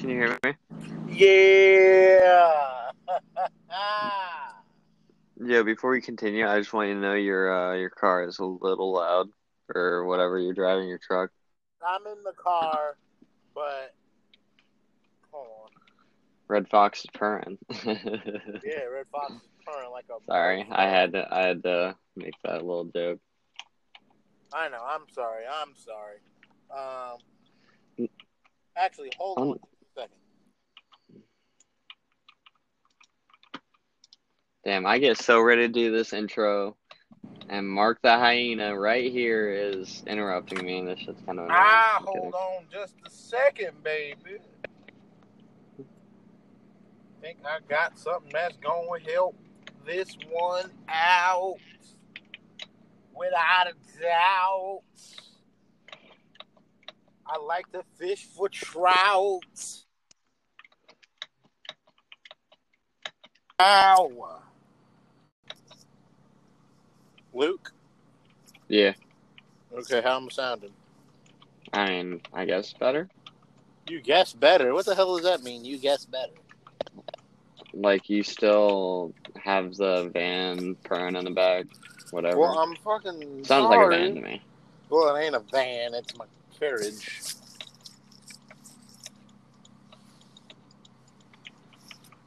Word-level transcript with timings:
Can 0.00 0.08
you 0.08 0.16
hear 0.16 0.38
me? 0.42 0.54
Yeah. 1.10 2.90
Yeah. 5.38 5.62
Before 5.62 5.90
we 5.90 6.00
continue, 6.00 6.48
I 6.48 6.58
just 6.58 6.72
want 6.72 6.88
you 6.88 6.94
to 6.94 7.00
know 7.00 7.12
your 7.12 7.52
uh, 7.52 7.74
your 7.74 7.90
car 7.90 8.26
is 8.26 8.38
a 8.38 8.44
little 8.46 8.94
loud, 8.94 9.28
or 9.74 10.06
whatever 10.06 10.38
you're 10.38 10.54
driving 10.54 10.88
your 10.88 10.96
truck. 10.98 11.30
I'm 11.86 12.06
in 12.06 12.22
the 12.24 12.32
car, 12.32 12.96
but 13.54 13.94
hold 15.30 15.48
on. 15.64 15.70
Red 16.48 16.68
Fox 16.70 17.00
is 17.00 17.10
purring. 17.12 17.58
Yeah, 17.84 18.84
Red 18.90 19.06
Fox 19.12 19.34
is 19.34 19.50
purring 19.66 19.90
like 19.90 20.06
a. 20.08 20.24
Sorry, 20.24 20.66
I 20.70 20.88
had 20.88 21.12
to 21.12 21.28
I 21.30 21.46
had 21.46 21.62
to 21.64 21.94
make 22.16 22.34
that 22.44 22.64
little 22.64 22.86
joke. 22.86 23.20
I 24.50 24.70
know. 24.70 24.82
I'm 24.82 25.02
sorry. 25.12 25.44
I'm 25.46 25.74
sorry. 25.76 26.20
Um. 26.74 28.08
Actually, 28.76 29.10
hold 29.18 29.38
on 29.38 29.48
a 29.50 30.00
second. 30.00 30.16
Damn, 34.64 34.84
I 34.84 34.98
get 34.98 35.16
so 35.16 35.40
ready 35.40 35.62
to 35.62 35.72
do 35.72 35.90
this 35.90 36.12
intro, 36.12 36.76
and 37.48 37.66
Mark 37.66 37.98
the 38.02 38.18
hyena 38.18 38.78
right 38.78 39.10
here 39.10 39.50
is 39.50 40.02
interrupting 40.06 40.64
me, 40.64 40.80
and 40.80 40.88
this 40.88 40.98
shit's 40.98 41.20
kind 41.24 41.38
of 41.38 41.46
annoying. 41.46 41.60
Ah, 41.62 41.96
I'm 41.98 42.06
kidding. 42.06 42.20
hold 42.20 42.34
on 42.34 42.64
just 42.70 42.94
a 43.06 43.10
second, 43.10 43.82
baby. 43.82 44.38
Think 47.22 47.38
I 47.44 47.58
got 47.68 47.98
something 47.98 48.30
that's 48.32 48.56
going 48.58 49.02
to 49.02 49.10
help 49.10 49.36
this 49.86 50.14
one 50.30 50.70
out 50.88 51.56
without 53.14 53.66
a 53.66 54.00
doubt. 54.00 54.82
I 57.26 57.38
like 57.38 57.70
to 57.72 57.82
fish 57.98 58.26
for 58.26 58.50
trout. 58.50 59.40
Ow. 63.58 64.42
Luke? 67.34 67.72
Yeah, 68.68 68.92
Okay, 69.76 70.00
how 70.02 70.16
am 70.16 70.26
I 70.26 70.28
sounding? 70.30 70.70
I 71.72 71.88
mean, 71.90 72.20
I 72.32 72.44
guess 72.44 72.72
better. 72.72 73.08
You 73.88 74.00
guess 74.00 74.32
better. 74.32 74.74
What 74.74 74.86
the 74.86 74.94
hell 74.94 75.16
does 75.16 75.24
that 75.24 75.42
mean? 75.42 75.64
You 75.64 75.78
guess 75.78 76.04
better. 76.04 76.32
Like 77.72 78.08
you 78.10 78.22
still 78.22 79.12
have 79.42 79.74
the 79.76 80.10
van 80.12 80.76
purring 80.84 81.16
in 81.16 81.24
the 81.24 81.30
back, 81.30 81.66
whatever. 82.10 82.38
Well, 82.38 82.58
I'm 82.58 82.74
fucking 82.76 83.44
Sounds 83.44 83.64
sorry. 83.68 83.76
like 83.76 83.86
a 83.86 84.06
van 84.06 84.14
to 84.16 84.20
me. 84.20 84.42
Well, 84.88 85.14
it 85.14 85.24
ain't 85.24 85.34
a 85.36 85.40
van. 85.40 85.94
It's 85.94 86.16
my 86.16 86.24
carriage. 86.58 87.22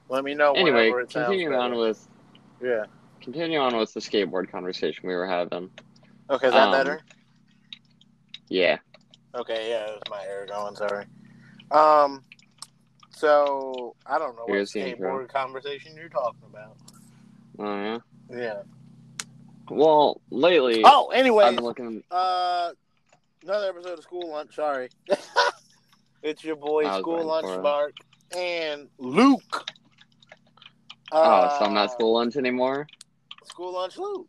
Let 0.09 0.23
me 0.23 0.35
know 0.35 0.53
Anyway, 0.53 0.91
continuing 1.09 1.53
on 1.53 1.75
with 1.75 2.05
Yeah. 2.61 2.85
Continue 3.23 3.59
on 3.59 3.75
with 3.77 3.93
the 3.93 3.99
skateboard 3.99 4.51
conversation 4.51 5.07
we 5.07 5.15
were 5.15 5.27
having. 5.27 5.69
Okay, 6.29 6.47
is 6.47 6.53
that 6.53 6.67
Um, 6.67 6.71
better? 6.71 7.01
Yeah. 8.49 8.77
Okay, 9.35 9.69
yeah, 9.69 9.85
it 9.87 9.93
was 9.93 10.01
my 10.09 10.23
air 10.25 10.45
going. 10.45 10.75
Sorry. 10.75 11.05
Um. 11.71 12.23
So 13.11 13.95
I 14.05 14.17
don't 14.19 14.35
know 14.35 14.45
Here's 14.47 14.73
what 14.75 14.85
intro. 14.85 15.17
skateboard 15.19 15.29
conversation 15.29 15.95
you're 15.95 16.09
talking 16.09 16.41
about. 16.45 16.75
Oh 17.59 17.75
yeah. 17.81 17.97
Yeah. 18.29 18.61
Well, 19.69 20.19
lately 20.29 20.81
Oh, 20.85 21.07
anyway. 21.13 21.45
I'm 21.45 21.55
looking. 21.55 22.03
uh, 22.11 22.71
another 23.43 23.69
episode 23.69 23.97
of 23.97 24.03
School 24.03 24.29
Lunch. 24.29 24.55
Sorry. 24.55 24.89
it's 26.23 26.43
your 26.43 26.55
boy 26.57 26.83
School 26.99 27.23
Lunch. 27.23 27.61
Mark 27.63 27.93
and 28.35 28.87
Luke. 28.97 29.69
Oh, 31.11 31.47
so 31.59 31.65
I'm 31.65 31.71
Uh, 31.71 31.73
not 31.75 31.91
school 31.91 32.13
lunch 32.13 32.35
anymore. 32.37 32.87
School 33.53 33.73
lunch 33.75 33.97
Luke. 33.99 34.27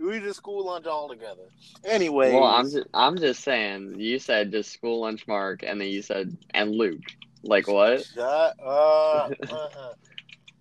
We 0.00 0.20
just 0.20 0.36
school 0.36 0.64
lunch 0.64 0.86
all 0.86 1.08
together. 1.08 1.42
Anyway, 1.84 2.32
Well, 2.32 2.44
I'm 2.44 2.70
just 2.70 2.86
I'm 2.94 3.18
just 3.18 3.42
saying. 3.42 3.98
You 3.98 4.20
said 4.20 4.52
just 4.52 4.70
school 4.70 5.00
lunch, 5.00 5.26
Mark, 5.26 5.64
and 5.64 5.80
then 5.80 5.88
you 5.88 6.02
said 6.02 6.36
and 6.54 6.70
Luke. 6.70 7.02
Like 7.42 7.66
what? 7.66 8.04
Shut 8.04 8.24
up. 8.64 9.32
Uh-huh. 9.42 9.92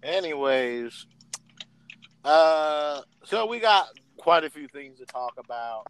Anyways, 0.02 1.06
uh, 2.26 3.02
so 3.26 3.46
we 3.46 3.60
got 3.60 3.90
quite 4.18 4.44
a 4.44 4.50
few 4.50 4.68
things 4.70 4.98
to 4.98 5.06
talk 5.06 5.34
about. 5.38 5.86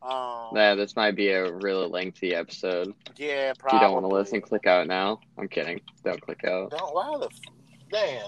Um, 0.00 0.56
Yeah, 0.56 0.76
this 0.76 0.94
might 0.94 1.16
be 1.16 1.30
a 1.30 1.52
really 1.52 1.88
lengthy 1.88 2.36
episode. 2.36 2.94
yeah, 3.16 3.50
If 3.50 3.58
probably. 3.58 3.78
you 3.78 3.84
don't 3.84 3.94
want 3.94 4.04
to 4.04 4.14
listen, 4.14 4.40
click 4.40 4.66
out 4.68 4.86
now. 4.86 5.18
I'm 5.36 5.48
kidding. 5.48 5.80
Don't 6.04 6.20
click 6.20 6.44
out. 6.44 6.70
Don't. 6.70 6.94
Why 6.94 7.18
the? 7.18 7.26
f- 7.26 8.20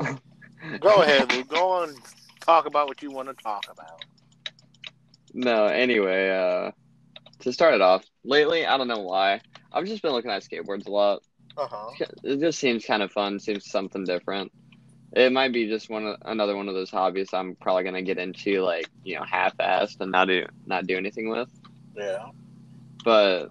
Damn. 0.00 0.78
Go 0.80 1.02
ahead, 1.02 1.30
Luke. 1.34 1.48
Go 1.48 1.68
on. 1.70 1.94
Talk 2.48 2.64
about 2.64 2.88
what 2.88 3.02
you 3.02 3.10
want 3.10 3.28
to 3.28 3.34
talk 3.34 3.66
about. 3.70 4.06
No, 5.34 5.66
anyway, 5.66 6.30
uh, 6.30 6.70
to 7.40 7.52
start 7.52 7.74
it 7.74 7.82
off, 7.82 8.06
lately, 8.24 8.64
I 8.64 8.78
don't 8.78 8.88
know 8.88 9.02
why, 9.02 9.42
I've 9.70 9.84
just 9.84 10.00
been 10.00 10.12
looking 10.12 10.30
at 10.30 10.42
skateboards 10.42 10.86
a 10.86 10.90
lot. 10.90 11.22
Uh 11.58 11.66
huh. 11.70 12.06
It 12.24 12.40
just 12.40 12.58
seems 12.58 12.86
kind 12.86 13.02
of 13.02 13.12
fun, 13.12 13.38
seems 13.38 13.70
something 13.70 14.02
different. 14.04 14.50
It 15.12 15.30
might 15.30 15.52
be 15.52 15.68
just 15.68 15.90
one 15.90 16.06
of, 16.06 16.16
another 16.24 16.56
one 16.56 16.68
of 16.68 16.74
those 16.74 16.90
hobbies 16.90 17.34
I'm 17.34 17.54
probably 17.54 17.84
gonna 17.84 18.00
get 18.00 18.16
into, 18.16 18.62
like 18.62 18.88
you 19.04 19.16
know, 19.16 19.24
half-assed 19.24 20.00
and 20.00 20.10
not 20.10 20.28
do 20.28 20.46
not 20.64 20.86
do 20.86 20.96
anything 20.96 21.28
with. 21.28 21.50
Yeah. 21.94 22.30
But 23.04 23.50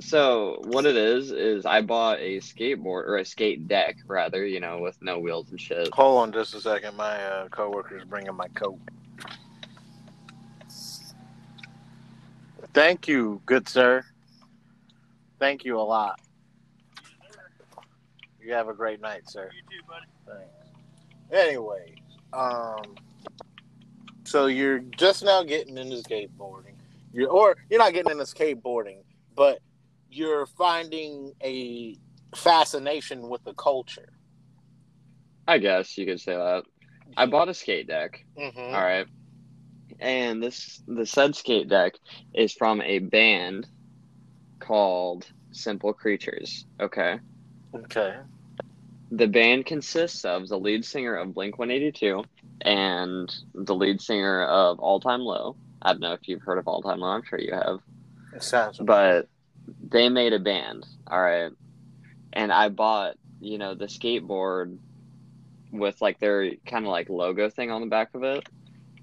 so 0.00 0.60
what 0.64 0.86
it 0.86 0.96
is 0.96 1.30
is 1.30 1.66
I 1.66 1.82
bought 1.82 2.18
a 2.18 2.38
skateboard 2.38 3.06
or 3.06 3.18
a 3.18 3.24
skate 3.24 3.68
deck 3.68 3.96
rather, 4.06 4.44
you 4.44 4.60
know, 4.60 4.78
with 4.78 5.00
no 5.02 5.18
wheels 5.18 5.50
and 5.50 5.60
shit. 5.60 5.88
Hold 5.92 6.22
on 6.22 6.32
just 6.32 6.54
a 6.54 6.60
second. 6.60 6.96
My 6.96 7.22
uh, 7.22 7.48
coworker's 7.48 8.04
bringing 8.04 8.34
my 8.34 8.48
coat. 8.48 8.78
Thank 12.72 13.08
you, 13.08 13.40
good 13.46 13.68
sir. 13.68 14.04
Thank 15.38 15.64
you 15.64 15.78
a 15.78 15.82
lot. 15.82 16.20
You 18.40 18.52
have 18.54 18.68
a 18.68 18.74
great 18.74 19.00
night, 19.00 19.28
sir. 19.28 19.50
You 19.54 19.62
too, 19.62 19.86
buddy. 19.86 20.06
Thanks. 20.26 21.46
Anyway, 21.48 21.94
um, 22.32 22.96
so 24.24 24.46
you're 24.46 24.78
just 24.78 25.24
now 25.24 25.42
getting 25.42 25.76
into 25.78 25.96
skateboarding. 25.96 26.74
You're, 27.12 27.28
or 27.28 27.56
you're 27.68 27.78
not 27.78 27.92
getting 27.92 28.12
into 28.12 28.24
skateboarding, 28.24 28.98
but 29.34 29.60
you're 30.10 30.46
finding 30.46 31.32
a 31.42 31.96
fascination 32.34 33.28
with 33.28 33.44
the 33.44 33.54
culture. 33.54 34.12
I 35.46 35.58
guess 35.58 35.96
you 35.96 36.06
could 36.06 36.20
say 36.20 36.34
that. 36.34 36.64
I 37.16 37.26
bought 37.26 37.48
a 37.48 37.54
skate 37.54 37.88
deck. 37.88 38.24
Mm-hmm. 38.38 38.58
All 38.58 38.82
right. 38.82 39.06
And 39.98 40.42
this 40.42 40.82
the 40.86 41.04
said 41.04 41.34
skate 41.36 41.68
deck 41.68 41.94
is 42.34 42.52
from 42.52 42.80
a 42.82 43.00
band 43.00 43.66
called 44.58 45.26
Simple 45.52 45.92
Creatures. 45.92 46.66
Okay. 46.80 47.18
Okay. 47.74 48.16
The 49.10 49.26
band 49.26 49.66
consists 49.66 50.24
of 50.24 50.48
the 50.48 50.58
lead 50.58 50.84
singer 50.84 51.16
of 51.16 51.34
Blink 51.34 51.58
182 51.58 52.22
and 52.60 53.34
the 53.54 53.74
lead 53.74 54.00
singer 54.00 54.44
of 54.44 54.78
All 54.78 55.00
Time 55.00 55.20
Low. 55.20 55.56
I 55.82 55.92
don't 55.92 56.00
know 56.00 56.12
if 56.12 56.28
you've 56.28 56.42
heard 56.42 56.58
of 56.58 56.68
All 56.68 56.82
Time 56.82 57.00
Low, 57.00 57.08
I'm 57.08 57.24
sure 57.24 57.40
you 57.40 57.52
have. 57.52 57.80
It 58.34 58.42
sounds. 58.42 58.78
But 58.78 59.28
they 59.90 60.08
made 60.08 60.32
a 60.32 60.38
band, 60.38 60.86
all 61.06 61.20
right. 61.20 61.50
And 62.32 62.52
I 62.52 62.68
bought, 62.68 63.16
you 63.40 63.58
know, 63.58 63.74
the 63.74 63.86
skateboard 63.86 64.78
with 65.72 66.00
like 66.00 66.18
their 66.18 66.52
kind 66.66 66.84
of 66.84 66.90
like 66.90 67.08
logo 67.08 67.50
thing 67.50 67.70
on 67.70 67.80
the 67.80 67.86
back 67.86 68.14
of 68.14 68.22
it. 68.22 68.48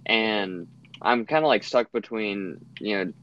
And 0.05 0.67
I'm 1.01 1.25
kind 1.25 1.43
of 1.43 1.49
like 1.49 1.63
stuck 1.63 1.91
between, 1.91 2.65
you 2.79 2.97
know, 3.05 3.13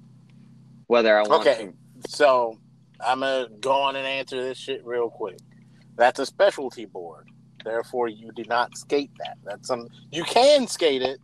whether 0.87 1.19
I 1.19 1.23
want 1.23 1.47
Okay. 1.47 1.71
So 2.07 2.59
I'm 3.01 3.21
gonna 3.21 3.49
go 3.61 3.73
on 3.73 3.97
and 3.97 4.07
answer 4.07 4.43
this 4.43 4.59
shit 4.59 4.85
real 4.85 5.09
quick. 5.09 5.39
That's 5.97 6.19
a 6.19 6.27
specialty 6.27 6.85
board. 6.85 7.29
Therefore, 7.65 8.09
you 8.09 8.31
do 8.33 8.45
not 8.45 8.77
skate 8.77 9.11
that. 9.19 9.39
That's 9.43 9.69
some 9.69 9.89
you 10.11 10.25
can 10.25 10.67
skate 10.67 11.01
it, 11.03 11.19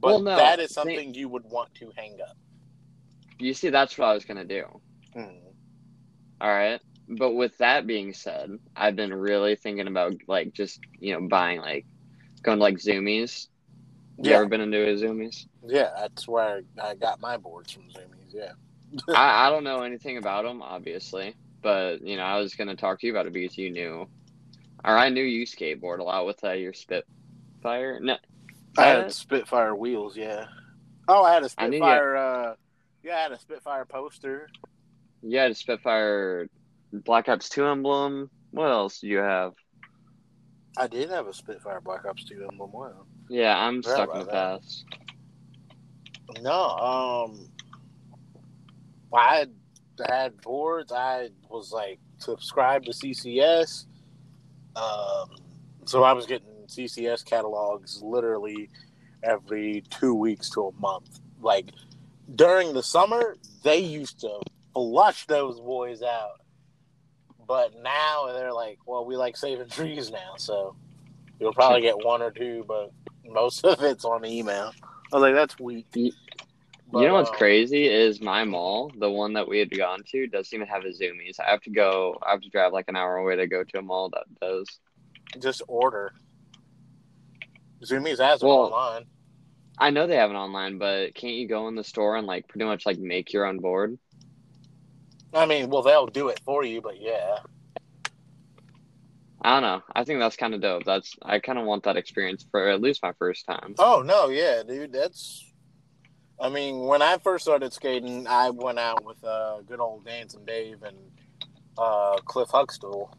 but 0.00 0.08
Well, 0.08 0.20
no, 0.22 0.36
that 0.36 0.60
is 0.60 0.70
they- 0.70 0.74
something 0.74 1.14
you 1.14 1.28
would 1.28 1.44
want 1.44 1.74
to 1.74 1.92
hang 1.96 2.18
up. 2.22 2.36
You 3.38 3.54
see, 3.54 3.68
that's 3.68 3.96
what 3.98 4.08
I 4.08 4.14
was 4.14 4.24
going 4.24 4.38
to 4.38 4.44
do. 4.44 4.64
Hmm. 5.12 5.47
All 6.40 6.50
right. 6.50 6.80
But 7.08 7.32
with 7.32 7.56
that 7.58 7.86
being 7.86 8.12
said, 8.12 8.50
I've 8.76 8.96
been 8.96 9.14
really 9.14 9.56
thinking 9.56 9.86
about 9.88 10.14
like 10.28 10.52
just, 10.52 10.80
you 11.00 11.14
know, 11.14 11.26
buying 11.26 11.60
like 11.60 11.86
going 12.42 12.58
to 12.58 12.62
like 12.62 12.76
Zumiez. 12.76 13.48
You 14.22 14.30
Yeah, 14.30 14.34
ever 14.34 14.46
been 14.46 14.60
into 14.60 14.82
a 14.82 14.94
Zumiez? 14.94 15.46
yeah, 15.66 15.90
that's 15.98 16.28
where 16.28 16.62
I 16.82 16.94
got 16.96 17.20
my 17.20 17.36
boards 17.36 17.72
from 17.72 17.84
Zumiez. 17.84 18.32
Yeah. 18.32 18.52
I, 19.12 19.46
I 19.46 19.50
don't 19.50 19.64
know 19.64 19.82
anything 19.82 20.16
about 20.18 20.44
them, 20.44 20.62
obviously, 20.62 21.36
but 21.62 22.02
you 22.02 22.16
know, 22.16 22.22
I 22.24 22.38
was 22.38 22.54
gonna 22.54 22.76
talk 22.76 23.00
to 23.00 23.06
you 23.06 23.12
about 23.12 23.26
it 23.26 23.32
because 23.32 23.56
you 23.58 23.70
knew, 23.70 24.08
or 24.84 24.96
I 24.96 25.08
knew 25.10 25.22
you 25.22 25.46
skateboard 25.46 25.98
a 25.98 26.04
lot 26.04 26.26
with 26.26 26.42
uh, 26.44 26.52
your 26.52 26.72
Spitfire. 26.72 28.00
No, 28.00 28.16
I 28.76 28.86
had 28.86 29.12
Spitfire 29.12 29.74
wheels. 29.74 30.16
Yeah. 30.16 30.46
Oh, 31.06 31.22
I 31.24 31.34
had 31.34 31.42
a 31.42 31.48
Spitfire. 31.48 32.16
uh, 32.16 32.54
yeah, 33.02 33.16
I 33.16 33.20
had 33.22 33.32
a 33.32 33.38
Spitfire 33.38 33.84
poster. 33.84 34.48
You 35.22 35.38
had 35.38 35.50
a 35.50 35.54
Spitfire 35.54 36.48
Black 36.92 37.28
Ops 37.28 37.48
Two 37.48 37.66
emblem. 37.66 38.30
What 38.50 38.70
else 38.70 39.00
do 39.00 39.08
you 39.08 39.18
have? 39.18 39.54
I 40.78 40.86
did 40.86 41.10
have 41.10 41.26
a 41.26 41.34
Spitfire 41.34 41.80
Black 41.80 42.04
Ops 42.04 42.24
2 42.24 42.46
emblem. 42.50 42.70
Wow. 42.72 43.06
Yeah, 43.28 43.58
I'm 43.58 43.82
stuck 43.82 44.10
in 44.12 44.20
the 44.20 44.24
about 44.26 44.62
past. 44.62 44.84
No, 46.40 46.52
um, 46.52 47.48
I 49.12 49.38
had, 49.38 49.50
had 50.08 50.40
boards. 50.40 50.92
I 50.92 51.30
was 51.48 51.72
like 51.72 51.98
subscribed 52.18 52.86
to 52.86 52.92
CCS. 52.92 53.86
Um, 54.76 55.36
so 55.84 56.04
I 56.04 56.12
was 56.12 56.26
getting 56.26 56.46
CCS 56.66 57.24
catalogs 57.24 58.00
literally 58.02 58.70
every 59.24 59.82
two 59.90 60.14
weeks 60.14 60.48
to 60.50 60.68
a 60.68 60.72
month. 60.80 61.18
Like 61.40 61.70
during 62.36 62.72
the 62.72 62.82
summer, 62.84 63.36
they 63.64 63.78
used 63.78 64.20
to 64.20 64.40
flush 64.78 65.26
those 65.26 65.58
boys 65.60 66.02
out. 66.02 66.40
But 67.46 67.72
now 67.82 68.28
they're 68.32 68.52
like, 68.52 68.78
well, 68.86 69.04
we 69.04 69.16
like 69.16 69.36
saving 69.36 69.68
trees 69.68 70.10
now, 70.10 70.34
so 70.36 70.76
you'll 71.40 71.52
probably 71.54 71.80
get 71.80 72.04
one 72.04 72.22
or 72.22 72.30
two, 72.30 72.64
but 72.68 72.92
most 73.26 73.64
of 73.64 73.82
it's 73.82 74.04
on 74.04 74.24
email. 74.24 74.72
I 75.12 75.16
was 75.16 75.22
like, 75.22 75.34
that's 75.34 75.58
weak. 75.58 75.86
You- 75.94 76.12
But, 76.90 77.00
you 77.00 77.08
know 77.08 77.14
what's 77.14 77.30
um, 77.30 77.36
crazy 77.36 77.86
is 77.86 78.20
my 78.20 78.44
mall, 78.44 78.90
the 78.98 79.10
one 79.10 79.32
that 79.34 79.48
we 79.48 79.58
had 79.58 79.70
gone 79.70 80.00
to, 80.10 80.26
doesn't 80.26 80.54
even 80.54 80.66
have 80.68 80.84
a 80.84 80.88
Zumiez. 80.88 81.38
I 81.40 81.50
have 81.50 81.60
to 81.62 81.70
go. 81.70 82.18
I 82.26 82.30
have 82.32 82.40
to 82.42 82.48
drive 82.50 82.72
like 82.72 82.86
an 82.88 82.96
hour 82.96 83.16
away 83.16 83.36
to 83.36 83.46
go 83.46 83.62
to 83.64 83.78
a 83.78 83.82
mall 83.82 84.10
that 84.10 84.24
does. 84.40 84.66
Just 85.40 85.60
order. 85.68 86.12
Zumiez 87.84 88.18
has 88.18 88.42
it 88.42 88.46
Well- 88.46 88.72
online. 88.72 89.04
I 89.80 89.90
know 89.90 90.06
they 90.08 90.16
have 90.16 90.30
it 90.30 90.34
online, 90.34 90.78
but 90.78 91.14
can't 91.14 91.34
you 91.34 91.46
go 91.46 91.68
in 91.68 91.76
the 91.76 91.84
store 91.84 92.16
and 92.16 92.26
like 92.26 92.48
pretty 92.48 92.64
much 92.64 92.84
like 92.84 92.98
make 92.98 93.32
your 93.32 93.44
own 93.46 93.58
board? 93.58 93.96
I 95.34 95.46
mean, 95.46 95.68
well, 95.68 95.82
they'll 95.82 96.06
do 96.06 96.28
it 96.28 96.40
for 96.44 96.64
you, 96.64 96.80
but 96.80 97.00
yeah. 97.00 97.38
I 99.40 99.60
don't 99.60 99.62
know. 99.62 99.82
I 99.94 100.04
think 100.04 100.18
that's 100.18 100.36
kind 100.36 100.54
of 100.54 100.60
dope. 100.60 100.84
That's 100.84 101.14
I 101.22 101.38
kind 101.38 101.58
of 101.58 101.64
want 101.64 101.84
that 101.84 101.96
experience 101.96 102.44
for 102.50 102.68
at 102.68 102.80
least 102.80 103.02
my 103.02 103.12
first 103.18 103.46
time. 103.46 103.74
Oh 103.78 104.02
no, 104.04 104.28
yeah, 104.28 104.62
dude, 104.66 104.92
that's. 104.92 105.44
I 106.40 106.48
mean, 106.48 106.80
when 106.80 107.02
I 107.02 107.18
first 107.18 107.44
started 107.44 107.72
skating, 107.72 108.26
I 108.28 108.50
went 108.50 108.78
out 108.78 109.04
with 109.04 109.22
uh, 109.24 109.60
good 109.62 109.80
old 109.80 110.04
Dancing 110.04 110.44
Dave 110.44 110.82
and 110.82 110.96
uh, 111.76 112.16
Cliff 112.24 112.48
Huxtable, 112.50 113.16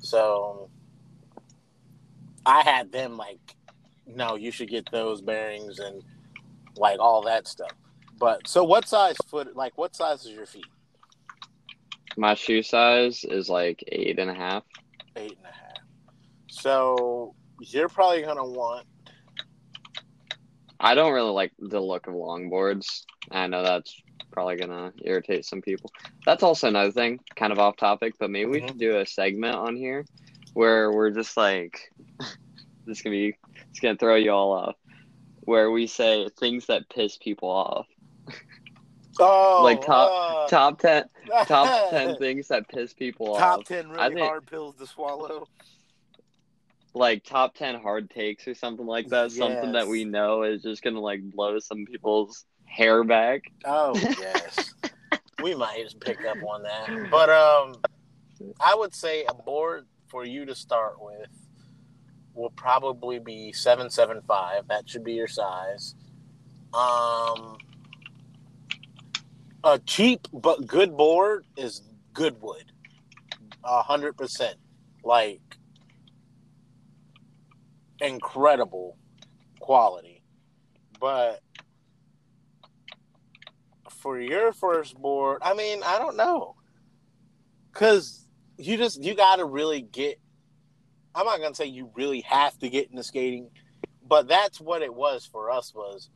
so 0.00 0.68
I 2.44 2.62
had 2.62 2.92
them 2.92 3.16
like, 3.16 3.38
no, 4.06 4.34
you 4.36 4.50
should 4.50 4.68
get 4.68 4.90
those 4.90 5.20
bearings 5.20 5.78
and 5.78 6.02
like 6.76 6.98
all 6.98 7.22
that 7.22 7.46
stuff. 7.46 7.72
But 8.18 8.46
so, 8.46 8.64
what 8.64 8.88
size 8.88 9.16
foot? 9.28 9.54
Like, 9.56 9.76
what 9.76 9.94
size 9.94 10.24
is 10.24 10.32
your 10.32 10.46
feet? 10.46 10.66
My 12.20 12.34
shoe 12.34 12.62
size 12.62 13.24
is 13.24 13.48
like 13.48 13.82
eight 13.90 14.18
and 14.18 14.30
a 14.30 14.34
half. 14.34 14.62
Eight 15.16 15.38
and 15.38 15.46
a 15.46 15.48
half. 15.48 15.78
So 16.50 17.34
you're 17.62 17.88
probably 17.88 18.20
gonna 18.20 18.44
want. 18.44 18.86
I 20.78 20.94
don't 20.94 21.14
really 21.14 21.30
like 21.30 21.52
the 21.58 21.80
look 21.80 22.08
of 22.08 22.12
longboards. 22.12 23.04
I 23.30 23.46
know 23.46 23.62
that's 23.62 24.02
probably 24.32 24.56
gonna 24.56 24.92
irritate 25.02 25.46
some 25.46 25.62
people. 25.62 25.90
That's 26.26 26.42
also 26.42 26.68
another 26.68 26.92
thing, 26.92 27.20
kind 27.36 27.54
of 27.54 27.58
off 27.58 27.78
topic, 27.78 28.12
but 28.20 28.28
maybe 28.28 28.50
we 28.50 28.60
Mhm. 28.60 28.68
should 28.68 28.78
do 28.78 28.98
a 28.98 29.06
segment 29.06 29.54
on 29.54 29.74
here 29.74 30.04
where 30.52 30.92
we're 30.92 31.12
just 31.12 31.38
like, 31.38 31.90
this 32.84 32.98
is 32.98 33.00
gonna 33.00 33.16
be, 33.16 33.34
it's 33.70 33.80
gonna 33.80 33.96
throw 33.96 34.16
you 34.16 34.30
all 34.30 34.52
off, 34.52 34.76
where 35.44 35.70
we 35.70 35.86
say 35.86 36.28
things 36.38 36.66
that 36.66 36.90
piss 36.90 37.16
people 37.16 37.48
off. 37.48 37.86
Oh, 39.20 39.60
Like 39.62 39.84
top- 39.84 40.10
uh, 40.12 40.48
Top 40.48 40.78
ten, 40.80 41.04
top 41.46 41.90
ten 41.90 42.16
things 42.18 42.48
that 42.48 42.68
piss 42.68 42.92
people 42.92 43.34
off. 43.34 43.38
Top 43.38 43.58
off. 43.60 43.64
ten 43.66 43.86
I 43.92 44.04
really 44.06 44.14
think- 44.16 44.26
hard 44.26 44.46
pills 44.46 44.74
to 44.76 44.86
swallow. 44.86 45.46
Like 46.92 47.22
top 47.22 47.54
ten 47.54 47.80
hard 47.80 48.10
takes 48.10 48.48
or 48.48 48.54
something 48.54 48.86
like 48.86 49.08
that. 49.10 49.30
Something 49.30 49.72
that 49.72 49.86
we 49.86 50.04
know 50.04 50.42
is 50.42 50.62
just 50.62 50.82
gonna 50.82 50.98
like 51.00 51.22
blow 51.22 51.58
some 51.60 51.86
people's 51.86 52.46
hair 52.64 53.04
back. 53.04 53.42
Oh 53.64 53.92
yes, 53.94 54.74
we 55.40 55.54
might 55.54 55.82
just 55.84 56.00
pick 56.00 56.24
up 56.24 56.38
on 56.48 56.64
that. 56.64 57.08
But 57.08 57.28
um, 57.30 57.76
I 58.60 58.74
would 58.74 58.92
say 58.92 59.24
a 59.28 59.34
board 59.34 59.86
for 60.08 60.24
you 60.24 60.44
to 60.46 60.54
start 60.56 60.96
with 61.00 61.28
will 62.34 62.50
probably 62.50 63.20
be 63.20 63.52
seven 63.52 63.88
seven 63.88 64.20
five. 64.26 64.66
That 64.66 64.88
should 64.88 65.04
be 65.04 65.12
your 65.12 65.28
size. 65.28 65.94
Um, 66.74 67.56
a 69.64 69.78
cheap 69.78 70.26
but 70.32 70.66
good 70.66 70.96
board 70.96 71.44
is 71.56 71.82
good 72.12 72.40
wood, 72.40 72.72
a 73.64 73.82
hundred 73.82 74.16
percent. 74.16 74.56
Like 75.02 75.40
incredible 78.00 78.96
quality, 79.60 80.22
but 81.00 81.40
for 83.88 84.18
your 84.18 84.52
first 84.52 84.96
board, 84.96 85.38
I 85.42 85.54
mean, 85.54 85.82
I 85.84 85.98
don't 85.98 86.16
know, 86.16 86.56
because 87.72 88.26
you 88.58 88.76
just 88.76 89.02
you 89.02 89.14
got 89.14 89.36
to 89.36 89.44
really 89.44 89.82
get. 89.82 90.18
I'm 91.14 91.26
not 91.26 91.40
gonna 91.40 91.54
say 91.54 91.66
you 91.66 91.90
really 91.94 92.20
have 92.20 92.58
to 92.60 92.68
get 92.68 92.90
into 92.90 93.02
skating, 93.02 93.50
but 94.06 94.28
that's 94.28 94.60
what 94.60 94.82
it 94.82 94.94
was 94.94 95.26
for 95.26 95.50
us. 95.50 95.72
Was 95.74 96.08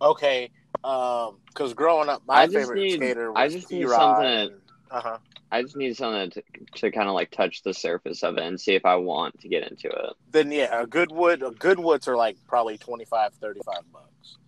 okay, 0.00 0.50
because 0.84 1.72
growing 1.74 2.08
up, 2.08 2.22
my 2.26 2.46
favorite 2.46 2.78
need- 2.78 2.96
skater 2.96 3.32
was 3.32 3.40
I 3.40 3.48
just 3.48 3.70
need 3.70 3.88
something 3.88 4.26
and- 4.26 4.60
uh-huh. 4.90 5.18
I 5.50 5.62
just 5.62 5.76
need 5.76 5.96
something 5.96 6.30
to, 6.30 6.42
to 6.80 6.90
kind 6.90 7.08
of 7.08 7.14
like 7.14 7.30
touch 7.30 7.62
the 7.62 7.72
surface 7.72 8.22
of 8.24 8.36
it 8.38 8.42
and 8.44 8.60
see 8.60 8.74
if 8.74 8.84
I 8.84 8.96
want 8.96 9.40
to 9.40 9.48
get 9.48 9.70
into 9.70 9.88
it. 9.88 10.12
Then 10.30 10.50
yeah, 10.50 10.82
a 10.82 10.86
good 10.86 11.10
wood, 11.12 11.42
a 11.42 11.50
good 11.52 11.78
woods 11.78 12.08
are 12.08 12.16
like 12.16 12.36
probably 12.48 12.76
25, 12.76 13.34
35 13.34 13.74
bucks. 13.92 14.38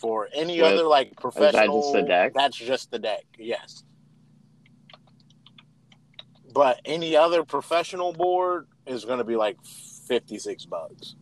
For 0.00 0.28
any 0.34 0.60
With- 0.60 0.72
other 0.72 0.84
like 0.84 1.16
professional, 1.16 1.80
just 1.80 1.92
the 1.94 2.02
deck? 2.02 2.32
That's 2.34 2.56
just 2.56 2.90
the 2.90 2.98
deck. 2.98 3.24
Yes. 3.38 3.84
But 6.52 6.80
any 6.84 7.16
other 7.16 7.42
professional 7.42 8.12
board 8.12 8.66
is 8.86 9.04
going 9.04 9.18
to 9.18 9.24
be 9.24 9.36
like 9.36 9.56
fifty 10.06 10.38
six 10.38 10.64
bucks. 10.66 11.16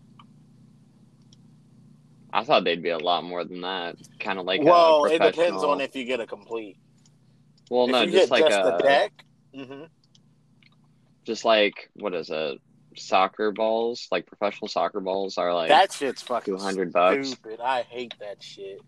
I 2.32 2.44
thought 2.44 2.64
they'd 2.64 2.82
be 2.82 2.90
a 2.90 2.98
lot 2.98 3.24
more 3.24 3.44
than 3.44 3.60
that. 3.60 3.96
Kind 4.18 4.38
of 4.38 4.46
like 4.46 4.60
a 4.60 4.64
well, 4.64 5.04
it 5.04 5.20
depends 5.20 5.62
on 5.62 5.80
if 5.80 5.94
you 5.94 6.04
get 6.04 6.20
a 6.20 6.26
complete. 6.26 6.76
Well, 7.70 7.84
if 7.86 7.90
no, 7.92 8.06
just 8.06 8.30
like 8.30 8.46
just 8.46 8.58
a 8.58 8.76
the 8.78 8.82
deck, 8.82 9.24
hmm 9.54 9.84
just 11.24 11.44
like 11.44 11.90
what 11.94 12.14
is 12.14 12.30
it? 12.30 12.58
Soccer 12.96 13.52
balls, 13.52 14.08
like 14.10 14.26
professional 14.26 14.68
soccer 14.68 15.00
balls, 15.00 15.38
are 15.38 15.54
like 15.54 15.70
that 15.70 15.92
shit's 15.92 16.20
fucking 16.22 16.56
200 16.56 16.92
bucks. 16.92 17.28
stupid. 17.28 17.60
I 17.60 17.82
hate 17.82 18.14
that 18.20 18.42
shit. 18.42 18.80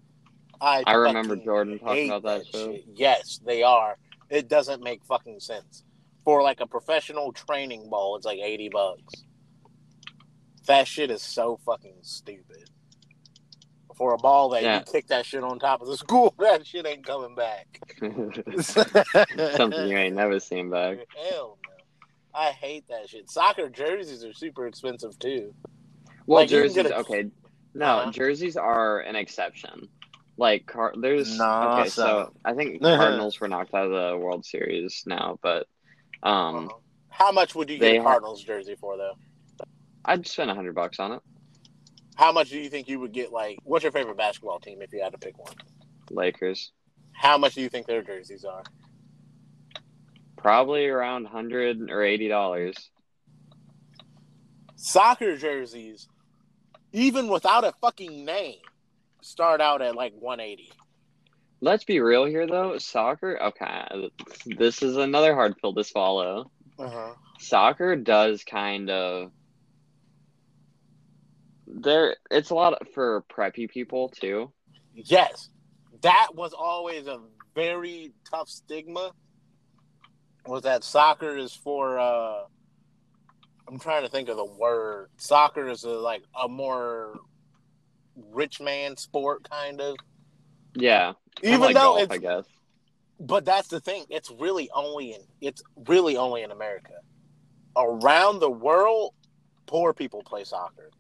I 0.60 0.84
I 0.86 0.94
remember 0.94 1.36
Jordan 1.36 1.78
talking 1.78 2.10
about 2.10 2.22
that 2.24 2.46
too. 2.52 2.72
shit. 2.72 2.84
Yes, 2.94 3.40
they 3.44 3.62
are. 3.62 3.96
It 4.28 4.48
doesn't 4.48 4.82
make 4.82 5.04
fucking 5.04 5.40
sense. 5.40 5.84
For 6.24 6.42
like 6.42 6.60
a 6.60 6.66
professional 6.66 7.32
training 7.32 7.88
ball, 7.88 8.16
it's 8.16 8.26
like 8.26 8.40
eighty 8.40 8.68
bucks. 8.68 9.14
That 10.66 10.86
shit 10.86 11.10
is 11.10 11.22
so 11.22 11.58
fucking 11.64 11.98
stupid. 12.02 12.70
For 13.94 14.12
a 14.14 14.18
ball 14.18 14.48
that 14.50 14.62
Yeah. 14.62 14.78
you 14.80 14.84
kick 14.90 15.06
that 15.08 15.24
shit 15.24 15.44
on 15.44 15.58
top 15.58 15.80
of 15.80 15.86
the 15.88 15.96
school, 16.04 16.34
that 16.38 16.66
shit 16.66 16.86
ain't 16.86 17.06
coming 17.06 17.34
back. 17.34 17.80
Something 19.56 19.88
you 19.88 19.96
ain't 19.96 20.16
never 20.16 20.40
seen 20.40 20.70
back. 20.70 20.98
Hell 21.30 21.58
no. 21.66 21.74
I 22.34 22.50
hate 22.50 22.88
that 22.88 23.08
shit. 23.08 23.30
Soccer 23.30 23.68
jerseys 23.68 24.24
are 24.24 24.32
super 24.32 24.66
expensive 24.66 25.16
too. 25.18 25.54
Well, 26.26 26.40
Like, 26.42 26.48
jerseys, 26.50 26.86
a- 26.86 26.98
okay. 26.98 27.30
No, 27.74 27.86
Uh-huh. 27.86 28.10
jerseys 28.10 28.56
are 28.56 29.00
an 29.00 29.14
exception. 29.16 29.88
Like 30.36 30.66
car, 30.66 30.92
there's 31.00 31.38
Nah, 31.38 31.80
okay. 31.80 31.88
so- 31.90 32.02
So 32.04 32.32
I 32.44 32.54
think 32.54 32.82
Cardinals 32.82 33.38
were 33.38 33.46
knocked 33.46 33.72
out 33.74 33.86
of 33.86 33.92
the 33.92 34.18
World 34.18 34.44
Series 34.44 35.04
now, 35.06 35.38
but 35.42 35.68
um, 36.22 36.56
Uh-huh. 36.66 36.68
How 37.10 37.30
much 37.30 37.54
would 37.54 37.70
you 37.70 37.78
they 37.78 37.92
get 37.92 38.00
a 38.00 38.02
ha- 38.02 38.08
Cardinals 38.10 38.42
jersey 38.42 38.74
for 38.74 38.96
though? 38.96 39.14
I'd 40.04 40.26
spend 40.26 40.50
a 40.50 40.54
hundred 40.56 40.74
bucks 40.74 40.98
on 40.98 41.12
it. 41.12 41.22
How 42.16 42.30
much 42.32 42.50
do 42.50 42.58
you 42.58 42.70
think 42.70 42.88
you 42.88 43.00
would 43.00 43.12
get? 43.12 43.32
Like, 43.32 43.58
what's 43.64 43.82
your 43.82 43.92
favorite 43.92 44.16
basketball 44.16 44.60
team 44.60 44.80
if 44.82 44.92
you 44.92 45.02
had 45.02 45.12
to 45.12 45.18
pick 45.18 45.36
one? 45.38 45.54
Lakers, 46.10 46.70
How 47.12 47.38
much 47.38 47.54
do 47.54 47.60
you 47.62 47.68
think 47.68 47.86
their 47.86 48.02
jerseys 48.02 48.44
are? 48.44 48.62
probably 50.36 50.84
around 50.86 51.24
hundred 51.26 51.90
or 51.90 52.02
eighty 52.02 52.28
dollars. 52.28 52.90
Soccer 54.76 55.36
jerseys, 55.36 56.06
even 56.92 57.28
without 57.28 57.64
a 57.64 57.72
fucking 57.80 58.24
name, 58.26 58.58
start 59.22 59.60
out 59.62 59.80
at 59.80 59.94
like 59.96 60.12
180. 60.18 60.70
Let's 61.62 61.84
be 61.84 62.00
real 62.00 62.26
here, 62.26 62.46
though. 62.46 62.76
Soccer, 62.76 63.40
okay, 63.42 64.10
this 64.58 64.82
is 64.82 64.96
another 64.98 65.34
hard 65.34 65.56
pill 65.56 65.72
to 65.74 65.82
swallow. 65.84 66.50
Uh-huh. 66.78 67.14
Soccer 67.38 67.96
does 67.96 68.44
kind 68.44 68.90
of 68.90 69.30
there. 71.74 72.16
It's 72.30 72.50
a 72.50 72.54
lot 72.54 72.86
for 72.94 73.24
preppy 73.30 73.68
people 73.68 74.08
too. 74.08 74.52
Yes, 74.94 75.50
that 76.02 76.28
was 76.34 76.52
always 76.52 77.06
a 77.06 77.20
very 77.54 78.12
tough 78.30 78.48
stigma. 78.48 79.12
was 80.46 80.62
that 80.62 80.84
soccer 80.84 81.36
is 81.36 81.54
for 81.54 81.98
uh 81.98 82.44
I'm 83.66 83.78
trying 83.78 84.02
to 84.02 84.10
think 84.10 84.28
of 84.28 84.36
the 84.36 84.44
word. 84.44 85.08
Soccer 85.16 85.68
is 85.68 85.84
a, 85.84 85.90
like 85.90 86.22
a 86.40 86.48
more 86.48 87.18
rich 88.30 88.60
man 88.60 88.96
sport 88.96 89.48
kind 89.48 89.80
of. 89.80 89.96
Yeah. 90.74 91.12
Even 91.42 91.60
like 91.60 91.74
though 91.74 91.96
golf, 91.96 92.02
it's 92.02 92.12
I 92.12 92.18
guess. 92.18 92.44
but 93.18 93.44
that's 93.44 93.68
the 93.68 93.80
thing. 93.80 94.04
It's 94.10 94.30
really 94.30 94.68
only 94.74 95.12
in 95.12 95.20
it's 95.40 95.62
really 95.88 96.16
only 96.16 96.42
in 96.42 96.50
America. 96.50 96.94
Around 97.76 98.40
the 98.40 98.50
world, 98.50 99.14
poor 99.66 99.92
people 99.92 100.22
play 100.22 100.44
soccer. 100.44 100.90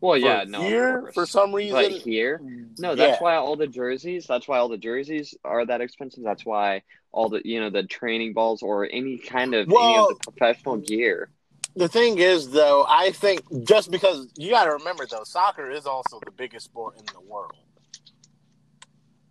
Well, 0.00 0.16
yeah, 0.16 0.44
no. 0.46 0.62
here 0.62 1.10
for 1.12 1.26
some 1.26 1.54
reason. 1.54 1.74
But 1.74 1.92
here, 1.92 2.40
no, 2.78 2.94
that's 2.94 3.20
yeah. 3.20 3.22
why 3.22 3.34
all 3.36 3.56
the 3.56 3.66
jerseys. 3.66 4.26
That's 4.26 4.48
why 4.48 4.58
all 4.58 4.68
the 4.68 4.78
jerseys 4.78 5.34
are 5.44 5.66
that 5.66 5.80
expensive. 5.80 6.24
That's 6.24 6.44
why 6.44 6.82
all 7.12 7.28
the 7.28 7.42
you 7.44 7.60
know 7.60 7.70
the 7.70 7.82
training 7.82 8.32
balls 8.32 8.62
or 8.62 8.88
any 8.90 9.18
kind 9.18 9.54
of 9.54 9.68
any 9.68 9.96
of 9.98 10.08
the 10.08 10.32
professional 10.32 10.78
gear. 10.78 11.30
The 11.76 11.88
thing 11.88 12.18
is, 12.18 12.50
though, 12.50 12.84
I 12.88 13.12
think 13.12 13.42
just 13.66 13.90
because 13.90 14.26
you 14.36 14.50
got 14.50 14.64
to 14.64 14.72
remember, 14.72 15.06
though, 15.06 15.22
soccer 15.24 15.70
is 15.70 15.86
also 15.86 16.18
the 16.24 16.32
biggest 16.32 16.64
sport 16.64 16.96
in 16.98 17.04
the 17.12 17.20
world. 17.20 17.54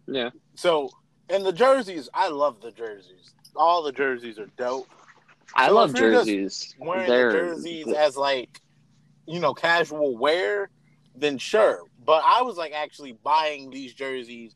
Yeah, 0.07 0.29
So, 0.55 0.89
and 1.29 1.45
the 1.45 1.51
jerseys, 1.51 2.09
I 2.13 2.29
love 2.29 2.61
the 2.61 2.71
jerseys. 2.71 3.33
All 3.55 3.83
the 3.83 3.91
jerseys 3.91 4.39
are 4.39 4.49
dope. 4.57 4.89
I 5.53 5.67
So 5.67 5.75
love 5.75 5.93
if 5.93 5.99
you're 5.99 6.11
just 6.11 6.27
jerseys. 6.27 6.75
Wearing 6.79 7.07
They're 7.07 7.31
the 7.31 7.55
jerseys 7.55 7.87
as 7.93 8.17
like, 8.17 8.61
you 9.29 9.39
know, 9.39 9.53
casual 9.53 10.17
wear, 10.17 10.69
then 11.15 11.37
sure. 11.37 11.83
But 12.03 12.23
I 12.25 12.41
was 12.41 12.57
like 12.57 12.73
actually 12.73 13.11
buying 13.11 13.69
these 13.69 13.93
jerseys, 13.93 14.55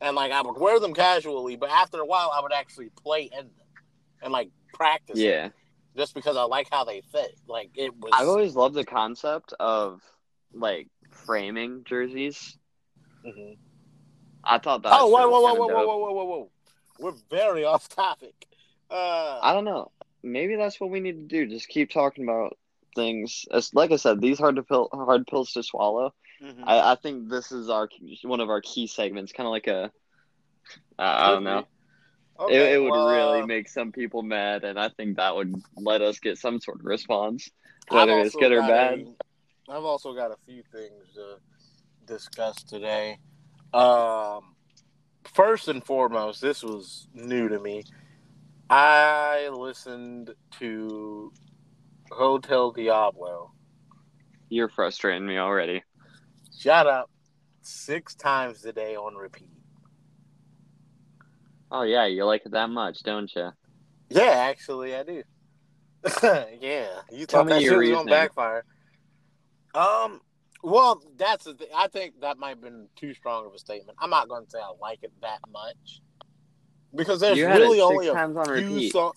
and 0.00 0.16
like 0.16 0.32
I 0.32 0.40
would 0.40 0.58
wear 0.58 0.80
them 0.80 0.94
casually, 0.94 1.56
but 1.56 1.68
after 1.68 2.00
a 2.00 2.06
while, 2.06 2.32
I 2.34 2.40
would 2.40 2.52
actually 2.52 2.90
play 2.96 3.30
in 3.32 3.38
them 3.38 3.50
and 4.22 4.32
like 4.32 4.50
practice. 4.72 5.16
them, 5.16 5.24
yeah. 5.26 5.48
just 5.96 6.14
because 6.14 6.36
I 6.36 6.44
like 6.44 6.68
how 6.70 6.84
they 6.84 7.02
fit. 7.12 7.38
Like 7.46 7.70
it 7.74 7.94
was. 7.98 8.12
I've 8.14 8.28
always 8.28 8.56
loved 8.56 8.74
the 8.74 8.86
concept 8.86 9.52
of 9.60 10.00
like 10.52 10.88
framing 11.10 11.82
jerseys. 11.84 12.56
Mhm. 13.24 13.58
I 14.44 14.58
thought 14.58 14.82
that. 14.82 14.92
Oh, 14.94 15.08
whoa, 15.08 15.28
whoa, 15.28 15.40
whoa, 15.40 15.54
whoa, 15.54 15.66
whoa, 15.66 15.98
whoa, 15.98 16.12
whoa, 16.12 16.24
whoa! 16.24 16.50
We're 16.98 17.14
very 17.28 17.64
off 17.72 17.88
topic. 17.90 18.46
Uh, 18.90 19.40
I 19.42 19.52
don't 19.52 19.64
know. 19.64 19.90
Maybe 20.22 20.56
that's 20.56 20.80
what 20.80 20.90
we 20.90 21.00
need 21.00 21.28
to 21.28 21.44
do. 21.44 21.46
Just 21.46 21.68
keep 21.68 21.90
talking 21.90 22.24
about 22.24 22.56
things. 22.96 23.44
As 23.52 23.72
like 23.72 23.92
I 23.92 23.96
said, 23.96 24.20
these 24.20 24.38
hard 24.40 24.56
to 24.56 24.64
pill, 24.64 24.88
hard 24.92 25.28
pills 25.28 25.52
to 25.52 25.62
swallow. 25.62 26.12
mhm. 26.42 26.64
I, 26.64 26.92
I 26.92 26.94
think 26.96 27.28
this 27.28 27.52
is 27.52 27.70
our 27.70 27.88
one 28.24 28.40
of 28.40 28.50
our 28.50 28.60
key 28.60 28.88
segments. 28.88 29.32
Kind 29.32 29.46
of 29.46 29.52
like 29.52 29.68
a. 29.68 29.92
I 30.98 31.28
I 31.28 31.30
don't 31.30 31.44
know. 31.44 31.66
Okay, 32.38 32.72
it, 32.72 32.74
it 32.74 32.82
would 32.82 32.90
well, 32.90 33.08
really 33.08 33.42
uh, 33.42 33.46
make 33.46 33.68
some 33.68 33.92
people 33.92 34.22
mad, 34.22 34.64
and 34.64 34.78
I 34.78 34.88
think 34.88 35.16
that 35.16 35.36
would 35.36 35.54
let 35.76 36.02
us 36.02 36.18
get 36.18 36.38
some 36.38 36.60
sort 36.60 36.80
of 36.80 36.86
response, 36.86 37.48
whether 37.88 38.18
it's 38.18 38.34
good 38.34 38.52
or 38.52 38.60
bad. 38.62 39.06
I've 39.68 39.84
also 39.84 40.12
got 40.12 40.32
a 40.32 40.36
few 40.44 40.62
things 40.70 41.14
to 41.14 41.38
discuss 42.06 42.62
today. 42.62 43.18
Um, 43.72 44.54
first 45.34 45.68
and 45.68 45.84
foremost, 45.84 46.40
this 46.40 46.62
was 46.62 47.08
new 47.14 47.48
to 47.48 47.58
me. 47.58 47.84
I 48.68 49.48
listened 49.52 50.34
to 50.58 51.32
Hotel 52.10 52.70
Diablo. 52.72 53.52
You're 54.48 54.68
frustrating 54.68 55.26
me 55.26 55.38
already. 55.38 55.82
Shut 56.58 56.86
up. 56.86 57.10
Six 57.62 58.14
times 58.14 58.64
a 58.64 58.72
day 58.72 58.94
on 58.96 59.14
repeat. 59.16 59.50
Oh 61.70 61.82
yeah, 61.82 62.06
you 62.06 62.24
like 62.24 62.46
it 62.46 62.52
that 62.52 62.70
much, 62.70 63.02
don't 63.02 63.30
you? 63.34 63.50
Yeah, 64.08 64.22
actually, 64.22 64.94
I 64.94 65.02
do. 65.02 65.22
yeah, 66.60 66.86
you 67.10 67.26
Tell 67.26 67.40
thought 67.40 67.46
me 67.46 67.52
that 67.54 67.62
your 67.62 67.82
shit 67.82 67.90
was 67.90 67.98
gonna 67.98 68.10
backfire. 68.10 68.64
Um, 69.74 70.20
well, 70.62 71.02
that's 71.16 71.44
the 71.44 71.54
thing. 71.54 71.68
I 71.74 71.88
think 71.88 72.20
that 72.20 72.38
might 72.38 72.50
have 72.50 72.60
been 72.60 72.88
too 72.94 73.14
strong 73.14 73.46
of 73.46 73.54
a 73.54 73.58
statement. 73.58 73.98
I'm 74.00 74.10
not 74.10 74.28
gonna 74.28 74.46
say 74.48 74.58
I 74.58 74.72
like 74.80 75.00
it 75.02 75.12
that 75.22 75.40
much 75.50 76.00
because 76.94 77.20
there's 77.20 77.40
really 77.40 77.80
only 77.80 78.08
a 78.08 78.12
times 78.12 78.36
on 78.36 78.44
few 78.46 78.90
songs. 78.90 79.16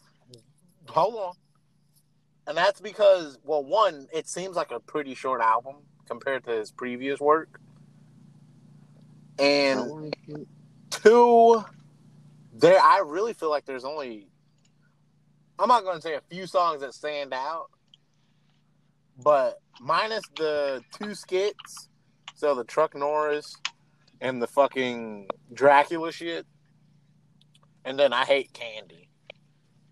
Hold 0.88 1.15
on, 1.15 1.34
and 2.50 2.58
that's 2.58 2.82
because 2.82 3.38
well, 3.46 3.63
one, 3.63 4.08
it 4.12 4.27
seems 4.27 4.58
like 4.58 4.72
a 4.72 4.79
pretty 4.82 5.15
short 5.15 5.39
album 5.39 5.75
compared 6.08 6.44
to 6.46 6.51
his 6.51 6.72
previous 6.72 7.22
work, 7.22 7.62
and 9.39 10.13
two 10.89 11.63
there 12.53 12.79
i 12.82 13.01
really 13.06 13.34
feel 13.34 13.50
like 13.50 13.65
there's 13.65 13.86
only 13.86 14.27
i'm 15.58 15.68
not 15.68 15.84
going 15.84 15.96
to 15.96 16.01
say 16.01 16.15
a 16.15 16.22
few 16.29 16.46
songs 16.46 16.82
that 16.82 16.94
stand 16.94 17.34
out 17.34 17.68
but 19.24 19.60
minus 19.79 20.24
the 20.38 20.84
two 20.91 21.15
skits 21.15 21.88
so 22.36 22.56
the 22.56 22.63
truck 22.63 22.96
norris 22.96 23.56
and 24.20 24.41
the 24.41 24.48
fucking 24.48 25.27
dracula 25.53 26.12
shit 26.12 26.46
and 27.86 27.98
then 27.98 28.12
i 28.12 28.25
hate 28.25 28.51
candy 28.51 29.09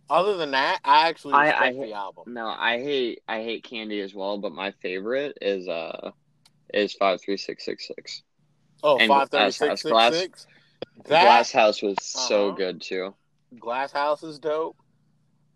other 0.09 0.37
than 0.37 0.51
that 0.51 0.79
i 0.83 1.07
actually 1.09 1.33
I- 1.33 1.67
I 1.67 1.71
the 1.73 1.93
album 1.93 2.33
No, 2.33 2.47
I 2.47 2.79
hate 2.81 3.21
I 3.27 3.41
hate 3.43 3.63
candy 3.63 4.01
as 4.01 4.13
well, 4.13 4.37
but 4.37 4.51
my 4.51 4.71
favorite 4.81 5.37
is 5.41 5.67
uh 5.67 6.11
is 6.73 6.93
five 6.93 7.21
three 7.21 7.37
six 7.37 7.65
six 7.65 7.87
six. 7.87 8.23
oh 8.83 8.97
and 8.97 9.07
five 9.07 9.29
thirty 9.29 9.51
Glass 9.51 9.55
six 9.55 9.69
House. 9.69 9.83
Glass- 9.83 10.47
that 11.09 11.21
Glass 11.23 11.51
House 11.51 11.81
was 11.81 11.97
so 12.01 12.47
Uh-huh. 12.47 12.55
good 12.57 12.81
too. 12.81 13.13
glass 13.59 13.91
house 13.91 14.23
is 14.23 14.39
dope 14.39 14.75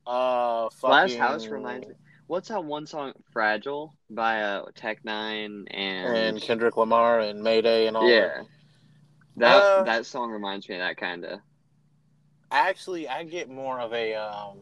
uh 0.07 0.69
Glass 0.81 1.15
House 1.15 1.47
reminds 1.47 1.87
me. 1.87 1.95
What's 2.27 2.47
that 2.47 2.63
one 2.63 2.87
song, 2.87 3.11
"Fragile" 3.33 3.93
by 4.09 4.41
uh, 4.41 4.65
Tech 4.75 5.03
N9ne 5.05 5.65
and, 5.69 6.15
and 6.17 6.41
kendrick 6.41 6.77
lamar 6.77 7.19
and 7.19 7.43
mayday 7.43 7.87
and 7.87 7.97
all 7.97 8.07
that 8.07 8.09
yeah, 8.09 8.43
that 9.37 9.63
Uh, 9.63 9.83
that 9.83 10.05
song 10.05 10.31
reminds 10.31 10.69
me 10.69 10.75
of 10.75 10.79
that 10.81 10.95
kind 10.97 11.25
of. 11.25 11.39
Actually, 12.51 13.07
I 13.07 13.23
get 13.23 13.49
more 13.49 13.79
of 13.79 13.93
a. 13.93 14.13
Um, 14.15 14.57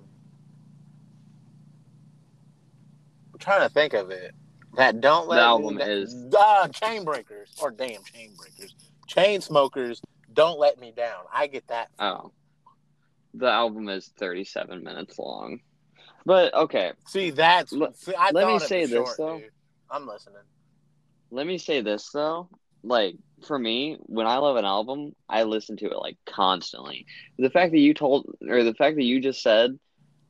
I'm 3.33 3.39
trying 3.39 3.61
to 3.67 3.69
think 3.73 3.93
of 3.93 4.11
it. 4.11 4.33
That 4.75 5.01
don't 5.01 5.27
let 5.27 5.37
The 5.37 5.41
album 5.41 5.77
Da- 5.77 5.85
is- 5.85 6.15
uh, 6.37 6.67
chain 6.67 7.03
breakers 7.03 7.49
or 7.59 7.71
damn 7.71 8.03
chain 8.03 8.35
breakers, 8.37 8.75
chain 9.07 9.41
smokers. 9.41 10.01
Don't 10.31 10.59
let 10.59 10.79
me 10.79 10.91
down. 10.95 11.23
I 11.33 11.47
get 11.47 11.67
that. 11.67 11.89
Oh, 11.97 12.31
the 13.33 13.47
album 13.49 13.89
is 13.89 14.11
thirty-seven 14.19 14.83
minutes 14.83 15.17
long, 15.17 15.61
but 16.25 16.53
okay. 16.53 16.93
See, 17.07 17.31
that's. 17.31 17.71
Let- 17.73 17.95
see, 17.97 18.13
I 18.13 18.29
let 18.31 18.45
me 18.47 18.59
say 18.59 18.81
this, 18.81 18.91
short, 18.91 19.17
though. 19.17 19.39
dude. 19.39 19.49
I'm 19.89 20.05
listening. 20.05 20.35
Let 21.31 21.47
me 21.47 21.57
say 21.57 21.81
this 21.81 22.09
though, 22.11 22.47
like 22.83 23.15
for 23.45 23.57
me, 23.57 23.97
when 24.01 24.27
I 24.27 24.37
love 24.37 24.57
an 24.57 24.65
album, 24.65 25.15
I 25.27 25.43
listen 25.43 25.77
to 25.77 25.85
it 25.85 25.97
like 25.97 26.17
constantly. 26.25 27.05
The 27.37 27.49
fact 27.49 27.71
that 27.71 27.79
you 27.79 27.93
told, 27.93 28.35
or 28.47 28.63
the 28.63 28.73
fact 28.73 28.95
that 28.97 29.03
you 29.03 29.21
just 29.21 29.41
said, 29.41 29.77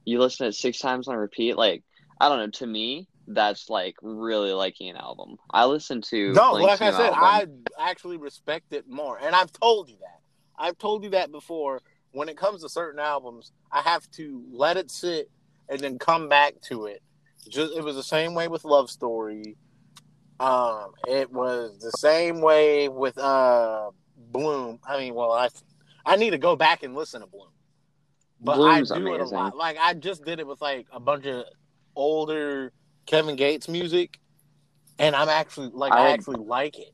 you 0.06 0.20
listen 0.20 0.46
to 0.46 0.50
it 0.50 0.54
six 0.54 0.80
times 0.80 1.08
on 1.08 1.16
repeat, 1.16 1.58
like 1.58 1.84
I 2.20 2.30
don't 2.30 2.40
know. 2.40 2.48
To 2.48 2.68
me, 2.68 3.08
that's 3.28 3.70
like 3.70 3.96
really 4.02 4.52
liking 4.52 4.90
an 4.90 4.98
album. 4.98 5.38
I 5.52 5.66
listen 5.66 6.02
to 6.04 6.34
No, 6.34 6.54
like 6.54 6.82
I 6.82 6.92
said, 6.92 7.14
album. 7.14 7.64
I 7.78 7.90
actually 7.90 8.18
respect 8.18 8.74
it 8.74 8.88
more, 8.90 9.18
and 9.20 9.36
I've 9.36 9.52
told 9.52 9.90
you 9.90 9.98
that. 10.02 10.20
I've 10.58 10.78
told 10.78 11.04
you 11.04 11.12
that 11.12 11.32
before. 11.32 11.82
When 12.12 12.28
it 12.28 12.38
comes 12.38 12.64
to 12.64 12.70
certain 12.70 13.00
albums, 13.00 13.52
I 13.72 13.82
have 13.82 14.10
to 14.12 14.44
let 14.52 14.78
it 14.78 14.90
sit 14.90 15.30
and 15.70 15.80
then 15.80 16.00
come 16.00 16.28
back 16.28 16.60
to 16.64 16.88
it. 16.88 17.04
Just 17.48 17.76
it 17.76 17.84
was 17.84 17.96
the 17.96 18.04
same 18.04 18.34
way 18.34 18.48
with 18.48 18.66
Love 18.66 18.90
Story. 18.90 19.56
Um, 20.40 20.92
it 21.08 21.32
was 21.32 21.80
the 21.80 21.92
same 21.92 22.42
way 22.42 22.88
with 22.88 23.18
uh 23.18 23.92
Bloom. 24.32 24.80
I 24.88 24.98
mean, 24.98 25.16
well, 25.16 25.32
I 25.32 25.50
I 26.06 26.16
need 26.16 26.32
to 26.32 26.38
go 26.38 26.56
back 26.56 26.84
and 26.84 26.96
listen 26.96 27.22
to 27.22 27.28
Bloom, 27.28 27.50
but 28.40 28.56
Bloom's 28.56 28.92
I 28.92 29.00
do 29.00 29.14
it 29.14 29.22
a 29.22 29.26
lot. 29.26 29.56
Like 29.56 29.78
I 29.82 29.94
just 29.94 30.24
did 30.24 30.40
it 30.40 30.48
with 30.48 30.62
like 30.62 30.88
a 30.92 31.00
bunch 31.00 31.26
of 31.26 31.46
older 31.96 32.72
Kevin 33.06 33.36
Gates 33.36 33.68
music, 33.68 34.20
and 34.98 35.16
I'm 35.16 35.30
actually 35.30 35.72
like 35.74 35.92
I 35.92 36.08
I- 36.08 36.10
actually 36.12 36.44
like 36.44 36.80
it. 36.80 36.94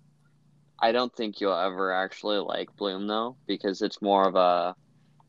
I 0.79 0.91
don't 0.91 1.13
think 1.15 1.39
you'll 1.39 1.57
ever 1.57 1.93
actually 1.93 2.39
like 2.39 2.75
Bloom 2.75 3.07
though, 3.07 3.37
because 3.47 3.81
it's 3.81 4.01
more 4.01 4.27
of 4.27 4.35
a 4.35 4.75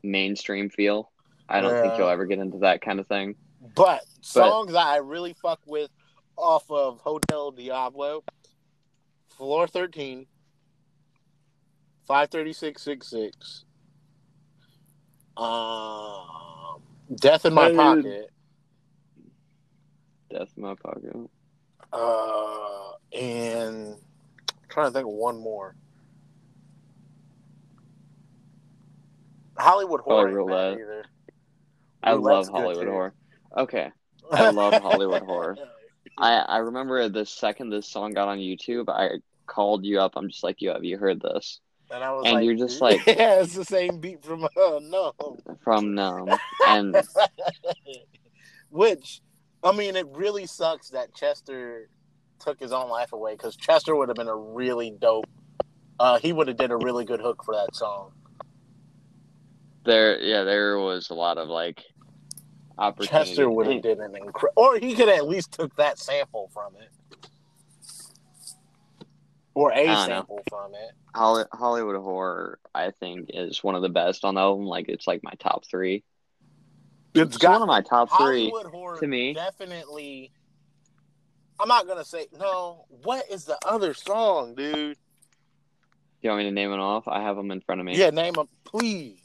mainstream 0.02 0.70
feel. 0.70 1.12
I 1.49 1.61
don't 1.61 1.80
think 1.80 1.96
you'll 1.96 2.08
ever 2.08 2.26
get 2.26 2.40
into 2.40 2.58
that 2.58 2.80
kind 2.80 2.99
of 2.99 3.06
thing. 3.06 3.37
But 3.76 4.02
songs 4.20 4.73
that 4.73 4.87
I 4.87 4.96
really 4.96 5.35
fuck 5.40 5.61
with 5.66 5.90
off 6.37 6.71
of 6.71 7.00
Hotel 7.00 7.50
Diablo, 7.50 8.23
Floor 9.37 9.66
13, 9.66 10.26
53666, 12.07 13.64
um, 15.37 16.83
Death 17.14 17.45
in 17.45 17.55
My 17.55 17.73
Pocket, 17.73 18.31
Death 20.31 20.49
in 20.57 20.62
my 20.62 20.75
pocket. 20.75 21.16
uh, 21.93 22.93
and 23.16 23.95
I'm 23.95 24.69
trying 24.69 24.88
to 24.88 24.93
think 24.93 25.07
of 25.07 25.12
one 25.12 25.38
more. 25.38 25.75
Hollywood 29.59 30.00
Horror 30.00 30.28
ain't 30.28 30.37
bad 30.37 30.37
Roulette. 30.37 30.78
either. 30.81 31.05
I 32.02 32.12
Roulette's 32.12 32.49
love 32.49 32.62
Hollywood 32.62 32.88
horror. 32.88 33.14
Okay, 33.57 33.90
I 34.33 34.50
love 34.50 34.75
Hollywood 34.75 35.23
horror. 35.23 35.57
I 36.18 36.35
I 36.38 36.56
remember 36.58 37.08
the 37.08 37.26
second 37.26 37.70
this 37.70 37.87
song 37.88 38.12
got 38.12 38.28
on 38.28 38.38
YouTube, 38.38 38.88
I 38.88 39.18
called 39.46 39.85
you 39.85 40.00
up. 40.00 40.12
I'm 40.16 40.28
just 40.28 40.42
like, 40.42 40.61
yo, 40.61 40.73
have 40.75 40.85
you 40.85 40.99
heard 40.99 41.20
this 41.20 41.61
And 41.90 42.02
I 42.02 42.12
was 42.12 42.25
And 42.26 42.35
like, 42.35 42.44
you're 42.44 42.54
just 42.54 42.80
like- 42.80 43.04
yeah, 43.06 43.40
it's 43.42 43.54
the 43.54 43.64
same 43.64 44.00
beat 44.00 44.25
from 44.25 44.44
uh, 44.44 44.49
no. 44.82 45.12
from 45.62 45.94
Numb? 45.94 46.28
And 46.66 46.96
Which, 48.70 49.20
I 49.62 49.73
mean, 49.73 49.96
it 49.96 50.06
really 50.12 50.46
sucks 50.46 50.90
that 50.90 51.14
Chester 51.14 51.88
took 52.40 52.58
his 52.61 52.73
own 52.73 52.88
life 52.90 53.12
away 53.12 53.32
because 53.35 53.56
Chester 53.56 53.94
would 53.96 54.08
have 54.08 54.16
been 54.16 54.28
a 54.28 54.37
really 54.37 54.90
dope. 54.90 55.26
Uh, 55.99 56.18
he 56.18 56.32
would 56.32 56.49
have 56.49 56.56
did 56.58 56.70
a 56.70 56.76
really 56.76 57.04
good 57.04 57.20
hook 57.20 57.42
for 57.44 57.54
that 57.54 57.75
song. 57.75 58.12
there, 59.85 60.20
yeah, 60.20 60.42
there 60.42 60.78
was 60.78 61.11
a 61.11 61.14
lot 61.14 61.38
of 61.38 61.49
like 61.49 61.82
opportunity. 62.78 63.28
Chester 63.30 63.49
would 63.50 63.66
have 63.66 63.83
did 63.83 63.99
an 63.99 64.16
incredible, 64.16 64.52
or 64.62 64.78
he 64.78 64.95
could 64.95 65.09
at 65.09 65.26
least 65.28 65.52
took 65.52 65.75
that 65.76 65.99
sample 65.99 66.50
from 66.52 66.75
it, 66.76 66.90
or 69.54 69.73
a 69.73 69.76
don't 69.87 69.87
know. 69.87 70.06
sample 70.06 70.40
from 70.49 70.75
it. 70.75 70.92
Hollywood 71.14 71.97
horror, 71.97 72.59
I 72.75 72.90
think, 72.90 73.30
is 73.33 73.64
one 73.64 73.75
of 73.75 73.83
the 73.83 73.88
best 73.88 74.25
on 74.25 74.35
the 74.35 74.40
album. 74.40 74.66
Like 74.66 74.88
it's 74.88 75.06
like 75.06 75.23
my 75.23 75.33
top 75.38 75.64
three. 75.64 76.04
It's 77.14 77.37
It's 77.37 77.45
one 77.45 77.62
of 77.62 77.68
my 77.68 77.80
top 77.80 78.11
three. 78.18 78.50
Horror 78.50 78.99
to 79.00 79.06
me. 79.06 79.33
definitely. 79.33 80.33
I'm 81.59 81.68
not 81.68 81.87
gonna 81.87 82.04
say 82.04 82.26
no. 82.38 82.85
What 83.04 83.25
is 83.30 83.45
the 83.47 83.56
other 83.64 83.95
song, 83.95 84.54
dude? 84.54 84.99
You 86.21 86.30
want 86.30 86.38
me 86.42 86.45
to 86.45 86.50
name 86.50 86.73
it 86.73 86.78
off? 86.80 87.09
I 87.09 87.23
have 87.23 87.37
them 87.37 87.50
in 87.50 87.61
front 87.62 87.80
of 87.80 87.87
me. 87.87 87.97
Yeah, 87.97 88.11
name 88.11 88.35
them, 88.35 88.49
please. 88.64 89.21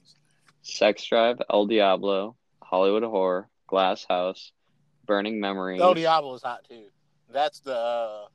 Sex 0.62 1.04
Drive, 1.06 1.42
El 1.52 1.66
Diablo, 1.66 2.36
Hollywood 2.72 3.04
Horror, 3.04 3.50
Glass 3.68 4.06
House, 4.08 4.54
Burning 5.06 5.40
Memories, 5.40 5.82
El 5.82 5.94
Diablo's 5.94 6.42
hot 6.42 6.66
too. 6.68 6.86
That's 7.32 7.60
the 7.60 7.76
uh, 7.76 8.26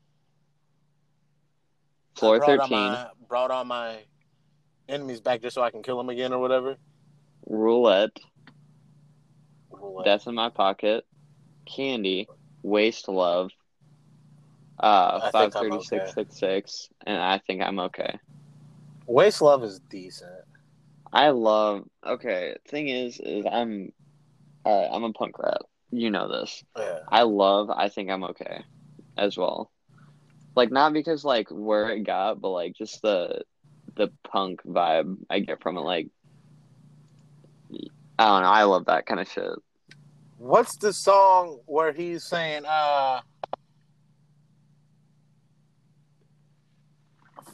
Floor 2.17 2.39
brought 2.39 2.51
on 2.51 2.69
13, 2.69 2.71
my, 2.71 3.07
brought 3.29 3.51
on 3.51 3.67
my 3.67 3.99
enemies 4.89 5.21
back 5.21 5.43
just 5.43 5.55
so 5.55 5.63
I 5.63 5.71
can 5.71 5.83
kill 5.83 5.97
them 5.97 6.09
again 6.09 6.33
or 6.33 6.39
whatever. 6.39 6.77
Roulette, 7.47 8.19
Roulette. 9.71 10.05
Death 10.05 10.27
in 10.27 10.35
My 10.35 10.51
Pocket, 10.51 11.05
Candy, 11.67 12.29
Waste 12.63 13.09
Love, 13.09 13.51
uh, 14.81 15.21
I 15.23 15.31
think 15.31 15.55
53666, 15.55 16.89
and 17.07 17.19
I 17.19 17.39
think 17.39 17.63
I'm 17.63 17.79
okay. 17.81 18.19
Waste 19.07 19.41
Love 19.41 19.65
is 19.65 19.81
decent. 19.91 20.45
I 21.13 21.31
love. 21.31 21.85
Okay, 22.07 22.57
thing 22.69 22.89
is, 22.89 23.19
is 23.21 23.47
I'm, 23.51 23.93
uh, 24.67 24.89
I'm 24.93 25.05
a 25.05 25.13
punk 25.13 25.39
rat. 25.39 25.63
You 25.93 26.11
know 26.11 26.29
this. 26.29 26.65
Yeah. 26.77 26.99
I 27.09 27.23
love. 27.23 27.71
I 27.71 27.89
think 27.89 28.11
I'm 28.11 28.25
okay, 28.25 28.65
as 29.17 29.37
well. 29.37 29.71
Like 30.57 30.73
not 30.73 30.93
because 30.93 31.25
like 31.25 31.49
where 31.51 31.91
it 31.91 32.03
got, 32.03 32.41
but 32.41 32.51
like 32.51 32.75
just 32.75 33.01
the, 33.03 33.43
the 33.95 34.11
punk 34.31 34.63
vibe 34.65 35.17
I 35.31 35.39
get 35.41 35.63
from 35.63 35.77
it. 35.77 35.83
Like, 35.83 36.09
I 38.19 38.27
don't 38.27 38.43
know. 38.43 38.49
I 38.49 38.65
love 38.65 38.87
that 38.87 39.07
kind 39.07 39.21
of 39.21 39.31
shit. 39.31 39.53
What's 40.39 40.77
the 40.77 40.93
song 40.93 41.61
where 41.67 41.93
he's 41.93 42.25
saying, 42.25 42.65
uh, 42.67 43.21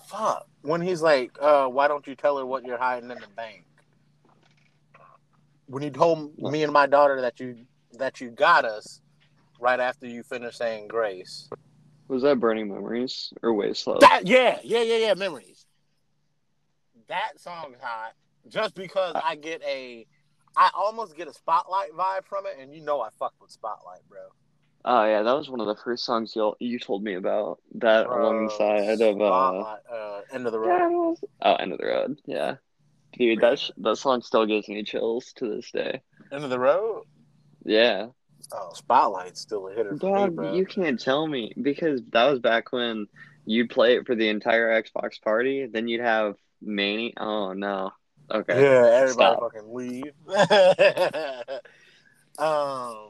fuck, 0.07 0.47
when 0.63 0.81
he's 0.81 1.03
like, 1.03 1.33
uh, 1.41 1.67
why 1.67 1.89
don't 1.89 2.07
you 2.07 2.15
tell 2.15 2.39
her 2.39 2.47
what 2.47 2.65
you're 2.65 2.79
hiding 2.79 3.11
in 3.11 3.19
the 3.19 3.27
bank? 3.37 3.65
When 5.67 5.83
you 5.83 5.91
told 5.91 6.39
me 6.39 6.63
and 6.63 6.73
my 6.73 6.87
daughter 6.87 7.21
that 7.21 7.41
you 7.41 7.67
that 7.99 8.21
you 8.21 8.31
got 8.31 8.65
us 8.65 9.01
right 9.61 9.81
after 9.81 10.07
you 10.07 10.23
finished 10.23 10.59
saying 10.59 10.89
grace. 10.89 11.49
Was 12.09 12.23
that 12.23 12.41
Burning 12.41 12.69
Memories 12.69 13.33
or 13.43 13.55
Waste 13.55 13.87
Love? 13.87 14.01
That 14.01 14.27
yeah, 14.27 14.59
yeah, 14.63 14.83
yeah, 14.83 14.97
yeah, 14.97 15.15
memories. 15.15 15.65
That 17.09 17.39
song's 17.39 17.79
hot 17.81 18.13
just 18.49 18.75
because 18.75 19.15
I 19.23 19.37
get 19.37 19.63
a 19.63 20.07
I 20.57 20.71
almost 20.75 21.17
get 21.17 21.29
a 21.29 21.33
spotlight 21.33 21.93
vibe 21.93 22.25
from 22.25 22.47
it, 22.47 22.57
and 22.61 22.75
you 22.75 22.83
know 22.83 23.01
I 23.01 23.09
fuck 23.19 23.35
with 23.41 23.51
spotlight, 23.51 24.01
bro. 24.09 24.21
Oh 24.85 25.05
yeah, 25.05 25.23
that 25.23 25.33
was 25.33 25.49
one 25.49 25.61
of 25.61 25.67
the 25.67 25.77
first 25.77 26.05
songs 26.05 26.35
you 26.35 26.55
you 26.59 26.79
told 26.79 27.03
me 27.05 27.15
about. 27.15 27.61
That 27.77 28.07
Bro, 28.07 28.23
alongside 28.23 29.01
of 29.01 29.21
uh, 29.21 29.77
uh, 29.93 30.21
end 30.33 30.47
of 30.47 30.53
the 30.53 30.59
road. 30.59 31.17
oh, 31.43 31.55
End 31.55 31.73
of 31.73 31.79
the 31.79 31.87
Road. 31.87 32.21
Yeah, 32.27 32.57
dude, 33.13 33.41
that 33.41 33.59
sh- 33.59 33.71
that 33.79 33.97
song 33.97 34.23
still 34.23 34.47
gives 34.47 34.69
me 34.69 34.83
chills 34.83 35.33
to 35.37 35.49
this 35.49 35.71
day. 35.71 36.01
End 36.31 36.45
of 36.45 36.51
the 36.51 36.59
road. 36.59 37.05
Yeah, 37.65 38.09
Oh, 38.55 38.71
Spotlight's 38.75 39.41
still 39.41 39.69
a 39.69 39.75
hitter 39.75 39.97
for 39.97 40.31
me, 40.31 40.57
you 40.57 40.67
can't 40.67 41.01
tell 41.01 41.27
me 41.27 41.55
because 41.61 42.03
that 42.13 42.31
was 42.31 42.39
back 42.41 42.71
when 42.73 43.07
you'd 43.47 43.71
play 43.71 43.97
it 43.97 44.07
for 44.07 44.15
the 44.15 44.29
entire 44.29 44.83
Xbox 44.83 45.21
party. 45.23 45.67
Then 45.67 45.89
you'd 45.89 46.03
have 46.03 46.37
Mani. 46.61 47.15
Oh 47.17 47.55
no. 47.55 47.93
Okay. 48.31 48.63
Yeah, 48.63 48.91
everybody 48.93 49.37
Stop. 49.37 49.41
fucking 49.41 49.75
leave. 49.75 50.13
um. 52.39 53.09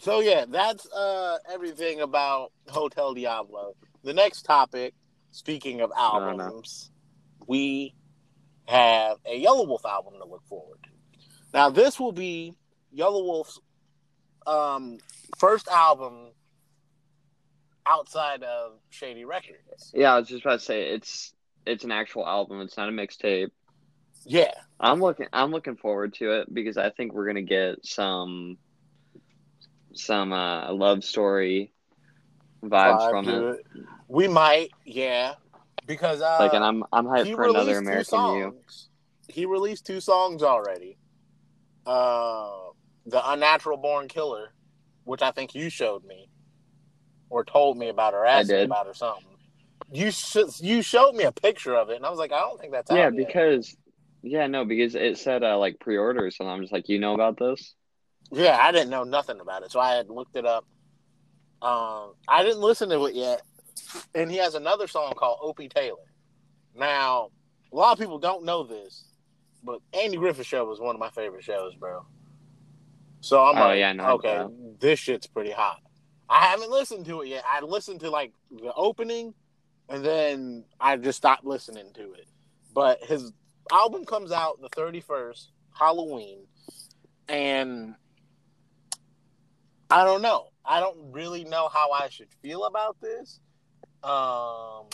So 0.00 0.20
yeah, 0.20 0.46
that's 0.48 0.90
uh 0.90 1.36
everything 1.52 2.00
about 2.00 2.52
Hotel 2.68 3.12
Diablo. 3.14 3.74
The 4.04 4.14
next 4.14 4.42
topic, 4.42 4.94
speaking 5.32 5.80
of 5.80 5.92
albums, 5.96 6.90
we 7.46 7.94
have 8.66 9.18
a 9.26 9.42
Yelawolf 9.42 9.84
album 9.84 10.14
to 10.20 10.26
look 10.26 10.46
forward 10.46 10.78
to. 10.84 10.90
Now, 11.54 11.70
this 11.70 12.00
will 12.00 12.12
be 12.12 12.54
Yelawolf's 12.96 13.60
um 14.46 14.98
first 15.38 15.68
album 15.68 16.30
outside 17.86 18.42
of 18.42 18.72
Shady 18.90 19.24
Records. 19.24 19.92
Yeah, 19.94 20.14
I 20.14 20.18
was 20.18 20.28
just 20.28 20.44
about 20.44 20.60
to 20.60 20.64
say 20.64 20.90
it's 20.90 21.32
it's 21.66 21.84
an 21.84 21.92
actual 21.92 22.26
album. 22.26 22.60
It's 22.60 22.76
not 22.76 22.88
a 22.88 22.92
mixtape. 22.92 23.50
Yeah, 24.24 24.52
I'm 24.78 25.00
looking 25.00 25.26
I'm 25.32 25.50
looking 25.50 25.76
forward 25.76 26.14
to 26.14 26.40
it 26.40 26.52
because 26.52 26.76
I 26.76 26.90
think 26.90 27.12
we're 27.12 27.26
gonna 27.26 27.42
get 27.42 27.84
some 27.84 28.58
some 29.94 30.32
uh 30.32 30.72
love 30.72 31.04
story 31.04 31.72
vibes 32.64 33.00
vibe 33.00 33.10
from 33.10 33.28
it. 33.28 33.60
it. 33.60 33.66
We 34.08 34.28
might, 34.28 34.70
yeah, 34.84 35.34
because 35.86 36.20
uh, 36.20 36.38
Like 36.40 36.54
and 36.54 36.64
I'm 36.64 36.84
I'm 36.92 37.06
hyped 37.06 37.34
for 37.34 37.44
another 37.44 37.78
American 37.78 38.24
You. 38.26 38.64
He 39.28 39.46
released 39.46 39.86
two 39.86 40.00
songs 40.00 40.42
already. 40.42 40.98
Uh, 41.86 42.50
the 43.06 43.30
Unnatural 43.30 43.76
Born 43.76 44.08
Killer, 44.08 44.52
which 45.04 45.22
I 45.22 45.30
think 45.30 45.54
you 45.54 45.70
showed 45.70 46.04
me, 46.04 46.28
or 47.30 47.44
told 47.44 47.76
me 47.78 47.88
about, 47.88 48.14
or 48.14 48.24
asked 48.24 48.50
me 48.50 48.62
about, 48.62 48.86
or 48.86 48.94
something. 48.94 49.24
You 49.92 50.10
sh- 50.10 50.60
you 50.60 50.82
showed 50.82 51.14
me 51.14 51.24
a 51.24 51.32
picture 51.32 51.74
of 51.74 51.90
it, 51.90 51.96
and 51.96 52.06
I 52.06 52.10
was 52.10 52.18
like, 52.18 52.32
I 52.32 52.40
don't 52.40 52.60
think 52.60 52.72
that's 52.72 52.90
Yeah, 52.90 53.10
yet. 53.10 53.16
because 53.16 53.76
yeah, 54.22 54.46
no, 54.46 54.64
because 54.64 54.94
it 54.94 55.18
said 55.18 55.42
uh, 55.42 55.58
like 55.58 55.80
pre-orders 55.80 56.36
and 56.38 56.48
I'm 56.48 56.60
just 56.60 56.72
like, 56.72 56.88
you 56.88 56.98
know 56.98 57.14
about 57.14 57.38
this? 57.38 57.74
Yeah, 58.30 58.56
I 58.60 58.72
didn't 58.72 58.90
know 58.90 59.04
nothing 59.04 59.40
about 59.40 59.62
it, 59.62 59.72
so 59.72 59.80
I 59.80 59.94
had 59.94 60.08
looked 60.08 60.36
it 60.36 60.46
up. 60.46 60.64
Um, 61.60 62.14
I 62.28 62.42
didn't 62.42 62.60
listen 62.60 62.88
to 62.90 63.04
it 63.06 63.14
yet, 63.14 63.42
and 64.14 64.30
he 64.30 64.36
has 64.38 64.54
another 64.54 64.86
song 64.86 65.12
called 65.16 65.38
Opie 65.42 65.68
Taylor. 65.68 65.98
Now, 66.74 67.28
a 67.72 67.76
lot 67.76 67.92
of 67.92 67.98
people 67.98 68.18
don't 68.18 68.44
know 68.44 68.62
this, 68.64 69.04
but 69.62 69.80
Andy 69.92 70.16
Griffith 70.16 70.46
Show 70.46 70.64
was 70.64 70.80
one 70.80 70.94
of 70.94 71.00
my 71.00 71.10
favorite 71.10 71.44
shows, 71.44 71.74
bro. 71.74 72.04
So 73.20 73.42
I'm 73.44 73.56
Oh, 73.56 73.60
like, 73.68 73.78
yeah, 73.78 73.92
know 73.92 74.12
okay, 74.14 74.38
that. 74.38 74.76
this 74.80 74.98
shit's 74.98 75.26
pretty 75.26 75.52
hot. 75.52 75.80
I 76.28 76.46
haven't 76.46 76.70
listened 76.70 77.04
to 77.06 77.20
it 77.22 77.28
yet. 77.28 77.44
I 77.46 77.60
listened 77.60 78.00
to 78.00 78.10
like 78.10 78.32
the 78.50 78.72
opening, 78.74 79.34
and 79.88 80.04
then 80.04 80.64
I 80.80 80.96
just 80.96 81.18
stopped 81.18 81.44
listening 81.44 81.92
to 81.94 82.12
it. 82.14 82.26
But 82.74 83.02
his 83.04 83.32
album 83.70 84.04
comes 84.06 84.32
out 84.32 84.60
the 84.60 84.70
31st, 84.70 85.48
Halloween, 85.72 86.46
and 87.28 87.94
I 89.90 90.04
don't 90.04 90.22
know. 90.22 90.48
I 90.64 90.80
don't 90.80 91.12
really 91.12 91.44
know 91.44 91.68
how 91.68 91.90
I 91.90 92.08
should 92.08 92.28
feel 92.42 92.64
about 92.64 92.96
this. 93.00 93.40
Um, 94.04 94.86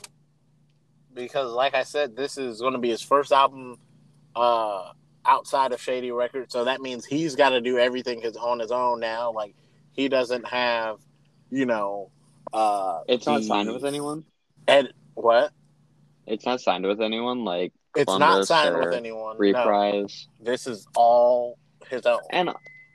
because 1.15 1.51
like 1.53 1.75
I 1.75 1.83
said, 1.83 2.17
this 2.17 2.39
is 2.39 2.61
going 2.61 2.75
to 2.75 2.79
be 2.79 2.91
his 2.91 3.03
first 3.03 3.33
album 3.33 3.79
uh 4.37 4.93
outside 5.27 5.73
of 5.73 5.81
Shady 5.81 6.11
Records, 6.11 6.53
so 6.53 6.65
that 6.65 6.81
means 6.81 7.05
he's 7.05 7.37
got 7.37 7.51
to 7.51 7.61
do 7.61 7.79
everything 7.79 8.21
his 8.21 8.37
on 8.37 8.59
his 8.61 8.71
own 8.71 9.01
now. 9.01 9.33
Like 9.33 9.55
he 9.93 10.09
doesn't 10.09 10.47
have, 10.47 10.99
you 11.51 11.67
know, 11.67 12.11
uh 12.53 13.01
It's 13.09 13.27
not 13.27 13.43
signed 13.43 13.73
with 13.73 13.85
anyone. 13.85 14.25
And 14.67 14.93
what? 15.15 15.53
It's 16.27 16.45
not 16.45 16.61
signed 16.61 16.87
with 16.87 17.01
anyone 17.01 17.45
like 17.45 17.73
It's 17.97 18.19
not 18.19 18.47
signed 18.47 18.79
with 18.79 18.95
anyone. 18.95 19.37
No, 19.37 19.41
Reprise. 19.41 20.29
this 20.41 20.67
is 20.67 20.87
all 20.95 21.59
his 21.91 22.07
own. 22.07 22.21
And 22.31 22.51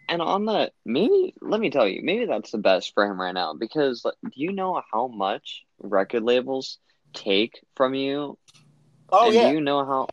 and 0.10 0.22
on 0.22 0.46
the 0.46 0.72
maybe 0.86 1.34
let 1.42 1.60
me 1.60 1.70
tell 1.70 1.88
you, 1.88 2.02
maybe 2.04 2.26
that's 2.26 2.52
the 2.52 2.58
best 2.58 2.94
for 2.94 3.04
him 3.06 3.20
right 3.20 3.34
now 3.34 3.54
because 3.54 4.06
like, 4.06 4.16
do 4.24 4.32
you 4.36 4.52
know 4.52 4.82
how 4.92 5.08
much 5.08 5.66
record 5.84 6.24
labels 6.24 6.80
take 7.14 7.62
from 7.76 7.94
you? 7.94 8.38
oh 9.12 9.26
and 9.28 9.36
yeah, 9.36 9.50
do 9.50 9.56
you 9.56 9.62
know 9.62 9.86
how, 9.86 10.08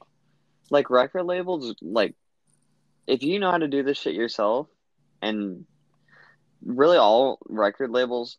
like 0.70 0.90
record 0.90 1.24
labels, 1.24 1.74
like 1.80 2.14
if 3.06 3.22
you 3.22 3.38
know 3.38 3.50
how 3.50 3.58
to 3.58 3.68
do 3.68 3.82
this 3.82 3.98
shit 3.98 4.14
yourself, 4.14 4.66
and 5.22 5.64
really 6.64 6.98
all 6.98 7.38
record 7.48 7.90
labels 7.90 8.36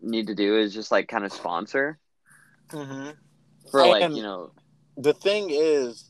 need 0.00 0.28
to 0.28 0.34
do 0.34 0.56
is 0.58 0.72
just 0.72 0.92
like 0.92 1.08
kind 1.08 1.24
of 1.24 1.32
sponsor 1.32 1.98
Mm-hmm. 2.70 3.10
for 3.70 3.86
like 3.86 4.02
And- 4.02 4.16
you 4.16 4.22
know 4.22 4.52
The 4.96 5.12
thing 5.12 5.48
is, 5.50 6.08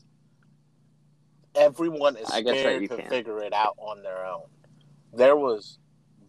everyone 1.55 2.17
is 2.17 2.29
I 2.29 2.41
guess 2.41 2.59
scared 2.59 2.81
you 2.81 2.87
to 2.89 2.97
can't. 2.97 3.09
figure 3.09 3.39
it 3.43 3.53
out 3.53 3.75
on 3.77 4.03
their 4.03 4.25
own. 4.25 4.43
There 5.13 5.35
was 5.35 5.79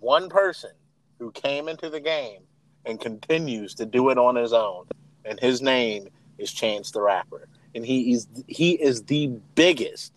one 0.00 0.28
person 0.28 0.70
who 1.18 1.30
came 1.32 1.68
into 1.68 1.90
the 1.90 2.00
game 2.00 2.42
and 2.86 3.00
continues 3.00 3.74
to 3.74 3.84
do 3.84 4.10
it 4.10 4.18
on 4.18 4.36
his 4.36 4.52
own, 4.52 4.86
and 5.24 5.38
his 5.40 5.60
name 5.60 6.08
is 6.38 6.52
Chance 6.52 6.92
the 6.92 7.02
Rapper, 7.02 7.48
and 7.74 7.84
he 7.84 8.12
is 8.12 8.28
he 8.46 8.72
is 8.72 9.02
the 9.02 9.26
biggest 9.54 10.12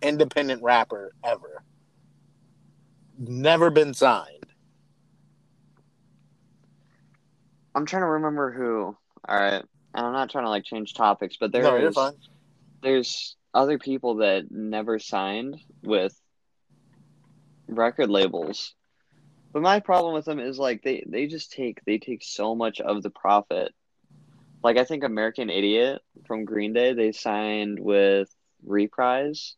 independent 0.00 0.62
rapper 0.62 1.12
ever. 1.24 1.62
Never 3.18 3.70
been 3.70 3.94
signed. 3.94 4.46
I'm 7.74 7.86
trying 7.86 8.02
to 8.02 8.08
remember 8.08 8.52
who. 8.52 8.96
All 9.28 9.36
right, 9.36 9.64
and 9.94 10.06
I'm 10.06 10.12
not 10.12 10.30
trying 10.30 10.44
to 10.44 10.50
like 10.50 10.64
change 10.64 10.94
topics, 10.94 11.36
but 11.38 11.52
no, 11.52 11.60
you're 11.60 11.90
there's 11.90 12.12
there's 12.82 13.36
other 13.52 13.78
people 13.78 14.16
that 14.16 14.50
never 14.50 14.98
signed 14.98 15.58
with 15.82 16.14
record 17.68 18.10
labels. 18.10 18.74
But 19.54 19.62
my 19.62 19.78
problem 19.78 20.14
with 20.14 20.24
them 20.24 20.40
is 20.40 20.58
like 20.58 20.82
they 20.82 21.04
they 21.06 21.28
just 21.28 21.52
take 21.52 21.80
they 21.86 21.98
take 21.98 22.24
so 22.24 22.56
much 22.56 22.80
of 22.80 23.04
the 23.04 23.10
profit. 23.10 23.72
Like 24.64 24.76
I 24.78 24.84
think 24.84 25.04
American 25.04 25.48
Idiot 25.48 26.02
from 26.26 26.44
Green 26.44 26.72
Day 26.72 26.92
they 26.92 27.12
signed 27.12 27.78
with 27.78 28.28
Reprise. 28.64 29.54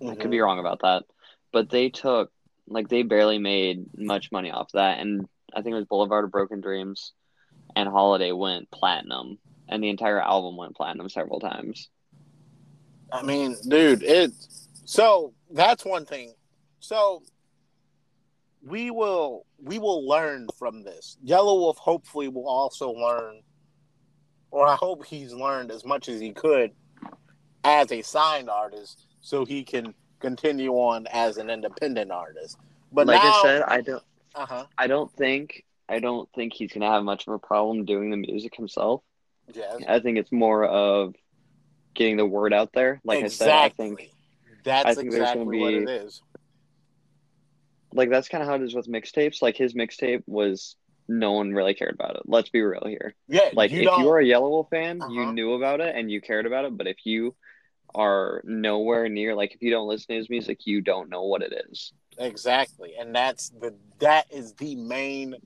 I 0.00 0.14
could 0.14 0.30
be 0.30 0.36
Mhm. 0.36 0.44
wrong 0.44 0.58
about 0.60 0.82
that, 0.82 1.04
but 1.52 1.70
they 1.70 1.90
took 1.90 2.30
like 2.68 2.88
they 2.88 3.02
barely 3.02 3.38
made 3.38 3.86
much 3.98 4.30
money 4.30 4.52
off 4.52 4.70
that, 4.72 5.00
and 5.00 5.28
I 5.52 5.60
think 5.62 5.72
it 5.72 5.78
was 5.78 5.86
Boulevard 5.86 6.24
of 6.24 6.30
Broken 6.30 6.60
Dreams 6.60 7.12
and 7.74 7.88
Holiday 7.88 8.30
went 8.30 8.70
platinum, 8.70 9.40
and 9.66 9.82
the 9.82 9.88
entire 9.88 10.20
album 10.20 10.56
went 10.56 10.76
platinum 10.76 11.08
several 11.08 11.40
times. 11.40 11.90
I 13.12 13.22
mean, 13.22 13.56
dude, 13.66 14.04
it. 14.04 14.32
So 14.84 15.34
that's 15.50 15.84
one 15.84 16.06
thing. 16.06 16.34
So 16.78 17.24
we 18.64 18.90
will 18.90 19.46
we 19.62 19.78
will 19.78 20.06
learn 20.06 20.48
from 20.58 20.82
this. 20.82 21.18
Yelawolf 21.24 21.76
hopefully 21.76 22.28
will 22.28 22.48
also 22.48 22.92
learn, 22.92 23.42
or 24.50 24.66
I 24.66 24.76
hope 24.76 25.04
he's 25.04 25.32
learned 25.32 25.70
as 25.70 25.84
much 25.84 26.08
as 26.08 26.20
he 26.20 26.32
could 26.32 26.72
as 27.64 27.92
a 27.92 28.02
signed 28.02 28.50
artist, 28.50 29.06
so 29.20 29.44
he 29.44 29.64
can 29.64 29.94
continue 30.20 30.72
on 30.72 31.06
as 31.08 31.36
an 31.36 31.50
independent 31.50 32.10
artist. 32.10 32.56
But 32.92 33.06
like 33.06 33.22
now, 33.22 33.30
I 33.30 33.42
said, 33.42 33.62
I 33.62 33.80
don't. 33.80 34.02
uh 34.34 34.46
huh, 34.46 34.66
I 34.78 34.86
don't 34.86 35.12
think 35.12 35.64
I 35.88 35.98
don't 35.98 36.28
think 36.34 36.54
he's 36.54 36.72
gonna 36.72 36.90
have 36.90 37.04
much 37.04 37.26
of 37.26 37.34
a 37.34 37.38
problem 37.38 37.84
doing 37.84 38.10
the 38.10 38.16
music 38.16 38.54
himself. 38.54 39.02
yes, 39.52 39.82
I 39.88 39.98
think 39.98 40.18
it's 40.18 40.32
more 40.32 40.64
of 40.64 41.14
getting 41.94 42.16
the 42.16 42.26
word 42.26 42.52
out 42.52 42.70
there. 42.72 43.00
Like 43.04 43.24
exactly. 43.24 43.46
I 43.46 43.48
said, 43.48 43.64
I 43.64 43.68
think 43.70 44.10
that's 44.64 44.86
I 44.86 44.94
think 44.94 45.10
there's 45.10 45.22
exactly 45.22 45.44
gonna 45.44 45.58
what 45.58 45.74
it 45.74 45.88
is. 45.88 46.22
Like 47.94 48.10
that's 48.10 48.28
kind 48.28 48.42
of 48.42 48.48
how 48.48 48.56
it 48.56 48.62
is 48.62 48.74
with 48.74 48.88
mixtapes. 48.88 49.42
Like 49.42 49.56
his 49.56 49.74
mixtape 49.74 50.22
was 50.26 50.76
no 51.08 51.32
one 51.32 51.52
really 51.52 51.74
cared 51.74 51.94
about 51.94 52.16
it. 52.16 52.22
Let's 52.26 52.50
be 52.50 52.60
real 52.62 52.84
here. 52.86 53.14
Yeah, 53.28 53.50
Like 53.54 53.70
you 53.70 53.80
if 53.80 53.84
don't. 53.86 53.98
you 54.00 54.06
were 54.06 54.18
a 54.20 54.24
Yelawolf 54.24 54.70
fan, 54.70 54.98
you 55.10 55.22
Uh-huh. 55.22 55.32
knew 55.32 55.52
about 55.54 55.80
it 55.80 55.94
and 55.94 56.10
you 56.10 56.20
cared 56.20 56.46
about 56.46 56.64
it. 56.64 56.76
But 56.76 56.86
if 56.86 57.04
you 57.04 57.34
are 57.94 58.40
nowhere 58.44 59.08
near, 59.08 59.34
like 59.34 59.54
if 59.54 59.62
you 59.62 59.70
don't 59.70 59.88
listen 59.88 60.08
to 60.08 60.14
his 60.16 60.30
music, 60.30 60.66
you 60.66 60.80
don't 60.80 61.10
know 61.10 61.24
what 61.24 61.42
it 61.42 61.52
is. 61.70 61.92
Exactly. 62.18 62.94
And 62.98 63.14
that's 63.14 63.50
the 63.50 63.74
that 63.98 64.26
is 64.32 64.54
the 64.54 64.76
main 64.76 65.36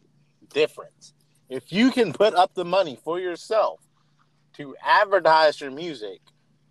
difference. 0.52 1.14
If 1.48 1.72
you 1.72 1.90
can 1.90 2.12
put 2.12 2.35
up 2.35 2.54
the 2.54 2.64
money 2.64 2.98
for 3.02 3.18
yourself 3.20 3.80
to 4.54 4.74
advertise 4.82 5.61
your 5.61 5.70
music, 5.70 6.20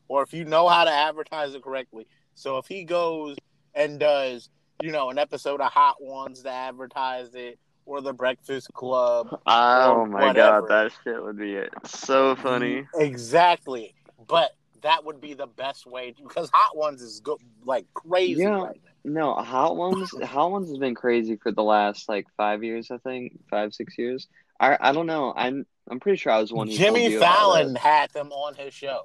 or 0.07 0.23
if 0.23 0.33
you 0.33 0.43
know 0.45 0.67
how 0.67 0.83
to 0.83 0.91
advertise 0.91 1.53
it 1.55 1.63
correctly. 1.63 2.07
So 2.33 2.57
if 2.57 2.67
he 2.67 2.83
goes 2.83 3.37
and 3.73 3.99
does, 3.99 4.49
you 4.81 4.91
know, 4.91 5.09
an 5.09 5.17
episode 5.17 5.61
of 5.61 5.71
Hot 5.71 6.01
Ones 6.01 6.41
to 6.43 6.49
advertise 6.49 7.33
it, 7.35 7.59
or 7.85 8.01
the 8.01 8.13
Breakfast 8.13 8.73
Club. 8.73 9.39
Oh 9.45 10.05
my 10.05 10.27
whatever. 10.27 10.67
god, 10.67 10.69
that 10.69 10.91
shit 11.03 11.23
would 11.23 11.37
be 11.37 11.53
it. 11.55 11.73
so 11.85 12.35
funny. 12.35 12.85
Mm, 12.95 13.01
exactly. 13.01 13.93
But 14.27 14.51
that 14.81 15.03
would 15.05 15.21
be 15.21 15.33
the 15.33 15.47
best 15.47 15.85
way 15.87 16.13
because 16.21 16.49
Hot 16.53 16.75
Ones 16.77 17.01
is 17.01 17.19
go- 17.19 17.39
like 17.63 17.85
crazy 17.93 18.41
Yeah. 18.41 18.63
right. 18.63 18.81
No, 19.03 19.33
Hot 19.35 19.75
Ones. 19.77 20.11
Hot 20.23 20.51
Ones 20.51 20.69
has 20.69 20.77
been 20.79 20.95
crazy 20.95 21.35
for 21.35 21.51
the 21.51 21.63
last 21.63 22.09
like 22.09 22.27
five 22.37 22.63
years. 22.63 22.89
I 22.91 22.97
think 22.97 23.39
five, 23.49 23.73
six 23.73 23.97
years. 23.97 24.27
I 24.59 24.77
I 24.79 24.91
don't 24.93 25.05
know. 25.05 25.33
I'm 25.35 25.65
I'm 25.89 25.99
pretty 25.99 26.17
sure 26.17 26.31
I 26.31 26.39
was 26.39 26.51
one 26.51 26.69
Jimmy 26.69 27.17
Fallon 27.17 27.75
had 27.75 28.09
them 28.11 28.31
on 28.31 28.55
his 28.55 28.73
show. 28.73 29.03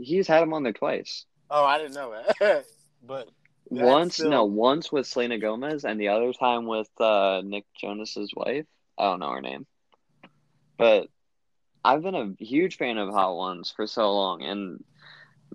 He's 0.00 0.28
had 0.28 0.40
them 0.42 0.52
on 0.54 0.62
there 0.62 0.72
twice. 0.72 1.24
Oh, 1.50 1.64
I 1.64 1.78
didn't 1.78 1.94
know 1.94 2.14
that. 2.38 2.64
but 3.02 3.28
That's 3.70 3.84
once, 3.86 4.14
still- 4.14 4.30
no, 4.30 4.44
once 4.44 4.90
with 4.90 5.06
Selena 5.06 5.38
Gomez, 5.38 5.84
and 5.84 6.00
the 6.00 6.08
other 6.08 6.32
time 6.32 6.66
with 6.66 6.88
uh, 7.00 7.42
Nick 7.44 7.66
Jonas's 7.80 8.32
wife. 8.34 8.66
I 8.98 9.04
don't 9.04 9.20
know 9.20 9.30
her 9.30 9.40
name, 9.40 9.66
but 10.76 11.08
I've 11.84 12.02
been 12.02 12.14
a 12.14 12.34
huge 12.44 12.76
fan 12.76 12.98
of 12.98 13.08
Hot 13.10 13.34
Ones 13.34 13.72
for 13.74 13.86
so 13.86 14.12
long, 14.12 14.42
and 14.42 14.84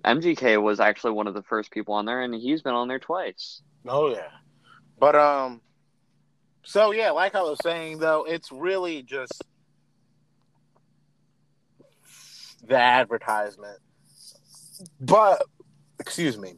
MGK 0.04 0.60
was 0.60 0.80
actually 0.80 1.12
one 1.12 1.26
of 1.26 1.34
the 1.34 1.42
first 1.42 1.70
people 1.70 1.94
on 1.94 2.06
there, 2.06 2.22
and 2.22 2.34
he's 2.34 2.62
been 2.62 2.74
on 2.74 2.88
there 2.88 2.98
twice. 2.98 3.62
oh 3.86 4.10
yeah. 4.10 4.28
But 4.98 5.14
um 5.14 5.60
so 6.64 6.90
yeah, 6.90 7.10
like 7.10 7.34
I 7.36 7.42
was 7.42 7.58
saying 7.62 7.98
though, 7.98 8.24
it's 8.24 8.50
really 8.50 9.02
just 9.02 9.44
the 12.66 12.76
advertisement. 12.76 13.78
But 15.00 15.42
excuse 16.00 16.36
me. 16.36 16.54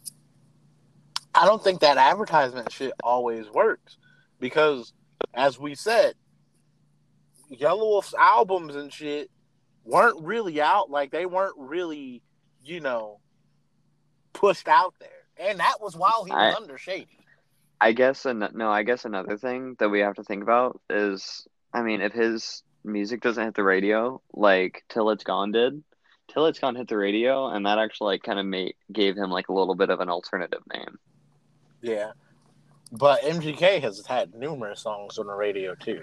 I 1.39 1.47
don't 1.47 1.63
think 1.63 1.81
that 1.81 1.97
advertisement 1.97 2.73
shit 2.73 2.93
always 3.05 3.49
works 3.49 3.97
because 4.41 4.93
as 5.35 5.59
we 5.59 5.75
said, 5.77 6.15
Yelawolf's 7.53 8.15
albums 8.19 8.75
and 8.75 8.93
shit 8.93 9.31
weren't 9.85 10.21
really 10.21 10.61
out 10.61 10.91
like 10.91 11.13
they 11.13 11.27
weren't 11.27 11.55
really, 11.57 12.23
you 12.65 12.81
know, 12.81 13.21
pushed 14.33 14.67
out 14.67 14.95
there. 14.99 15.09
And 15.49 15.61
that 15.61 15.77
was 15.81 15.97
while 15.97 16.25
he 16.25 16.33
was 16.33 16.55
I- 16.55 16.61
under 16.61 16.77
Shady. 16.77 17.19
I 17.81 17.93
guess 17.93 18.27
an- 18.27 18.51
no, 18.55 18.69
I 18.69 18.83
guess 18.83 19.05
another 19.05 19.39
thing 19.39 19.77
that 19.79 19.89
we 19.89 20.01
have 20.01 20.17
to 20.17 20.25
think 20.25 20.43
about 20.43 20.81
is, 20.91 21.47
I 21.73 21.83
mean, 21.83 22.01
if 22.01 22.13
his 22.13 22.65
music 22.83 23.21
doesn't 23.21 23.45
hit 23.45 23.55
the 23.55 23.63
radio 23.63 24.21
like 24.33 24.83
Till 24.89 25.11
It's 25.11 25.23
Gone 25.23 25.53
did, 25.53 25.85
Till 26.27 26.47
It's 26.47 26.59
Gone 26.59 26.75
hit 26.75 26.89
the 26.89 26.97
radio, 26.97 27.47
and 27.47 27.65
that 27.67 27.79
actually 27.79 28.15
like 28.15 28.25
kind 28.25 28.41
of 28.41 28.47
made 28.47 28.75
gave 28.93 29.17
him 29.17 29.31
like 29.31 29.49
a 29.49 29.53
little 29.53 29.77
bit 29.77 29.91
of 29.91 30.01
an 30.01 30.09
alternative 30.09 30.63
name. 30.75 30.99
Yeah. 31.83 32.13
But 32.93 33.23
MGK 33.23 33.81
has 33.83 34.05
had 34.07 34.35
numerous 34.35 34.81
songs 34.81 35.19
on 35.19 35.27
the 35.27 35.35
radio 35.35 35.75
too. 35.75 36.03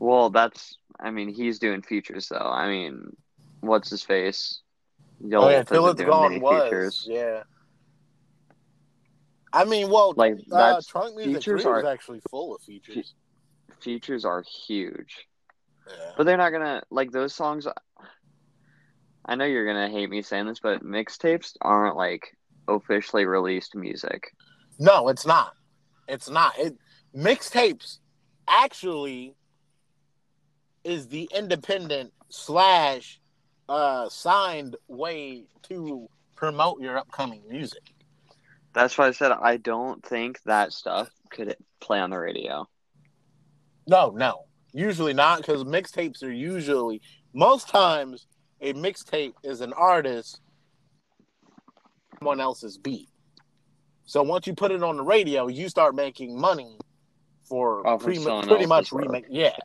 Well, 0.00 0.30
that's, 0.30 0.78
I 0.98 1.10
mean, 1.10 1.28
he's 1.32 1.58
doing 1.58 1.82
features 1.82 2.28
though. 2.28 2.36
I 2.38 2.68
mean, 2.68 3.14
what's 3.60 3.90
his 3.90 4.02
face? 4.02 4.60
Yellow 5.20 5.46
oh 5.46 5.50
yeah, 5.50 5.56
Wolf 5.58 5.68
Till 5.68 5.84
isn't 5.86 5.90
It's 5.90 5.98
doing 6.00 6.10
Gone 6.10 6.40
was. 6.40 6.62
features. 6.64 7.06
Yeah. 7.08 7.42
I 9.52 9.64
mean, 9.64 9.88
well, 9.90 10.14
Like 10.16 10.34
uh, 10.50 10.80
Trunk 10.86 11.14
Muzik 11.16 11.36
features 11.36 11.64
are- 11.64 11.86
actually 11.86 12.20
full 12.30 12.54
of 12.56 12.62
features. 12.62 13.14
features 13.80 14.24
are 14.24 14.42
huge. 14.42 15.28
Yeah. 15.86 16.10
But 16.16 16.24
they're 16.24 16.36
not 16.38 16.50
gonna 16.50 16.82
like 16.90 17.12
those 17.12 17.34
songs. 17.34 17.66
I 19.26 19.34
know 19.36 19.44
you're 19.44 19.66
gonna 19.66 19.90
hate 19.90 20.10
me 20.10 20.22
saying 20.22 20.46
this, 20.46 20.60
but 20.60 20.82
mixtapes 20.82 21.56
aren't 21.60 21.96
like 21.96 22.36
officially 22.66 23.26
released 23.26 23.74
music. 23.76 24.32
No, 24.78 25.08
it's 25.08 25.26
not. 25.26 25.52
It's 26.08 26.28
not. 26.28 26.58
It 26.58 26.76
mixtapes 27.16 27.98
actually 28.48 29.34
is 30.82 31.08
the 31.08 31.28
independent 31.34 32.12
slash 32.28 33.20
uh 33.68 34.08
signed 34.08 34.76
way 34.88 35.44
to 35.62 36.08
promote 36.36 36.80
your 36.80 36.98
upcoming 36.98 37.42
music. 37.48 37.94
That's 38.74 38.98
why 38.98 39.06
I 39.06 39.12
said 39.12 39.32
I 39.32 39.56
don't 39.56 40.04
think 40.04 40.42
that 40.44 40.72
stuff 40.72 41.08
could 41.30 41.56
play 41.80 42.00
on 42.00 42.10
the 42.10 42.18
radio. 42.18 42.66
No, 43.86 44.10
no. 44.10 44.44
Usually 44.72 45.14
not 45.14 45.38
because 45.38 45.64
mixtapes 45.64 46.22
are 46.22 46.32
usually 46.32 47.00
most 47.32 47.68
times 47.68 48.26
a 48.60 48.72
mixtape 48.74 49.34
is 49.42 49.60
an 49.60 49.72
artist 49.72 50.40
someone 52.18 52.40
else's 52.40 52.78
beat. 52.78 53.08
So 54.06 54.22
once 54.22 54.46
you 54.46 54.54
put 54.54 54.70
it 54.70 54.82
on 54.82 54.96
the 54.96 55.02
radio, 55.02 55.46
you 55.46 55.68
start 55.68 55.94
making 55.94 56.38
money 56.38 56.78
for 57.44 57.86
Off 57.86 58.00
of 58.00 58.04
pretty, 58.04 58.66
much 58.66 58.92
remake. 58.92 59.26
Yeah, 59.28 59.56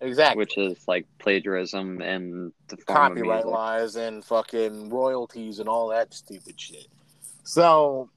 exactly. 0.00 0.38
which 0.38 0.56
is 0.58 0.86
like 0.86 1.06
plagiarism 1.18 2.00
and 2.00 2.52
the 2.68 2.76
Copyright 2.76 3.46
laws 3.46 3.96
and 3.96 4.24
fucking 4.24 4.90
royalties 4.90 5.58
and 5.58 5.68
all 5.68 5.88
that 5.88 6.14
stupid 6.14 6.60
shit. 6.60 6.86
So, 7.44 8.10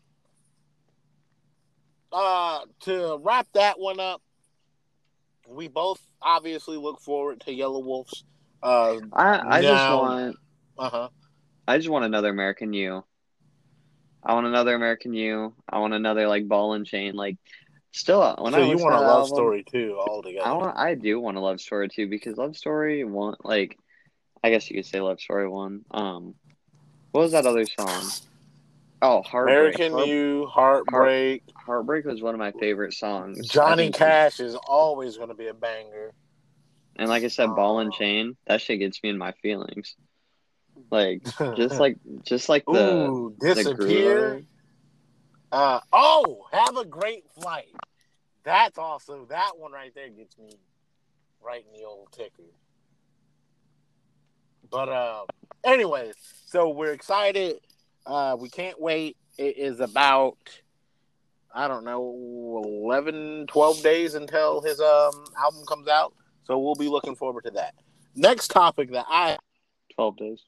uh, 2.12 2.60
to 2.82 3.20
wrap 3.24 3.48
that 3.54 3.80
one 3.80 4.00
up, 4.00 4.22
we 5.48 5.68
both 5.68 6.02
obviously 6.22 6.78
look 6.78 7.02
forward 7.02 7.42
to 7.42 7.52
Yelawolf's. 7.52 8.24
Uh, 8.62 9.00
I 9.12 9.58
I 9.58 9.62
just 9.62 9.92
want 9.92 10.36
uh 10.78 10.90
huh. 10.90 11.10
I 11.68 11.78
just 11.78 11.90
want 11.90 12.06
another 12.06 12.30
American 12.30 12.74
You. 12.74 13.04
I 14.26 14.34
want 14.34 14.48
another 14.48 14.76
American 14.76 15.14
You. 15.14 15.54
I 15.68 15.80
want 15.80 15.94
another 15.94 16.28
like 16.28 16.48
ball 16.48 16.74
and 16.74 16.86
chain. 16.86 17.16
Like 17.16 17.38
still 17.92 18.22
when 18.40 18.54
So 18.54 18.60
I 18.60 18.66
you 18.66 18.78
want 18.78 18.96
a 18.96 19.00
love 19.02 19.24
album, 19.24 19.28
story 19.28 19.64
too, 19.64 19.98
altogether. 20.00 20.46
I 20.48 20.54
want 20.54 20.78
I 20.78 20.96
do 20.96 21.20
want 21.20 21.38
a 21.38 21.42
love 21.42 21.60
story 21.62 21.90
too 21.90 22.08
because 22.08 22.38
love 22.38 22.56
story 22.56 23.04
one 23.04 23.36
like 23.44 23.78
I 24.44 24.50
guess 24.50 24.70
you 24.70 24.78
could 24.78 24.86
say 24.86 25.00
love 25.02 25.20
story 25.20 25.48
one. 25.48 25.86
Um, 25.92 26.36
what 27.12 27.22
was 27.22 27.32
that 27.34 27.46
other 27.46 27.66
song? 27.66 28.04
Oh, 29.02 29.22
heartbreak. 29.22 29.76
American 29.76 29.92
Heart- 29.92 30.08
You, 30.08 30.48
Heartbreak, 30.50 31.44
Heartbreak 31.56 32.06
was 32.06 32.22
one 32.22 32.34
of 32.34 32.40
my 32.40 32.52
favorite 32.54 32.94
songs. 32.94 33.48
Johnny 33.50 33.92
Cash 33.92 34.40
is 34.40 34.56
always 34.56 35.18
going 35.18 35.30
to 35.30 35.36
be 35.36 35.48
a 35.48 35.54
banger. 35.54 36.14
And 36.96 37.10
like 37.10 37.24
I 37.24 37.28
said, 37.28 37.48
ball 37.56 37.80
and 37.80 37.92
chain. 37.92 38.38
That 38.48 38.62
shit 38.62 38.80
gets 38.80 39.04
me 39.04 39.10
in 39.10 39.18
my 39.18 39.34
feelings. 39.42 39.96
Like 40.92 41.24
just 41.56 41.80
like 41.80 41.98
just 42.24 42.50
like 42.50 42.66
the 42.66 43.08
Ooh, 43.08 43.36
the 43.40 43.56
disappear. 43.56 44.34
groove. 44.34 44.46
Uh, 45.52 45.80
oh, 45.92 46.46
have 46.52 46.78
a 46.78 46.86
great 46.86 47.24
flight. 47.40 47.76
That's 48.44 48.78
also 48.78 49.26
that 49.30 49.52
one 49.58 49.72
right 49.72 49.94
there 49.94 50.10
gets 50.10 50.38
me 50.38 50.52
right 51.42 51.64
in 51.72 51.80
the 51.80 51.86
old 51.86 52.12
ticker. 52.12 52.50
But 54.72 54.90
um, 54.90 55.26
anyways, 55.64 56.16
so 56.46 56.70
we're 56.70 56.94
excited. 56.94 57.58
Uh, 58.06 58.36
we 58.40 58.50
can't 58.50 58.80
wait. 58.82 59.16
It 59.38 59.58
is 59.58 59.80
about 59.80 60.38
I 61.54 61.68
don't 61.68 61.86
know 61.86 62.64
11, 62.86 63.46
12 63.48 63.84
days 63.84 64.16
until 64.16 64.62
his 64.62 64.80
um 64.80 65.24
album 65.38 65.64
comes 65.68 65.88
out. 65.88 66.14
So 66.46 66.58
we'll 66.58 66.76
be 66.76 66.88
looking 66.88 67.16
forward 67.16 67.44
to 67.46 67.52
that. 67.52 67.76
Next 68.16 68.50
topic 68.50 68.92
that 68.92 69.06
I 69.08 69.38
Twelve 69.96 70.18
days. 70.18 70.42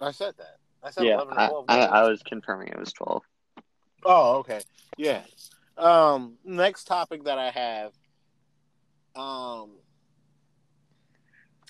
I 0.00 0.10
said 0.10 0.34
that. 0.38 0.56
I 0.82 0.90
said 0.90 1.04
Yeah, 1.04 1.14
11 1.14 1.32
or 1.34 1.40
I, 1.40 1.48
12 1.48 1.64
I. 1.68 1.78
I 1.86 2.08
was 2.08 2.22
confirming 2.22 2.68
it 2.68 2.78
was 2.78 2.92
twelve. 2.92 3.22
Oh, 4.04 4.38
okay. 4.38 4.60
Yeah. 4.98 5.22
Um, 5.78 6.34
next 6.44 6.84
topic 6.84 7.24
that 7.24 7.38
I 7.38 7.50
have. 7.50 7.92
Um, 9.16 9.70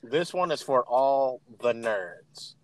this 0.02 0.34
one 0.34 0.50
is 0.50 0.60
for 0.62 0.82
all 0.82 1.40
the 1.60 1.72
nerds. 1.72 2.54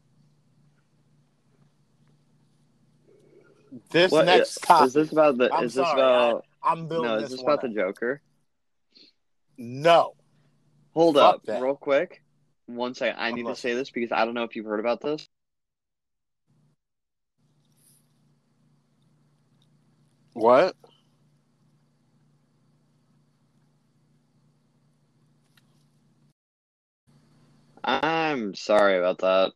This 3.90 4.10
What 4.10 4.26
next 4.26 4.50
is 4.50 4.54
topic, 4.62 4.92
this 4.92 5.12
about 5.12 5.38
the? 5.38 5.52
I'm 5.54 5.64
is 5.64 5.74
this 5.74 5.86
sorry, 5.86 6.00
about? 6.00 6.44
I'm 6.62 6.88
building 6.88 7.10
No, 7.10 7.16
is 7.16 7.22
this 7.22 7.32
this 7.32 7.42
about 7.42 7.62
the. 7.62 7.68
Joker? 7.68 8.20
No. 9.56 10.14
Hold 10.94 11.14
Fuck 11.14 11.34
up, 11.36 11.42
that. 11.44 11.62
real 11.62 11.76
quick. 11.76 12.22
One 12.66 12.94
second. 12.94 13.20
I 13.20 13.30
need 13.30 13.46
to 13.46 13.54
say 13.54 13.74
this 13.74 13.90
because 13.90 14.10
I 14.10 14.24
don't 14.24 14.34
know 14.34 14.42
if 14.42 14.56
you've 14.56 14.66
heard 14.66 14.80
about 14.80 15.00
this. 15.00 15.28
What? 20.40 20.74
I'm 27.84 28.54
sorry 28.54 28.96
about 28.96 29.18
that. 29.18 29.52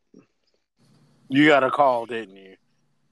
You 1.31 1.47
got 1.47 1.65
a 1.65 1.71
call, 1.71 2.05
didn't 2.05 2.37
you? 2.37 2.57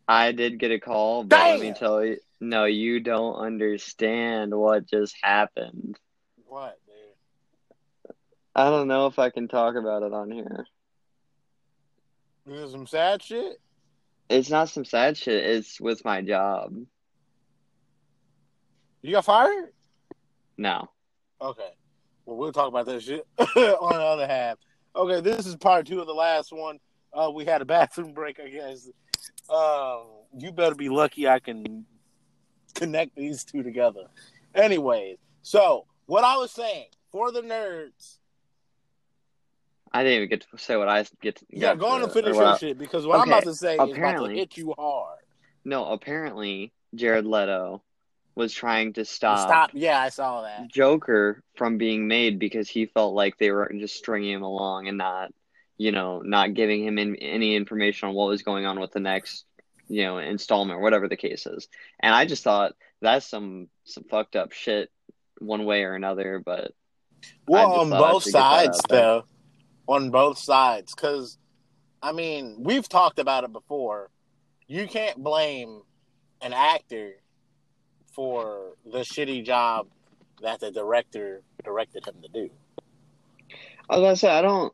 I 0.07 0.33
did 0.33 0.59
get 0.59 0.71
a 0.71 0.79
call, 0.79 1.25
but 1.25 1.39
let 1.39 1.61
me 1.61 1.73
tell 1.73 2.05
you, 2.05 2.19
no, 2.41 2.67
you 2.67 3.01
don't 3.01 3.37
understand 3.37 4.55
what 4.55 4.87
just 4.87 5.17
happened. 5.23 5.99
What, 6.45 6.79
dude? 6.87 8.15
I 8.55 8.69
don't 8.69 8.89
know 8.89 9.07
if 9.07 9.19
I 9.19 9.31
can 9.31 9.49
talk 9.49 9.77
about 9.77 10.03
it 10.03 10.13
on 10.13 10.31
here. 10.31 10.67
This 12.45 12.67
is 12.67 12.73
some 12.73 12.87
sad 12.87 13.23
shit. 13.23 13.59
It's 14.29 14.51
not 14.51 14.69
some 14.69 14.85
sad 14.85 15.17
shit. 15.17 15.43
It's 15.43 15.81
with 15.81 16.05
my 16.05 16.21
job. 16.21 16.75
You 19.03 19.13
got 19.13 19.25
fired? 19.25 19.73
No. 20.57 20.89
Okay. 21.41 21.71
Well, 22.25 22.37
we'll 22.37 22.53
talk 22.53 22.69
about 22.69 22.87
that 22.87 23.03
shit 23.03 23.27
on 23.39 23.47
the 23.57 24.03
other 24.05 24.27
half. 24.27 24.59
Okay, 24.95 25.21
this 25.21 25.47
is 25.47 25.57
part 25.57 25.87
two 25.87 26.01
of 26.01 26.07
the 26.07 26.15
last 26.15 26.53
one. 26.53 26.79
Uh, 27.13 27.31
we 27.35 27.45
had 27.45 27.63
a 27.63 27.65
bathroom 27.67 28.13
break, 28.13 28.39
I 28.41 28.49
guess. 28.49 28.89
Um, 29.51 30.05
you 30.39 30.53
better 30.53 30.75
be 30.75 30.89
lucky 30.89 31.27
I 31.29 31.41
can 31.41 31.85
connect 32.75 33.17
these 33.17 33.45
two 33.45 33.63
together. 33.63 34.05
Anyways, 34.55 35.19
so 35.43 35.87
what 36.07 36.25
I 36.25 36.37
was 36.37 36.51
saying 36.53 36.87
for 37.11 37.33
the 37.33 37.43
nerds. 37.43 38.19
I 39.95 40.03
didn't 40.05 40.17
even 40.17 40.29
get 40.31 40.47
to 40.51 40.59
say 40.59 40.77
what 40.77 40.89
I 40.89 41.05
get. 41.21 41.37
To, 41.37 41.47
Yeah, 41.51 41.75
go 41.75 41.87
on 41.89 42.03
and 42.03 42.11
finish 42.13 42.35
your 42.35 42.45
I- 42.45 42.57
shit 42.57 42.79
because 42.79 43.07
what 43.07 43.21
I'm 43.21 43.29
about 43.29 43.43
to 43.45 43.55
say 43.55 43.75
is 43.75 43.97
about 43.97 44.27
to 44.27 44.29
hit 44.33 44.57
you 44.57 44.75
hard. 44.79 45.19
No, 45.65 45.87
apparently 45.87 46.73
Jared 46.95 47.27
Leto 47.27 47.83
was 48.35 48.53
trying 48.53 48.95
to 48.95 49.05
stop, 49.05 49.41
Stop. 49.41 49.71
Yeah, 49.75 50.01
I 50.01 50.09
saw 50.09 50.43
that. 50.43 50.69
Joker 50.69 51.43
from 51.57 51.79
being 51.79 52.09
made 52.09 52.39
because 52.39 52.69
he 52.69 52.87
felt 52.87 53.15
like 53.15 53.39
they 53.39 53.51
were 53.51 53.71
just 53.79 53.97
stringing 53.97 54.33
him 54.33 54.43
along 54.43 54.89
and 54.89 54.97
not, 54.97 55.33
you 55.77 55.93
know, 55.93 56.21
not 56.21 56.55
giving 56.55 56.85
him 56.85 56.99
in, 56.99 57.17
any 57.17 57.57
information 57.57 58.09
on 58.09 58.15
what 58.15 58.29
was 58.29 58.43
going 58.43 58.65
on 58.65 58.81
with 58.81 58.93
the 58.93 59.01
next, 59.01 59.45
you 59.89 60.03
know, 60.05 60.19
installment 60.19 60.79
or 60.79 60.83
whatever 60.83 61.09
the 61.09 61.17
case 61.17 61.47
is. 61.47 61.69
And 62.01 62.15
I 62.15 62.25
just 62.25 62.45
thought 62.45 62.73
that's 63.01 63.27
some 63.27 63.69
some 63.85 64.05
fucked 64.05 64.37
up 64.37 64.53
shit, 64.53 64.91
one 65.39 65.65
way 65.65 65.85
or 65.85 65.95
another. 65.95 66.43
But 66.45 66.73
Well, 67.47 67.81
on 67.81 67.91
both 67.91 68.25
should 68.25 68.33
get 68.33 68.39
that 68.39 68.75
sides, 68.75 68.81
though. 68.89 69.25
On 69.89 70.11
both 70.11 70.39
sides, 70.39 70.95
because 70.95 71.39
I 72.03 72.13
mean, 72.13 72.57
we've 72.61 72.89
talked 72.89 73.19
about 73.19 73.45
it 73.45 73.53
before. 73.53 74.11
You 74.67 74.87
can't 74.87 75.23
blame 75.23 75.83
an 76.41 76.53
actor 76.53 77.17
for 78.13 78.73
the 78.85 78.99
shitty 79.01 79.45
job 79.45 79.87
that 80.43 80.61
the 80.61 80.71
director 80.71 81.43
directed 81.65 82.07
him 82.07 82.15
to 82.23 82.29
do. 82.29 82.51
I 83.89 83.97
was 83.97 84.03
gonna 84.05 84.17
say 84.17 84.31
I 84.31 84.43
don't, 84.43 84.73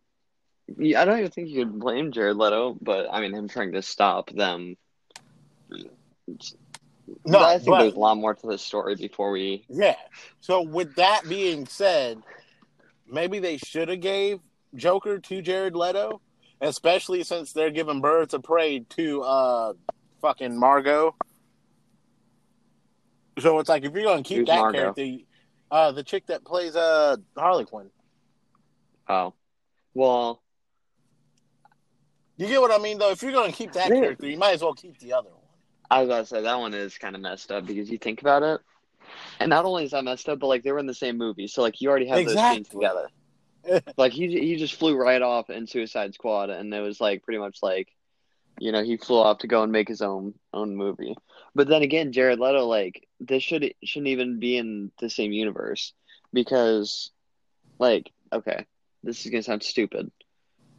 I 0.79 1.05
don't 1.05 1.19
even 1.19 1.31
think 1.31 1.49
you 1.49 1.65
could 1.65 1.79
blame 1.79 2.13
Jared 2.13 2.37
Leto, 2.37 2.77
but 2.81 3.07
I 3.11 3.21
mean 3.21 3.35
him 3.35 3.49
trying 3.49 3.73
to 3.73 3.83
stop 3.83 4.31
them. 4.31 4.77
No, 7.25 7.41
I 7.41 7.59
think 7.59 7.69
but- 7.71 7.81
there's 7.81 7.95
a 7.95 7.99
lot 7.99 8.17
more 8.17 8.35
to 8.35 8.47
this 8.47 8.63
story 8.63 8.95
before 8.95 9.31
we 9.31 9.65
Yeah. 9.69 9.97
So 10.41 10.63
with 10.63 10.95
that 10.97 11.23
being 11.29 11.67
said, 11.67 12.23
maybe 13.11 13.39
they 13.39 13.57
should 13.57 13.89
have 13.89 14.01
gave 14.01 14.41
Joker 14.75 15.19
to 15.19 15.43
Jared 15.43 15.75
Leto, 15.75 16.21
especially 16.61 17.25
since 17.25 17.53
they're 17.53 17.71
giving 17.71 18.01
Birds 18.01 18.35
of 18.35 18.43
Prey 18.43 18.81
to 18.81 19.23
uh 19.23 19.73
fucking 20.21 20.59
Margot. 20.59 21.15
So 23.41 23.59
it's 23.59 23.69
like 23.69 23.85
if 23.85 23.93
you're 23.93 24.05
gonna 24.05 24.23
keep 24.23 24.39
Who's 24.39 24.47
that 24.49 24.57
Margot? 24.57 24.95
character, 24.95 25.25
uh 25.71 25.93
the 25.93 26.03
chick 26.03 26.27
that 26.27 26.45
plays 26.45 26.77
uh 26.77 27.17
Harley 27.37 27.65
Quinn. 27.65 27.91
Oh, 29.09 29.35
well, 29.95 30.43
You 32.37 32.47
get 32.47 32.61
what 32.61 32.71
I 32.71 32.79
mean 32.79 32.99
though? 32.99 33.11
If 33.11 33.23
you're 33.23 33.33
gonna 33.33 33.53
keep 33.53 33.73
that 33.73 33.89
character, 33.89 34.29
you 34.29 34.39
might 34.39 34.55
as 34.55 34.63
well 34.63 34.75
keep 34.75 34.99
the 34.99 35.13
other 35.13 35.31
one. 35.31 35.39
I 35.91 36.01
was 36.01 36.09
about 36.09 36.21
to 36.21 36.27
say 36.27 36.43
that 36.43 36.59
one 36.59 36.75
is 36.75 36.99
kind 36.99 37.15
of 37.15 37.23
messed 37.23 37.51
up 37.51 37.67
because 37.67 37.91
you 37.91 37.97
think 37.97 38.21
about 38.21 38.43
it, 38.43 38.61
and 39.41 39.49
not 39.49 39.65
only 39.65 39.85
is 39.85 39.93
that 39.93 40.05
messed 40.05 40.29
up, 40.29 40.39
but 40.39 40.47
like 40.49 40.63
they 40.63 40.73
were 40.73 40.79
in 40.79 40.87
the 40.87 40.95
same 40.95 41.17
movie, 41.17 41.49
so 41.49 41.63
like 41.63 41.81
you 41.81 41.89
already 41.89 42.07
have 42.09 42.25
those 42.25 42.39
scenes 42.39 42.69
together. 42.69 43.09
like 43.97 44.13
he 44.13 44.29
he 44.29 44.57
just 44.57 44.75
flew 44.75 44.97
right 44.97 45.23
off 45.23 45.49
in 45.51 45.67
Suicide 45.67 46.15
Squad, 46.15 46.51
and 46.51 46.73
it 46.73 46.81
was 46.81 47.01
like 47.01 47.23
pretty 47.23 47.39
much 47.39 47.59
like, 47.63 47.89
you 48.61 48.73
know, 48.73 48.83
he 48.83 48.97
flew 48.97 49.19
off 49.19 49.39
to 49.39 49.47
go 49.47 49.63
and 49.63 49.73
make 49.73 49.89
his 49.89 50.03
own 50.03 50.35
own 50.53 50.77
movie. 50.77 51.17
But 51.55 51.69
then 51.69 51.83
again, 51.83 52.13
Jared 52.13 52.41
Leto, 52.41 52.67
like 52.67 53.07
this 53.21 53.43
should 53.43 53.75
shouldn't 53.85 54.09
even 54.09 54.39
be 54.39 54.57
in 54.57 54.93
the 55.01 55.11
same 55.11 55.33
universe 55.33 55.93
because, 56.33 57.11
like, 57.79 58.11
okay, 58.33 58.67
this 59.03 59.25
is 59.25 59.31
gonna 59.31 59.43
sound 59.43 59.63
stupid, 59.63 60.11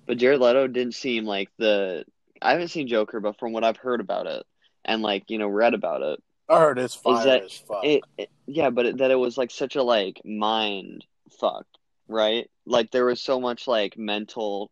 but 0.07 0.17
Jared 0.17 0.39
Leto 0.41 0.67
didn't 0.67 0.95
seem 0.95 1.25
like 1.25 1.49
the. 1.57 2.05
I 2.41 2.51
haven't 2.51 2.69
seen 2.69 2.87
Joker, 2.87 3.19
but 3.19 3.37
from 3.37 3.51
what 3.51 3.65
I've 3.65 3.77
heard 3.77 3.99
about 3.99 4.27
it 4.27 4.45
and 4.85 5.01
like 5.01 5.29
you 5.29 5.37
know 5.37 5.47
read 5.47 5.73
about 5.73 6.01
it, 6.01 6.23
I 6.47 6.59
heard 6.59 6.79
it's 6.79 6.95
fire 6.95 7.25
that- 7.25 7.43
as 7.43 7.53
fuck. 7.53 7.83
it, 7.85 8.03
it 8.17 8.29
yeah, 8.47 8.69
but 8.69 8.85
it, 8.85 8.97
that 8.97 9.11
it 9.11 9.15
was 9.15 9.37
like 9.37 9.51
such 9.51 9.75
a 9.75 9.83
like 9.83 10.21
mind 10.25 11.05
fuck, 11.39 11.65
right? 12.07 12.49
Like 12.65 12.91
there 12.91 13.05
was 13.05 13.21
so 13.21 13.39
much 13.39 13.67
like 13.67 13.97
mental, 13.97 14.71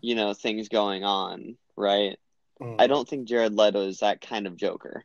you 0.00 0.14
know, 0.14 0.34
things 0.34 0.68
going 0.68 1.04
on, 1.04 1.56
right? 1.76 2.18
Mm. 2.60 2.80
I 2.80 2.86
don't 2.86 3.08
think 3.08 3.26
Jared 3.28 3.54
Leto 3.54 3.86
is 3.86 4.00
that 4.00 4.20
kind 4.20 4.46
of 4.46 4.56
Joker. 4.56 5.04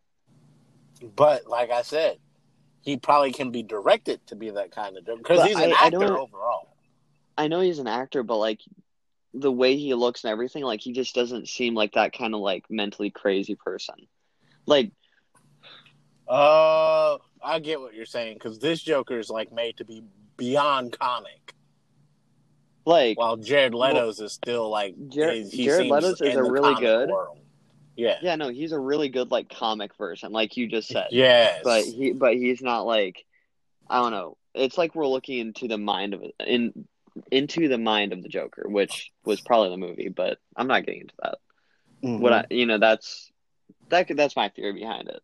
But 1.16 1.48
like 1.48 1.72
I 1.72 1.82
said, 1.84 2.18
he 2.82 2.98
probably 2.98 3.32
can 3.32 3.52
be 3.52 3.64
directed 3.64 4.26
to 4.28 4.36
be 4.36 4.50
that 4.52 4.72
kind 4.72 4.98
of 4.98 5.06
Joker 5.06 5.18
because 5.20 5.44
he's 5.46 5.56
an 5.58 5.72
I- 5.74 5.76
I 5.76 5.86
actor 5.88 6.00
don't- 6.00 6.18
overall. 6.20 6.76
I 7.38 7.48
know 7.48 7.60
he's 7.62 7.80
an 7.80 7.88
actor, 7.88 8.24
but 8.24 8.38
like 8.38 8.62
the 9.34 9.52
way 9.52 9.78
he 9.78 9.94
looks 9.94 10.24
and 10.24 10.32
everything, 10.32 10.64
like 10.64 10.82
he 10.82 10.92
just 10.94 11.14
doesn't 11.14 11.48
seem 11.48 11.76
like 11.76 11.94
that 11.94 12.14
kind 12.14 12.34
of 12.34 12.42
like 12.42 12.66
mentally 12.70 13.12
crazy 13.12 13.56
person. 13.56 13.96
Like 14.66 14.92
Uh, 16.28 17.18
I 17.42 17.60
get 17.60 17.80
what 17.80 17.94
you're 17.94 18.06
saying 18.06 18.34
because 18.36 18.60
this 18.60 18.82
Joker 18.82 19.18
is 19.20 19.30
like 19.30 19.52
made 19.54 19.78
to 19.78 19.86
be 19.86 20.04
beyond 20.36 20.98
comic, 21.00 21.54
Like 22.88 23.17
while 23.19 23.36
Jared 23.38 23.73
Leto's 23.73 24.19
is 24.21 24.32
still 24.32 24.69
like 24.69 24.95
Jar- 25.10 25.32
he- 25.32 25.43
he 25.50 25.65
Jared 25.65 25.82
seems 25.82 25.91
Leto's 25.91 26.21
is 26.21 26.34
in 26.34 26.38
a 26.38 26.43
really 26.43 26.73
good- 26.76 27.10
world. 27.10 27.39
Yeah. 27.97 28.17
yeah, 28.21 28.36
no, 28.36 28.50
he's 28.50 28.71
a 28.73 28.80
really 28.80 29.10
good 29.10 29.32
like 29.32 29.50
comic 29.50 29.95
version, 29.97 30.32
like 30.32 30.56
you 30.56 30.67
just 30.67 30.88
said. 30.88 31.08
Yes. 31.12 31.62
But 31.63 31.84
he 31.84 32.13
but 32.13 32.36
he's 32.36 32.62
not 32.62 32.86
like 32.86 33.26
I 33.89 34.02
don't 34.02 34.12
know. 34.12 34.38
It's 34.54 34.78
like 34.78 34.93
we're 34.95 35.08
looking 35.08 35.39
into 35.39 35.67
the 35.67 35.78
mind 35.80 36.13
of 36.13 36.21
in 36.45 36.88
into 37.32 37.67
the 37.67 37.80
mind 37.80 38.13
of 38.13 38.21
the 38.21 38.30
Joker, 38.30 38.65
which 38.69 39.12
was 39.26 39.41
probably 39.41 39.71
the 39.71 39.78
movie, 39.78 40.10
but 40.10 40.38
I'm 40.56 40.67
not 40.67 40.86
getting 40.86 41.02
into 41.02 41.15
that. 41.23 41.38
Mhm. 42.04 42.19
What 42.19 42.34
I 42.34 42.45
you 42.52 42.67
know, 42.67 42.78
that's 42.78 43.32
that 43.89 44.08
could 44.08 44.15
that's 44.17 44.36
my 44.36 44.50
theory 44.50 44.73
behind 44.73 45.10
it. 45.10 45.21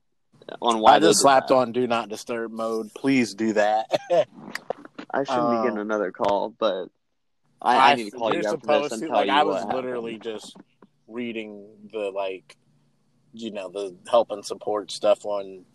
On 0.62 0.80
why 0.80 0.96
I 0.96 1.00
they 1.00 1.08
just 1.08 1.22
slapped 1.22 1.50
that. 1.50 1.56
on 1.56 1.72
do 1.74 1.86
not 1.88 2.10
disturb 2.10 2.52
mode. 2.52 2.94
Please 2.96 3.36
do 3.36 3.54
that. 3.54 3.86
I 5.12 5.24
shouldn't 5.24 5.52
be 5.52 5.58
getting 5.58 5.72
um, 5.74 5.78
another 5.80 6.12
call, 6.12 6.50
but 6.58 6.88
I, 7.64 7.92
I, 7.92 7.96
need 7.96 8.06
to 8.06 8.12
call 8.12 8.34
you 8.34 8.42
this 8.42 8.52
and 8.52 8.62
to- 8.62 8.68
tell 9.08 9.10
like 9.12 9.28
you 9.28 9.34
I 9.34 9.44
was 9.44 9.64
literally 9.66 10.14
happened. 10.14 10.42
just 10.42 10.58
reading 11.08 11.66
the 11.92 12.12
like 12.12 12.58
you 13.34 13.52
know 13.52 13.70
the 13.70 13.96
help 14.10 14.32
and 14.32 14.46
support 14.46 14.92
stuff 14.92 15.26
on 15.26 15.66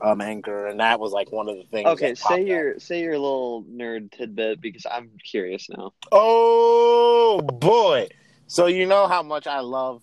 um 0.00 0.20
Anchor, 0.20 0.66
and 0.68 0.80
that 0.80 1.00
was 1.00 1.12
like 1.12 1.32
one 1.32 1.48
of 1.48 1.56
the 1.56 1.64
things. 1.64 1.88
Okay, 1.88 2.14
say 2.14 2.42
up. 2.42 2.46
your 2.46 2.78
say 2.78 3.02
your 3.02 3.18
little 3.18 3.64
nerd 3.64 4.12
tidbit 4.12 4.60
because 4.60 4.86
I'm 4.90 5.10
curious 5.22 5.68
now. 5.68 5.92
Oh 6.12 7.40
boy! 7.42 8.08
So 8.46 8.66
you 8.66 8.86
know 8.86 9.06
how 9.06 9.22
much 9.22 9.46
I 9.46 9.60
love 9.60 10.02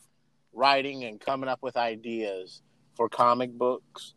writing 0.54 1.04
and 1.06 1.20
coming 1.20 1.50
up 1.50 1.60
with 1.62 1.76
ideas 1.78 2.62
for 2.96 3.10
comic 3.10 3.52
books, 3.52 4.14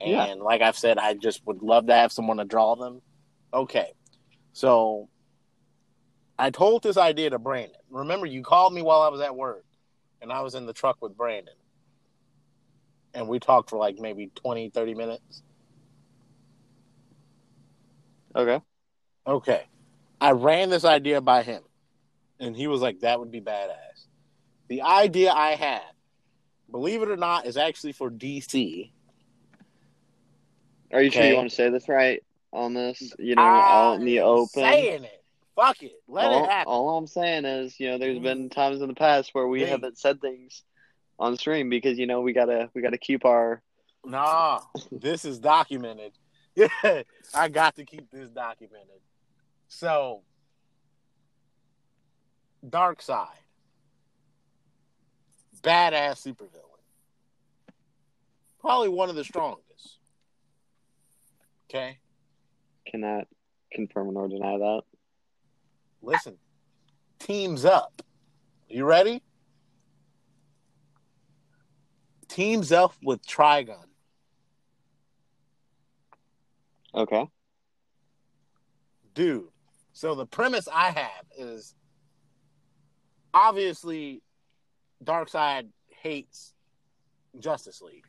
and 0.00 0.10
Yeah. 0.10 0.34
like 0.34 0.62
I've 0.62 0.76
said, 0.76 0.98
I 0.98 1.14
just 1.14 1.46
would 1.46 1.62
love 1.62 1.86
to 1.86 1.94
have 1.94 2.12
someone 2.12 2.36
to 2.38 2.44
draw 2.44 2.76
them. 2.76 3.00
Okay, 3.52 3.92
so 4.52 5.08
I 6.40 6.48
told 6.48 6.82
this 6.82 6.96
idea 6.96 7.28
to 7.30 7.38
Brandon. 7.38 7.76
Remember, 7.90 8.24
you 8.24 8.42
called 8.42 8.72
me 8.72 8.80
while 8.80 9.02
I 9.02 9.08
was 9.08 9.20
at 9.20 9.36
work, 9.36 9.62
and 10.22 10.32
I 10.32 10.40
was 10.40 10.54
in 10.54 10.64
the 10.64 10.72
truck 10.72 10.96
with 11.02 11.14
Brandon, 11.14 11.52
and 13.12 13.28
we 13.28 13.38
talked 13.38 13.68
for 13.68 13.76
like 13.76 13.98
maybe 13.98 14.30
20, 14.36 14.70
30 14.70 14.94
minutes. 14.94 15.42
Okay. 18.34 18.64
Okay. 19.26 19.64
I 20.18 20.30
ran 20.30 20.70
this 20.70 20.86
idea 20.86 21.20
by 21.20 21.42
him, 21.42 21.62
and 22.38 22.56
he 22.56 22.68
was 22.68 22.80
like, 22.80 23.00
that 23.00 23.20
would 23.20 23.30
be 23.30 23.42
badass. 23.42 24.06
The 24.68 24.80
idea 24.80 25.32
I 25.32 25.56
had, 25.56 25.82
believe 26.70 27.02
it 27.02 27.10
or 27.10 27.18
not, 27.18 27.44
is 27.44 27.58
actually 27.58 27.92
for 27.92 28.10
DC. 28.10 28.90
Are 30.90 31.02
you 31.02 31.10
sure 31.10 31.22
you 31.22 31.36
want 31.36 31.50
to 31.50 31.54
say 31.54 31.68
this 31.68 31.86
right 31.86 32.22
on 32.50 32.72
this? 32.72 33.12
You 33.18 33.34
know, 33.34 33.42
out 33.42 33.96
in 33.96 34.06
the 34.06 34.20
open. 34.20 34.62
saying 34.62 35.04
it. 35.04 35.19
Fuck 35.60 35.82
it. 35.82 35.92
Let 36.08 36.26
all, 36.26 36.44
it 36.44 36.50
happen. 36.50 36.72
all 36.72 36.96
I'm 36.96 37.06
saying 37.06 37.44
is, 37.44 37.78
you 37.78 37.90
know, 37.90 37.98
there's 37.98 38.16
mm-hmm. 38.16 38.24
been 38.24 38.50
times 38.50 38.80
in 38.80 38.88
the 38.88 38.94
past 38.94 39.30
where 39.34 39.46
we 39.46 39.62
haven't 39.62 39.98
said 39.98 40.20
things 40.20 40.62
on 41.18 41.36
stream 41.36 41.68
because 41.68 41.98
you 41.98 42.06
know 42.06 42.22
we 42.22 42.32
gotta 42.32 42.70
we 42.74 42.80
gotta 42.80 42.96
keep 42.96 43.26
our 43.26 43.62
Nah, 44.04 44.60
this 44.92 45.24
is 45.24 45.38
documented. 45.38 46.12
Yeah, 46.54 46.68
I 47.34 47.48
got 47.48 47.76
to 47.76 47.84
keep 47.84 48.10
this 48.10 48.30
documented. 48.30 49.00
So, 49.68 50.22
Darkseid, 52.66 53.28
badass 55.62 56.26
supervillain, 56.26 56.80
probably 58.58 58.88
one 58.88 59.10
of 59.10 59.16
the 59.16 59.24
strongest. 59.24 59.98
Okay, 61.68 61.98
cannot 62.86 63.28
confirm 63.72 64.14
nor 64.14 64.28
deny 64.28 64.58
that. 64.58 64.82
Listen, 66.02 66.36
teams 67.18 67.64
up. 67.64 68.02
You 68.68 68.84
ready? 68.84 69.22
Teams 72.28 72.70
up 72.72 72.94
with 73.02 73.26
Trigon. 73.26 73.84
Okay. 76.94 77.28
dude. 79.14 79.48
So 79.92 80.14
the 80.14 80.26
premise 80.26 80.66
I 80.72 80.90
have 80.90 81.24
is 81.36 81.74
obviously 83.34 84.22
Darkseid 85.04 85.68
hates 85.88 86.54
Justice 87.38 87.82
League. 87.82 88.06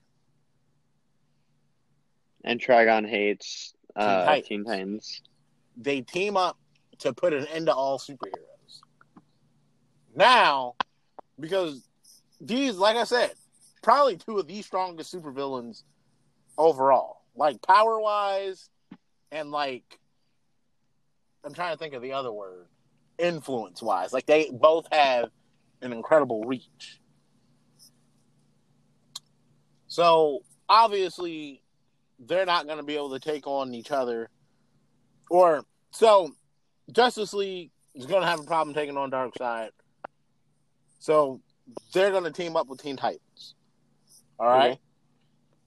And 2.43 2.59
Trigon 2.59 3.07
hates 3.07 3.73
uh, 3.95 4.25
Titans. 4.25 4.47
Teen 4.47 4.63
Titans. 4.63 5.21
They 5.77 6.01
team 6.01 6.37
up 6.37 6.57
to 7.01 7.13
put 7.13 7.33
an 7.33 7.47
end 7.47 7.67
to 7.67 7.73
all 7.73 7.99
superheroes. 7.99 8.81
Now, 10.15 10.75
because 11.39 11.87
these, 12.39 12.75
like 12.75 12.95
I 12.95 13.03
said, 13.03 13.31
probably 13.81 14.17
two 14.17 14.37
of 14.37 14.47
the 14.47 14.61
strongest 14.61 15.13
supervillains 15.13 15.83
overall, 16.57 17.21
like 17.35 17.61
power 17.61 17.99
wise, 17.99 18.69
and 19.31 19.51
like 19.51 19.99
I'm 21.43 21.53
trying 21.53 21.73
to 21.73 21.77
think 21.77 21.93
of 21.93 22.01
the 22.01 22.13
other 22.13 22.31
word, 22.31 22.67
influence 23.17 23.81
wise. 23.81 24.13
Like 24.13 24.25
they 24.25 24.49
both 24.51 24.85
have 24.91 25.29
an 25.81 25.93
incredible 25.93 26.43
reach. 26.43 26.99
So 29.87 30.41
obviously, 30.69 31.63
they're 32.19 32.45
not 32.45 32.65
going 32.65 32.77
to 32.77 32.83
be 32.83 32.95
able 32.95 33.11
to 33.11 33.19
take 33.19 33.47
on 33.47 33.73
each 33.73 33.91
other, 33.91 34.29
or 35.29 35.63
so 35.91 36.35
Justice 36.91 37.33
League 37.33 37.71
is 37.95 38.05
going 38.05 38.21
to 38.21 38.27
have 38.27 38.39
a 38.39 38.43
problem 38.43 38.73
taking 38.73 38.97
on 38.97 39.11
Darkseid, 39.11 39.69
So 40.99 41.41
they're 41.93 42.11
going 42.11 42.23
to 42.23 42.31
team 42.31 42.55
up 42.55 42.67
with 42.67 42.81
Teen 42.81 42.97
Titans. 42.97 43.55
All 44.39 44.47
right. 44.47 44.77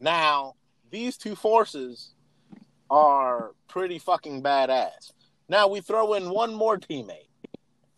Now 0.01 0.55
these 0.91 1.17
two 1.17 1.35
forces 1.35 2.15
are 2.91 3.53
pretty 3.69 3.99
fucking 3.99 4.43
badass. 4.43 5.13
Now 5.49 5.69
we 5.69 5.81
throw 5.81 6.15
in 6.15 6.31
one 6.31 6.55
more 6.55 6.79
teammate. 6.79 7.29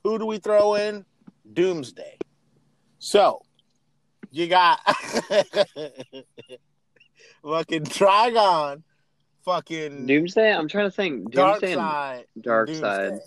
Who 0.05 0.19
do 0.19 0.27
we 0.27 0.39
throw 0.39 0.75
in? 0.75 1.05
Doomsday. 1.53 2.19
So 2.99 3.43
you 4.31 4.49
got 4.49 4.81
fucking 7.43 7.85
Trigon, 7.85 8.83
fucking 9.47 10.05
Doomsday? 10.07 10.53
I'm 10.53 10.69
trying 10.69 10.87
to 10.87 10.91
think. 10.91 11.31
Dark 11.31 11.61
Doomsday 11.61 11.73
and 11.73 11.81
Side, 11.81 12.25
Dark 12.39 12.67
Doomsday. 12.67 12.81
Side. 13.11 13.21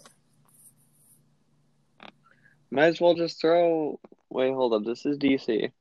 Might 2.69 2.85
as 2.85 3.01
well 3.01 3.15
just 3.15 3.41
throw. 3.41 3.99
Wait, 4.29 4.53
hold 4.53 4.73
up. 4.73 4.83
This 4.85 5.05
is 5.07 5.17
DC. 5.17 5.71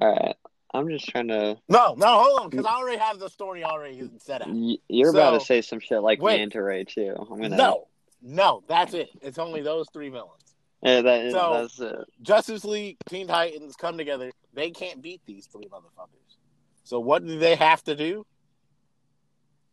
All 0.00 0.10
right. 0.10 0.36
I'm 0.72 0.88
just 0.88 1.06
trying 1.08 1.28
to. 1.28 1.58
No, 1.68 1.94
no, 1.96 2.06
hold 2.22 2.40
on, 2.40 2.50
because 2.50 2.66
I 2.66 2.74
already 2.76 2.98
have 2.98 3.18
the 3.18 3.28
story 3.28 3.64
already 3.64 4.08
set 4.18 4.42
y- 4.46 4.76
You're 4.88 5.10
about 5.10 5.38
to 5.38 5.44
say 5.44 5.60
some 5.62 5.80
shit 5.80 6.02
like 6.02 6.20
wait. 6.22 6.38
Manta 6.38 6.62
Ray 6.62 6.84
too. 6.84 7.14
I'm 7.18 7.40
gonna. 7.40 7.56
No, 7.56 7.88
no, 8.22 8.62
that's 8.68 8.94
it. 8.94 9.08
It's 9.22 9.38
only 9.38 9.62
those 9.62 9.86
three 9.92 10.10
villains. 10.10 10.42
Yeah, 10.82 11.00
that 11.02 11.24
is, 11.24 11.32
So- 11.32 11.58
that's 11.60 11.80
it. 11.80 11.96
Justice 12.22 12.64
League, 12.64 12.98
Teen 13.08 13.26
Titans 13.26 13.76
come 13.76 13.96
together. 13.96 14.30
They 14.52 14.70
can't 14.70 15.02
beat 15.02 15.22
these 15.26 15.46
three 15.46 15.66
motherfuckers. 15.66 16.36
So 16.84 17.00
what 17.00 17.26
do 17.26 17.38
they 17.38 17.56
have 17.56 17.82
to 17.84 17.96
do? 17.96 18.24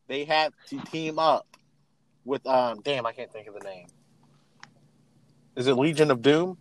They 0.08 0.26
have 0.26 0.54
to 0.70 0.80
team 0.80 1.20
up 1.20 1.48
with 2.26 2.46
um. 2.48 2.82
Damn, 2.84 3.06
I 3.06 3.12
can't 3.13 3.32
think 3.32 3.48
of 3.48 3.54
the 3.56 3.62
name. 3.62 3.88
Is 5.56 5.68
it 5.68 5.74
Legion 5.76 6.12
of 6.12 6.22
Doom? 6.22 6.58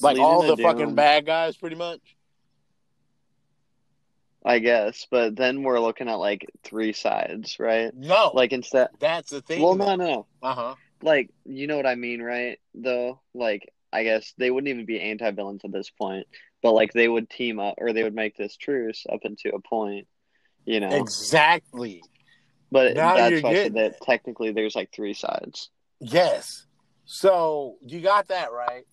Like 0.00 0.14
Legion 0.14 0.24
all 0.24 0.42
the 0.42 0.56
Doom. 0.56 0.64
fucking 0.64 0.94
bad 0.94 1.26
guys, 1.26 1.56
pretty 1.56 1.76
much. 1.76 2.00
I 4.46 4.58
guess, 4.58 5.06
but 5.10 5.36
then 5.36 5.62
we're 5.62 5.80
looking 5.80 6.08
at 6.10 6.16
like 6.18 6.46
three 6.62 6.92
sides, 6.92 7.58
right? 7.58 7.94
No, 7.94 8.30
Like 8.34 8.52
instead. 8.52 8.88
that's 8.98 9.30
the 9.30 9.40
thing. 9.40 9.62
Well, 9.62 9.74
no, 9.74 9.96
no. 9.96 10.26
Uh 10.42 10.54
huh. 10.54 10.74
Like 11.02 11.30
you 11.46 11.66
know 11.66 11.76
what 11.76 11.86
I 11.86 11.94
mean, 11.94 12.20
right? 12.20 12.58
Though, 12.74 13.20
like 13.32 13.72
I 13.90 14.02
guess 14.04 14.34
they 14.36 14.50
wouldn't 14.50 14.68
even 14.68 14.84
be 14.84 15.00
anti-villains 15.00 15.62
at 15.64 15.72
this 15.72 15.88
point, 15.88 16.26
but 16.62 16.72
like 16.72 16.92
they 16.92 17.08
would 17.08 17.30
team 17.30 17.58
up 17.58 17.76
or 17.78 17.92
they 17.94 18.02
would 18.02 18.14
make 18.14 18.36
this 18.36 18.56
truce 18.56 19.06
up 19.10 19.20
into 19.22 19.54
a 19.54 19.60
point, 19.60 20.06
you 20.64 20.80
know. 20.80 20.90
Exactly. 20.90 22.02
But 22.70 22.94
Now 22.94 23.16
that's 23.16 23.42
why 23.42 23.50
I 23.50 23.52
said 23.52 23.72
getting 23.72 23.72
that 23.74 24.00
technically 24.02 24.52
there's 24.52 24.74
like 24.74 24.92
three 24.92 25.14
sides. 25.14 25.70
Yes. 26.00 26.66
So 27.04 27.76
you 27.86 28.00
got 28.00 28.28
that 28.28 28.52
right. 28.52 28.84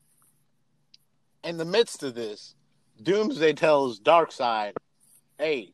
In 1.43 1.57
the 1.57 1.65
midst 1.65 2.03
of 2.03 2.13
this, 2.13 2.55
Doomsday 3.01 3.53
tells 3.53 3.99
Darkseid, 3.99 4.73
"Hey, 5.39 5.73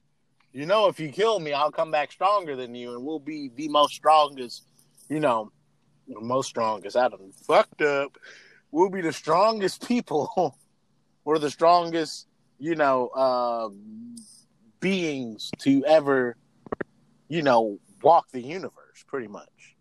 you 0.54 0.66
know, 0.66 0.88
if 0.88 1.00
you 1.00 1.12
kill 1.12 1.40
me, 1.40 1.52
I'll 1.52 1.72
come 1.72 1.92
back 1.92 2.12
stronger 2.12 2.56
than 2.56 2.74
you, 2.74 2.94
and 2.94 3.04
we'll 3.04 3.20
be 3.20 3.50
the 3.54 3.68
most 3.68 3.94
strongest. 3.94 4.64
You 5.10 5.20
know, 5.20 5.52
the 6.08 6.22
most 6.22 6.48
strongest. 6.48 6.96
I 6.96 7.10
done 7.10 7.32
fucked 7.46 7.82
up. 7.82 8.18
We'll 8.72 8.90
be 8.90 9.02
the 9.02 9.14
strongest 9.14 9.86
people, 9.88 10.58
or 11.26 11.40
the 11.40 11.50
strongest 11.50 12.28
you 12.60 12.76
know, 12.76 13.08
uh, 13.10 13.70
beings 14.80 15.52
to 15.60 15.84
ever, 15.86 16.36
you 17.28 17.42
know, 17.42 17.80
walk 18.02 18.30
the 18.32 18.42
universe, 18.42 19.04
pretty 19.08 19.28
much. 19.28 19.76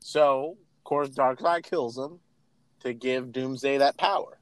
So, 0.00 0.56
of 0.78 0.84
course, 0.84 1.10
Darkseid 1.10 1.64
kills 1.64 1.96
him 1.98 2.20
to 2.80 2.92
give 2.92 3.32
Doomsday 3.32 3.78
that 3.78 3.96
power. 3.98 4.38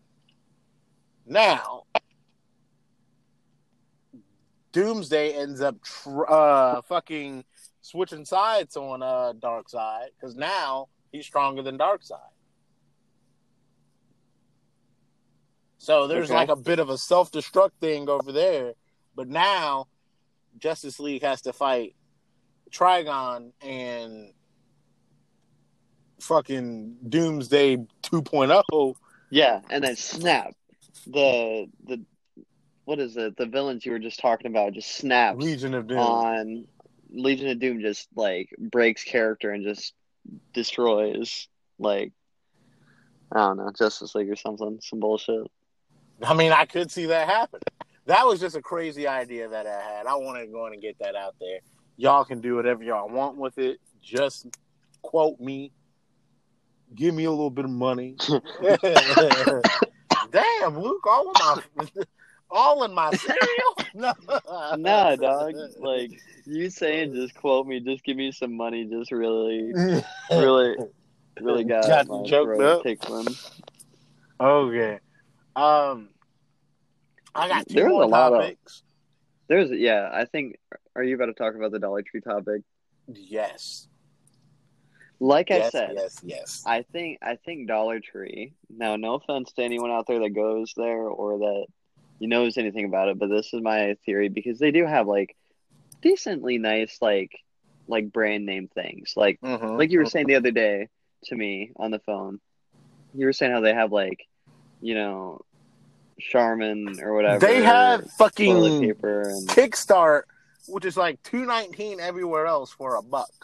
Now, 1.26 1.84
Doomsday 4.72 5.32
ends 5.32 5.61
up 5.61 5.82
tr- 5.82 6.26
uh, 6.28 6.82
fucking 6.82 7.44
switching 7.80 8.24
sides 8.24 8.76
on 8.76 9.03
uh, 9.03 9.32
Darkseid 9.38 10.09
because 10.18 10.36
now 10.36 10.88
he's 11.12 11.24
stronger 11.24 11.62
than 11.62 11.78
Darkseid. 11.78 12.18
So 15.78 16.07
there's 16.07 16.30
Okay. 16.30 16.34
like 16.34 16.49
a 16.49 16.57
bit 16.57 16.78
of 16.78 16.90
a 16.90 16.99
self 16.99 17.30
destruct 17.30 17.72
thing 17.80 18.09
over 18.09 18.32
there. 18.32 18.74
But 19.16 19.28
now 19.28 19.88
Justice 20.58 21.00
League 21.00 21.22
has 21.22 21.42
to 21.42 21.52
fight 21.52 21.96
Trigon 22.70 23.52
and 23.62 24.32
fucking 26.20 26.96
Doomsday 27.08 27.76
oh. 27.78 27.86
2.0. 28.02 28.94
Yeah, 29.30 29.60
and 29.70 29.82
then 29.82 29.96
snap. 29.96 30.54
The 31.06 31.68
the 31.84 32.04
what 32.84 33.00
is 33.00 33.16
it? 33.16 33.36
The 33.36 33.46
villains 33.46 33.84
you 33.84 33.92
were 33.92 33.98
just 33.98 34.20
talking 34.20 34.46
about 34.46 34.72
just 34.72 34.96
snaps 34.96 35.42
Legion 35.42 35.74
of 35.74 35.88
Doom. 35.88 35.98
on 35.98 36.66
Legion 37.10 37.48
of 37.48 37.58
Doom 37.58 37.80
just 37.80 38.08
like 38.14 38.50
breaks 38.58 39.02
character 39.02 39.50
and 39.50 39.64
just 39.64 39.94
destroys 40.52 41.48
like 41.78 42.12
I 43.32 43.38
don't 43.38 43.56
know, 43.56 43.72
Justice 43.76 44.14
League 44.14 44.30
or 44.30 44.36
something, 44.36 44.78
some 44.80 45.00
bullshit. 45.00 45.46
I 46.22 46.34
mean, 46.34 46.52
I 46.52 46.64
could 46.64 46.90
see 46.90 47.06
that 47.06 47.28
happen. 47.28 47.60
That 48.07 48.24
was 48.26 48.40
just 48.40 48.57
a 48.57 48.62
crazy 48.62 49.07
idea 49.07 49.48
that 49.48 49.66
I 49.66 49.80
had. 49.82 50.07
I 50.07 50.14
wanted 50.14 50.46
to 50.46 50.52
go 50.52 50.66
in 50.66 50.72
and 50.72 50.82
get 50.82 50.98
that 51.00 51.16
out 51.16 51.34
there. 51.40 51.59
Y'all 51.96 52.24
can 52.24 52.40
do 52.40 52.54
whatever 52.54 52.82
y'all 52.84 53.09
want 53.09 53.36
with 53.36 53.59
it. 53.59 53.78
Just 54.02 54.46
quote 55.02 55.40
me. 55.40 55.72
Give 56.94 57.14
me 57.14 57.24
a 57.24 57.30
little 57.30 57.50
bit 57.50 57.64
of 57.64 57.70
money. 57.70 58.16
Damn, 60.30 60.78
Luke, 60.78 61.04
all 61.07 61.26
in 61.26 61.32
my 61.40 61.62
all 62.50 62.84
in 62.84 62.94
my 62.94 63.11
cereal. 63.12 63.76
No, 63.94 64.12
Nah, 64.76 65.16
dog. 65.16 65.54
Like 65.78 66.11
you 66.44 66.68
saying 66.68 67.14
just 67.14 67.34
quote 67.34 67.66
me, 67.66 67.80
just 67.80 68.04
give 68.04 68.18
me 68.18 68.30
some 68.30 68.54
money, 68.54 68.84
just 68.84 69.11
really 69.11 69.72
really 70.30 70.76
really 71.40 71.64
got, 71.64 71.86
Got 71.86 72.09
my 72.09 72.22
choked 72.24 72.57
throat 72.59 72.61
up. 72.61 72.82
Okay. 74.38 74.98
Um, 75.57 76.11
I 77.37 77.49
got 77.49 77.68
two 77.68 77.74
There's 77.74 77.93
a 77.93 77.97
lot 78.07 78.32
of- 78.32 78.57
There's 79.49 79.70
yeah, 79.70 80.11
I 80.12 80.24
think 80.24 80.57
are 80.95 81.03
you 81.05 81.14
about 81.14 81.26
to 81.26 81.34
talk 81.34 81.55
about 81.55 81.70
the 81.72 81.78
Dollar 81.78 82.03
Tree 82.03 82.20
topic? 82.20 82.62
Yes. 83.07 83.89
Like 85.18 85.51
I 85.51 85.70
said, 85.70 85.93
yes, 85.95 86.20
yes. 86.22 86.62
I 86.66 86.82
think 86.82 87.18
I 87.22 87.37
think 87.37 87.68
Dollar 87.68 88.01
Tree. 88.01 88.53
Now, 88.68 88.97
no 88.97 89.14
offense 89.14 89.53
to 89.55 89.62
anyone 89.62 89.91
out 89.91 90.07
there 90.07 90.18
that 90.20 90.30
goes 90.30 90.74
there 90.76 91.03
or 91.09 91.39
that 91.39 91.66
knows 92.20 92.59
anything 92.59 92.84
about 92.87 93.09
it, 93.09 93.18
but 93.18 93.28
this 93.28 93.53
is 93.55 93.62
my 93.62 93.97
theory 94.05 94.28
because 94.28 94.59
they 94.59 94.70
do 94.72 94.84
have 94.84 95.07
like 95.07 95.34
decently 96.03 96.59
nice 96.59 96.99
like 97.01 97.30
like 97.89 98.12
brand 98.12 98.45
name 98.45 98.68
things. 98.68 99.12
Like 99.16 99.41
Mhm. 99.41 99.78
like 99.78 99.91
you 99.91 100.01
were 100.01 100.07
saying 100.07 100.26
the 100.26 100.34
other 100.34 100.51
day 100.51 100.89
to 101.26 101.34
me 101.34 101.72
on 101.76 101.91
the 101.91 102.01
phone. 102.01 102.41
You 103.14 103.26
were 103.26 103.32
saying 103.32 103.53
how 103.53 103.61
they 103.61 103.72
have 103.74 103.93
like 103.93 104.26
you 104.82 104.95
know 104.95 105.41
Charmin 106.18 106.98
or 107.02 107.14
whatever. 107.14 107.46
they 107.46 107.62
have 107.62 108.10
fucking 108.12 108.80
paper 108.80 109.22
and 109.28 109.48
Kickstart, 109.48 110.22
which 110.68 110.84
is 110.84 110.96
like 110.96 111.22
two 111.22 111.44
nineteen 111.44 112.00
everywhere 112.00 112.46
else 112.46 112.72
for 112.72 112.96
a 112.96 113.02
buck. 113.02 113.30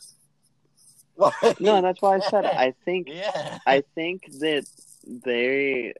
Like- 1.14 1.60
no, 1.60 1.82
that's 1.82 2.00
why 2.00 2.16
I 2.16 2.20
said 2.20 2.46
I 2.46 2.74
think 2.86 3.08
yeah. 3.10 3.58
I 3.66 3.82
think 3.94 4.22
that 4.40 4.64
they, 5.06 5.92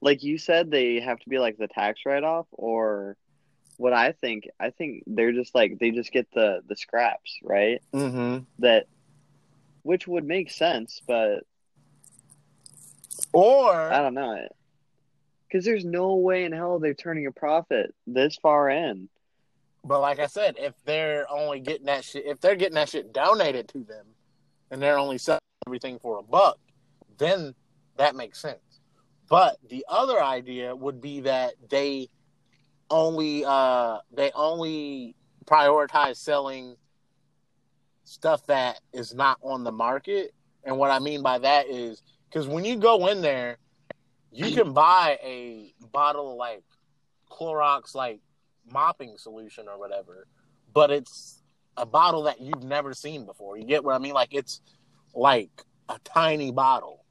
like 0.00 0.24
you 0.24 0.38
said, 0.38 0.70
they 0.72 0.98
have 1.00 1.20
to 1.20 1.28
be 1.28 1.38
like 1.38 1.56
the 1.56 1.68
tax 1.68 2.00
write 2.04 2.24
off, 2.24 2.46
or 2.50 3.16
what 3.76 3.92
I 3.92 4.10
think. 4.12 4.48
I 4.58 4.70
think 4.70 5.04
they're 5.06 5.32
just 5.32 5.54
like 5.54 5.78
they 5.78 5.92
just 5.92 6.10
get 6.10 6.26
the 6.34 6.62
the 6.68 6.74
scraps, 6.76 7.38
right? 7.44 7.80
Mm-hmm. 7.94 8.44
That, 8.58 8.86
which 9.84 10.08
would 10.08 10.24
make 10.24 10.50
sense, 10.50 11.00
but 11.06 11.44
Or 13.32 13.72
I 13.72 13.98
don't 13.98 14.14
know. 14.14 14.48
Because 15.48 15.64
there's 15.64 15.84
no 15.84 16.16
way 16.16 16.44
in 16.44 16.52
hell 16.52 16.78
they're 16.78 16.94
turning 16.94 17.26
a 17.26 17.32
profit 17.32 17.94
this 18.06 18.36
far 18.36 18.68
in. 18.68 19.08
But 19.84 20.00
like 20.00 20.18
I 20.18 20.26
said, 20.26 20.56
if 20.58 20.74
they're 20.84 21.30
only 21.30 21.60
getting 21.60 21.86
that 21.86 22.04
shit, 22.04 22.26
if 22.26 22.40
they're 22.40 22.56
getting 22.56 22.74
that 22.74 22.88
shit 22.88 23.12
donated 23.12 23.68
to 23.68 23.84
them, 23.84 24.06
and 24.70 24.82
they're 24.82 24.98
only 24.98 25.18
selling 25.18 25.40
everything 25.66 25.98
for 26.00 26.18
a 26.18 26.22
buck, 26.22 26.58
then 27.18 27.54
that 27.96 28.16
makes 28.16 28.40
sense. 28.40 28.80
But 29.28 29.58
the 29.68 29.84
other 29.88 30.22
idea 30.22 30.74
would 30.74 31.00
be 31.00 31.20
that 31.20 31.54
they 31.68 32.08
only 32.88 33.44
uh 33.44 33.98
they 34.12 34.30
only 34.32 35.16
prioritize 35.44 36.16
selling 36.16 36.76
stuff 38.04 38.46
that 38.46 38.80
is 38.92 39.14
not 39.14 39.38
on 39.42 39.64
the 39.64 39.72
market. 39.72 40.32
And 40.64 40.78
what 40.78 40.90
I 40.90 40.98
mean 40.98 41.22
by 41.22 41.38
that 41.38 41.68
is 41.68 42.02
because 42.28 42.46
when 42.46 42.64
you 42.64 42.76
go 42.76 43.06
in 43.08 43.22
there, 43.22 43.58
you 44.32 44.54
can 44.54 44.72
buy 44.72 45.18
a 45.22 45.72
bottle 45.92 46.32
of 46.32 46.36
like 46.36 46.62
Clorox 47.30 47.94
like 47.94 48.20
mopping 48.70 49.16
solution 49.16 49.68
or 49.68 49.78
whatever, 49.78 50.26
but 50.72 50.90
it's 50.90 51.42
a 51.76 51.86
bottle 51.86 52.24
that 52.24 52.40
you've 52.40 52.62
never 52.62 52.94
seen 52.94 53.26
before. 53.26 53.56
You 53.56 53.64
get 53.64 53.84
what 53.84 53.94
I 53.94 53.98
mean? 53.98 54.14
Like 54.14 54.32
it's 54.32 54.60
like 55.14 55.50
a 55.88 55.98
tiny 56.04 56.50
bottle, 56.50 57.04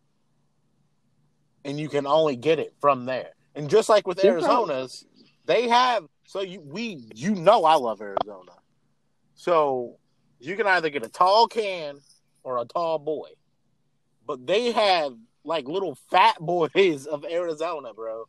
and 1.63 1.79
you 1.79 1.89
can 1.89 2.05
only 2.05 2.35
get 2.35 2.59
it 2.59 2.73
from 2.79 3.05
there. 3.05 3.31
And 3.55 3.69
just 3.69 3.89
like 3.89 4.05
with 4.05 4.23
Arizona's, 4.23 5.05
they 5.45 5.67
have 5.67 6.05
so 6.25 6.41
you 6.41 6.61
we 6.61 7.07
you 7.15 7.35
know 7.35 7.65
I 7.65 7.75
love 7.75 8.01
Arizona, 8.01 8.51
so 9.35 9.97
you 10.39 10.55
can 10.55 10.67
either 10.67 10.89
get 10.89 11.03
a 11.03 11.09
tall 11.09 11.47
can 11.47 11.99
or 12.43 12.59
a 12.59 12.65
tall 12.65 12.99
boy, 12.99 13.29
but 14.27 14.45
they 14.45 14.71
have 14.71 15.13
like 15.45 15.67
little 15.67 15.95
fat 16.09 16.37
boys 16.39 17.05
of 17.05 17.23
Arizona, 17.23 17.93
bro. 17.93 18.25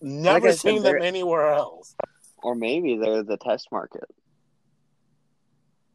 Never 0.00 0.48
Like 0.48 0.58
seen 0.58 0.82
them 0.82 1.02
anywhere 1.02 1.52
else. 1.52 1.94
Or 2.42 2.54
maybe 2.54 2.96
they're 2.96 3.22
the 3.22 3.36
test 3.36 3.68
market. 3.70 4.04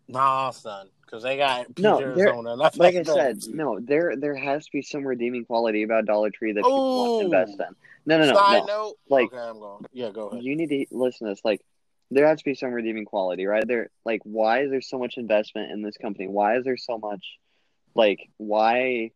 Nah, 0.08 0.52
son, 0.52 0.88
because 1.06 1.24
they 1.24 1.36
got 1.36 1.68
Peach 1.76 1.84
No, 1.84 2.00
Arizona. 2.00 2.52
and 2.52 2.60
Like 2.78 2.96
I 2.96 3.04
said, 3.04 3.40
no, 3.46 3.80
there 3.82 4.16
there 4.16 4.36
has 4.36 4.64
to 4.66 4.72
be 4.72 4.82
some 4.82 5.06
redeeming 5.06 5.44
quality 5.44 5.84
about 5.84 6.06
Dollar 6.06 6.30
Tree 6.30 6.54
that 6.54 6.64
people 6.64 6.96
want 6.98 7.20
to 7.20 7.26
invest 7.26 7.60
in. 7.60 7.76
No, 8.06 8.18
no, 8.18 8.26
no, 8.28 8.34
Side 8.36 8.60
no. 8.62 8.66
note, 8.66 8.96
Like- 9.10 9.34
okay, 9.34 9.38
I'm 9.38 9.60
going. 9.60 9.86
Yeah, 9.92 10.12
go 10.12 10.28
ahead. 10.30 10.44
You 10.44 10.56
need 10.56 10.70
to 10.70 10.86
listen 10.92 11.28
to 11.28 11.34
this. 11.34 11.42
Like, 11.44 11.60
there 12.10 12.26
has 12.26 12.38
to 12.40 12.46
be 12.46 12.56
some 12.56 12.72
redeeming 12.72 13.04
quality, 13.04 13.46
right? 13.48 13.68
There, 13.68 13.90
like, 14.06 14.22
why 14.24 14.62
is 14.62 14.72
there 14.72 14.80
so 14.80 14.98
much 14.98 15.16
investment 15.18 15.72
in 15.72 15.82
this 15.82 15.98
company? 15.98 16.30
Why 16.30 16.56
is 16.58 16.64
there 16.64 16.78
so 16.78 16.98
much, 16.98 17.26
like, 17.94 18.30
why, 18.38 19.12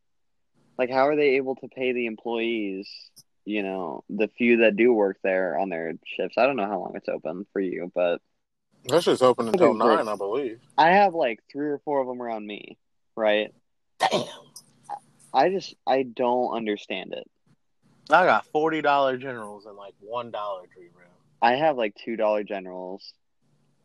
like, 0.82 0.90
how 0.90 1.08
are 1.08 1.16
they 1.16 1.36
able 1.36 1.56
to 1.58 1.68
pay 1.68 1.94
the 1.94 2.08
employees? 2.08 2.90
You 3.46 3.62
know, 3.62 4.04
the 4.10 4.28
few 4.30 4.58
that 4.58 4.76
do 4.76 4.92
work 4.92 5.18
there 5.24 5.60
on 5.60 5.70
their 5.70 5.94
shifts. 6.06 6.40
I 6.40 6.48
don't 6.48 6.56
know 6.56 6.66
how 6.66 6.80
long 6.80 6.94
it's 6.96 7.08
open 7.08 7.46
for 7.54 7.60
you, 7.62 7.92
but 7.94 8.20
This 8.86 9.06
is 9.08 9.22
open 9.22 9.48
until 9.48 9.70
Okay, 9.70 9.80
great. 9.80 9.98
nine, 9.98 10.08
I 10.08 10.16
believe. 10.16 10.60
I 10.80 10.90
have 10.90 11.14
like 11.14 11.40
three 11.52 11.68
or 11.68 11.80
four 11.86 12.02
of 12.02 12.08
them 12.08 12.20
around 12.20 12.48
me, 12.48 12.78
right? 13.16 13.54
Damn, 14.00 14.26
I 15.32 15.50
just 15.50 15.76
I 15.86 16.02
don't 16.02 16.56
understand 16.56 17.14
it. 17.14 17.30
I 18.10 18.26
got 18.26 18.46
forty 18.52 18.82
dollar 18.82 19.18
generals 19.18 19.66
and 19.68 19.78
like 19.78 19.94
one 20.00 20.32
Dollar 20.32 20.64
Tree, 20.74 20.90
bro. 20.94 21.04
I 21.44 21.58
have 21.58 21.78
like 21.78 21.94
two 21.94 22.16
dollar 22.16 22.44
generals 22.44 23.14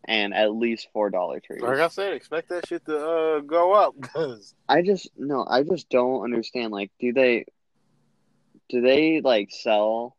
and 0.07 0.33
at 0.33 0.55
least 0.55 0.89
four 0.93 1.11
dollar 1.11 1.41
trees. 1.41 1.61
Like 1.61 1.79
I 1.79 1.89
said, 1.89 2.13
expect 2.13 2.49
that 2.49 2.67
shit 2.67 2.85
to 2.87 2.97
uh, 2.99 3.41
go 3.41 3.73
up 3.73 3.95
because 4.01 4.55
I 4.69 4.83
just 4.83 5.11
no, 5.17 5.45
I 5.49 5.63
just 5.63 5.89
don't 5.91 6.23
understand. 6.25 6.73
Like, 6.73 6.91
do 7.01 7.13
they 7.13 7.45
do 8.69 8.81
they 8.81 9.21
like 9.21 9.51
sell? 9.51 10.17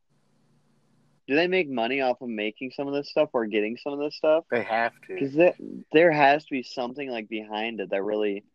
Do 1.27 1.35
they 1.35 1.47
make 1.47 1.69
money 1.69 1.99
off 1.99 2.21
of 2.21 2.29
making 2.29 2.71
some 2.71 2.87
of 2.87 2.93
this 2.93 3.09
stuff 3.09 3.29
or 3.33 3.45
getting 3.47 3.75
some 3.83 3.91
of 3.93 3.99
this 3.99 4.15
stuff? 4.15 4.45
they 4.49 4.63
have 4.63 4.93
Because 5.05 5.31
to. 5.31 5.37
there, 5.37 5.53
there 5.91 6.11
has 6.11 6.45
to 6.45 6.51
be 6.51 6.63
something 6.63 7.09
like 7.09 7.27
behind 7.27 7.81
it 7.81 7.89
that 7.89 8.01
really 8.01 8.45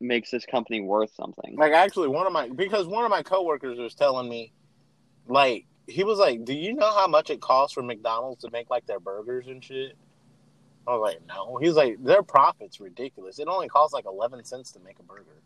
makes 0.00 0.32
this 0.32 0.44
company 0.44 0.80
worth 0.80 1.14
something. 1.14 1.54
Like 1.56 1.72
actually, 1.72 2.08
one 2.08 2.26
of 2.26 2.32
my 2.32 2.48
because 2.48 2.86
one 2.86 3.04
of 3.04 3.10
my 3.10 3.22
coworkers 3.22 3.78
was 3.78 3.94
telling 3.94 4.28
me, 4.28 4.52
like 5.28 5.66
he 5.86 6.02
was 6.04 6.18
like, 6.18 6.44
"Do 6.44 6.52
you 6.52 6.74
know 6.74 6.90
how 6.92 7.06
much 7.06 7.30
it 7.30 7.40
costs 7.40 7.74
for 7.74 7.82
McDonald's 7.82 8.42
to 8.42 8.50
make 8.50 8.68
like 8.70 8.86
their 8.86 9.00
burgers 9.00 9.46
and 9.46 9.62
shit?" 9.64 9.96
I 10.86 10.96
was 10.96 11.14
like, 11.14 11.26
"No." 11.26 11.56
He 11.58 11.68
was 11.68 11.76
like, 11.76 12.02
"Their 12.02 12.22
profit's 12.22 12.80
ridiculous. 12.80 13.38
It 13.38 13.48
only 13.48 13.68
costs 13.68 13.94
like 13.94 14.04
eleven 14.06 14.44
cents 14.44 14.72
to 14.72 14.80
make 14.80 14.98
a 14.98 15.02
burger." 15.02 15.42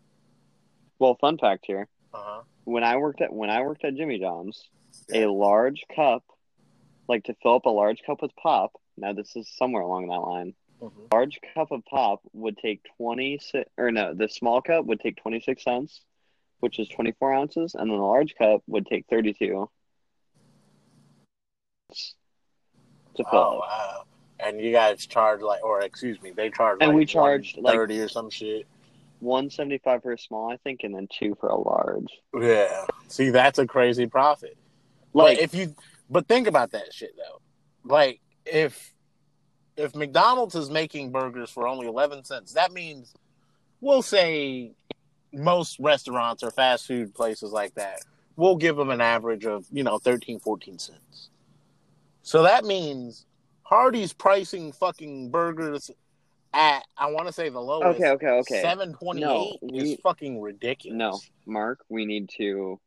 Well, 0.99 1.15
fun 1.15 1.37
fact 1.37 1.65
here: 1.67 1.87
Uh 2.13 2.17
huh. 2.23 2.41
when 2.63 2.83
I 2.83 2.97
worked 2.97 3.21
at 3.21 3.31
when 3.31 3.49
I 3.49 3.61
worked 3.61 3.85
at 3.85 3.95
Jimmy 3.95 4.19
John's, 4.19 4.69
a 5.13 5.27
large 5.27 5.85
cup, 5.95 6.23
like 7.07 7.23
to 7.25 7.35
fill 7.43 7.55
up 7.55 7.65
a 7.65 7.69
large 7.69 8.01
cup 8.05 8.21
with 8.21 8.35
pop. 8.35 8.71
Now 8.97 9.13
this 9.13 9.35
is 9.35 9.47
somewhere 9.57 9.83
along 9.83 10.07
that 10.07 10.15
line. 10.21 10.55
Mhm. 10.81 11.11
Large 11.13 11.39
cup 11.53 11.71
of 11.71 11.85
pop 11.85 12.21
would 12.33 12.57
take 12.57 12.81
twenty 12.97 13.37
six, 13.37 13.69
or 13.77 13.91
no, 13.91 14.13
the 14.15 14.27
small 14.27 14.61
cup 14.61 14.85
would 14.85 14.99
take 14.99 15.17
twenty 15.17 15.39
six 15.39 15.63
cents, 15.63 16.01
which 16.61 16.79
is 16.79 16.89
twenty 16.89 17.11
four 17.13 17.31
ounces, 17.31 17.75
and 17.75 17.91
then 17.91 17.97
the 17.97 18.03
large 18.03 18.33
cup 18.35 18.63
would 18.67 18.87
take 18.87 19.05
thirty 19.07 19.33
two. 19.33 19.69
To 23.15 23.23
fill 23.23 23.39
Oh 23.39 23.57
up. 23.57 23.59
wow! 23.59 24.03
And 24.39 24.61
you 24.61 24.71
guys 24.71 25.05
charge 25.05 25.41
like, 25.41 25.63
or 25.63 25.81
excuse 25.81 26.21
me, 26.21 26.31
they 26.31 26.49
charge 26.49 26.77
And 26.81 26.89
like 26.89 26.97
we 26.97 27.05
charged, 27.05 27.57
like- 27.57 27.73
thirty 27.73 27.99
or 27.99 28.07
some 28.07 28.29
shit. 28.29 28.67
One 29.19 29.49
seventy 29.49 29.79
five 29.79 30.03
for 30.03 30.11
a 30.11 30.17
small, 30.17 30.51
I 30.51 30.57
think, 30.57 30.81
and 30.83 30.93
then 30.93 31.07
two 31.11 31.35
for 31.39 31.49
a 31.49 31.59
large. 31.59 32.07
Yeah. 32.39 32.85
See, 33.07 33.31
that's 33.31 33.57
a 33.57 33.65
crazy 33.65 34.05
profit. 34.05 34.55
Like 35.13 35.37
Like 35.37 35.43
if 35.43 35.55
you, 35.55 35.75
but 36.09 36.27
think 36.27 36.45
about 36.47 36.71
that 36.71 36.93
shit 36.93 37.15
though. 37.17 37.41
Like 37.83 38.21
if 38.45 38.93
if 39.75 39.95
McDonald's 39.95 40.53
is 40.53 40.69
making 40.69 41.11
burgers 41.11 41.49
for 41.49 41.67
only 41.67 41.87
eleven 41.87 42.23
cents, 42.23 42.53
that 42.53 42.71
means 42.71 43.15
we'll 43.81 44.03
say 44.03 44.73
most 45.33 45.79
restaurants 45.79 46.43
or 46.43 46.51
fast 46.51 46.85
food 46.85 47.13
places 47.13 47.51
like 47.51 47.73
that 47.75 48.01
we'll 48.37 48.55
give 48.55 48.77
them 48.77 48.89
an 48.89 49.01
average 49.01 49.45
of 49.45 49.65
you 49.71 49.83
know 49.83 49.97
13 49.97 50.39
14 50.39 50.79
cents 50.79 51.29
so 52.21 52.43
that 52.43 52.63
means 52.63 53.25
Hardee's 53.69 54.13
pricing 54.13 54.71
fucking 54.71 55.29
burgers 55.29 55.91
at 56.53 56.85
i 56.97 57.11
want 57.11 57.27
to 57.27 57.33
say 57.33 57.49
the 57.49 57.59
lowest 57.59 57.99
okay, 57.99 58.09
okay, 58.11 58.27
okay. 58.27 58.61
728 58.61 59.21
No, 59.21 59.57
is 59.73 59.99
fucking 60.01 60.41
ridiculous 60.41 60.97
No, 60.97 61.19
Mark, 61.45 61.79
we 61.89 62.05
need 62.05 62.29
to 62.37 62.79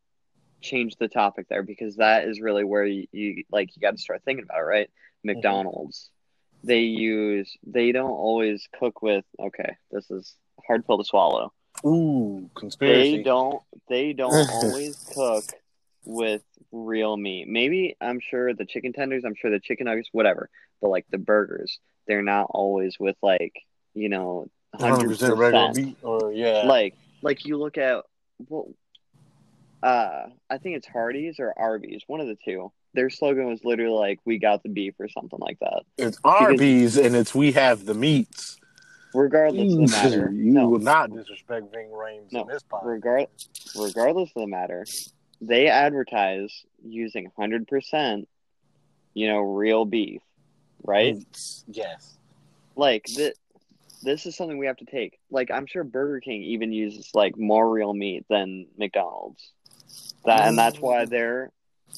change 0.60 0.96
the 0.96 1.08
topic 1.08 1.46
there 1.48 1.62
because 1.62 1.96
that 1.96 2.24
is 2.24 2.40
really 2.40 2.64
where 2.64 2.84
you, 2.84 3.06
you 3.12 3.44
like 3.50 3.76
you 3.76 3.80
got 3.80 3.96
to 3.96 4.02
start 4.02 4.22
thinking 4.24 4.44
about 4.44 4.58
it, 4.60 4.64
right? 4.64 4.88
Mm-hmm. 4.88 5.36
McDonald's, 5.36 6.10
they 6.64 6.80
use 6.80 7.56
they 7.66 7.92
don't 7.92 8.10
always 8.10 8.68
cook 8.78 9.02
with. 9.02 9.24
Okay, 9.38 9.76
this 9.90 10.10
is 10.10 10.34
hard 10.66 10.86
pill 10.86 10.98
to 10.98 11.04
swallow. 11.04 11.52
ooh 11.84 12.50
conspiracy 12.54 13.18
They 13.18 13.22
don't 13.22 13.62
they 13.88 14.12
don't 14.12 14.50
always 14.50 14.96
cook 15.14 15.44
with 16.04 16.42
real 16.72 17.16
meat. 17.16 17.48
Maybe 17.48 17.96
I'm 18.00 18.20
sure 18.20 18.54
the 18.54 18.64
chicken 18.64 18.92
tenders, 18.92 19.24
I'm 19.24 19.34
sure 19.34 19.50
the 19.50 19.60
chicken 19.60 19.86
nuggets, 19.86 20.08
whatever. 20.12 20.48
But 20.80 20.88
like 20.88 21.06
the 21.10 21.18
burgers, 21.18 21.78
they're 22.06 22.22
not 22.22 22.46
always 22.50 22.96
with 22.98 23.16
like 23.22 23.54
you 23.94 24.08
know 24.08 24.48
hundred 24.74 25.10
100% 25.10 25.36
regular 25.36 25.72
meat 25.72 25.96
or 26.02 26.32
yeah 26.32 26.62
like 26.64 26.94
like 27.22 27.44
you 27.44 27.56
look 27.58 27.76
at 27.76 28.04
well 28.48 28.68
uh 29.82 30.26
i 30.48 30.58
think 30.58 30.76
it's 30.76 30.86
hardee's 30.86 31.40
or 31.40 31.52
arby's 31.58 32.02
one 32.06 32.20
of 32.20 32.28
the 32.28 32.36
two 32.44 32.70
their 32.94 33.10
slogan 33.10 33.46
was 33.46 33.64
literally 33.64 33.92
like 33.92 34.20
we 34.24 34.38
got 34.38 34.62
the 34.62 34.68
beef 34.68 34.94
or 35.00 35.08
something 35.08 35.40
like 35.40 35.58
that 35.58 35.82
it's 35.98 36.18
arby's 36.22 36.96
and 36.96 37.16
it's 37.16 37.34
we 37.34 37.50
have 37.50 37.84
the 37.84 37.94
meats 37.94 38.58
regardless 39.12 39.72
of 39.72 39.78
the 39.80 39.86
matter 39.90 40.30
you 40.32 40.52
no 40.52 40.68
will 40.68 40.78
not 40.78 41.12
disrespect 41.12 41.66
Ving 41.72 41.90
Rhames 41.90 42.32
No, 42.32 42.42
in 42.42 42.46
this 42.48 42.62
podcast. 42.62 42.84
regard 42.84 43.26
regardless 43.76 44.30
of 44.36 44.42
the 44.42 44.46
matter 44.46 44.86
they 45.40 45.68
advertise 45.68 46.64
using 46.84 47.30
100% 47.38 48.26
you 49.14 49.26
know 49.28 49.38
real 49.40 49.84
beef 49.84 50.22
right 50.84 51.16
Yes. 51.66 52.16
like 52.76 53.04
th- 53.04 53.34
this 54.02 54.24
is 54.26 54.36
something 54.36 54.56
we 54.58 54.66
have 54.66 54.76
to 54.78 54.84
take 54.84 55.18
like 55.30 55.50
i'm 55.50 55.66
sure 55.66 55.82
burger 55.84 56.20
king 56.20 56.42
even 56.42 56.72
uses 56.72 57.10
like 57.14 57.36
more 57.36 57.68
real 57.68 57.92
meat 57.92 58.24
than 58.30 58.66
mcdonald's 58.78 59.50
that 60.24 60.46
and 60.48 60.56
that's 60.58 60.78
why 60.78 61.04
mm. 61.04 61.10
their 61.10 61.50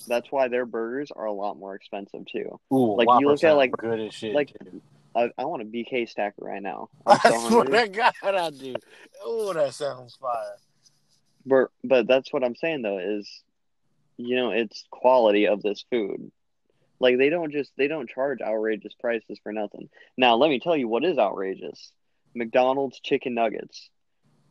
that's 0.09 0.33
why 0.33 0.49
their 0.49 0.65
burgers 0.65 1.11
are 1.15 1.27
a 1.27 1.33
lot 1.33 1.59
more 1.59 1.75
expensive 1.75 2.25
too 2.27 2.59
Ooh, 2.73 2.97
Like, 2.97 3.09
you 3.21 3.29
look 3.29 3.45
at, 3.45 3.53
like- 3.57 3.73
good 3.73 4.01
as 4.01 4.15
shit. 4.15 4.35
like- 4.35 4.57
too. 4.59 4.81
i, 5.15 5.31
I 5.37 5.45
want 5.45 5.63
a 5.63 5.67
bk 5.67 6.09
stacker 6.09 6.45
right 6.45 6.63
now 6.63 6.89
i'm 7.07 7.19
I 7.25 7.31
so 7.31 7.49
swear 7.49 7.65
hungry 7.65 7.83
to 7.83 7.89
God, 8.23 8.35
I 8.35 8.51
do. 8.51 8.75
Oh, 9.23 9.53
that 9.53 9.75
sounds 9.75 10.17
fire. 10.17 10.57
But, 11.45 11.69
but 11.83 12.07
that's 12.07 12.33
what 12.33 12.45
i'm 12.45 12.55
saying 12.55 12.83
though 12.83 12.99
is 12.99 13.43
you 14.17 14.37
know 14.37 14.51
it's 14.51 14.87
quality 14.91 15.47
of 15.47 15.63
this 15.63 15.85
food. 15.91 16.31
Like 17.01 17.19
they 17.19 17.31
don't 17.31 17.53
just 17.53 17.73
they 17.77 17.89
don't 17.89 18.09
charge 18.09 18.41
outrageous 18.41 18.95
prices 19.01 19.39
for 19.43 19.53
nothing. 19.53 19.89
Now 20.17 20.37
let 20.37 20.51
me 20.51 20.61
tell 20.61 20.77
you 20.77 20.89
what 20.89 21.05
is 21.05 21.19
outrageous. 21.19 21.93
Mcdonald's 22.35 23.01
chicken 23.01 23.35
nuggets. 23.35 23.91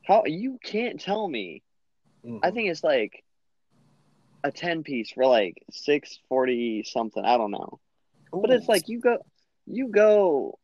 How 0.05 0.23
you 0.25 0.59
can't 0.63 0.99
tell 0.99 1.27
me. 1.27 1.63
I 2.23 2.27
mm-hmm. 2.27 2.55
think 2.55 2.69
it's 2.69 2.83
like 2.83 3.23
a 4.43 4.51
ten 4.51 4.83
piece 4.83 5.11
for 5.11 5.25
like 5.25 5.63
six 5.71 6.19
forty 6.27 6.83
something. 6.83 7.23
I 7.23 7.37
don't 7.37 7.51
know, 7.51 7.79
but 8.31 8.51
it's 8.51 8.67
like 8.67 8.89
you 8.89 8.99
go, 8.99 9.19
you 9.65 9.87
go 9.87 10.59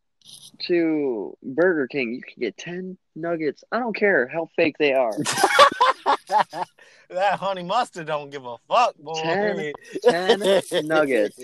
to 0.67 1.37
Burger 1.41 1.87
King, 1.87 2.13
you 2.13 2.21
can 2.21 2.41
get 2.41 2.57
ten 2.57 2.97
nuggets. 3.15 3.63
I 3.71 3.79
don't 3.79 3.95
care 3.95 4.27
how 4.27 4.49
fake 4.55 4.75
they 4.77 4.93
are. 4.93 5.15
that 7.09 7.39
honey 7.39 7.63
mustard 7.63 8.07
don't 8.07 8.29
give 8.29 8.45
a 8.45 8.57
fuck, 8.67 8.95
boy. 8.97 9.73
Ten- 10.03 10.61
ten 10.71 10.87
nuggets. 10.87 11.39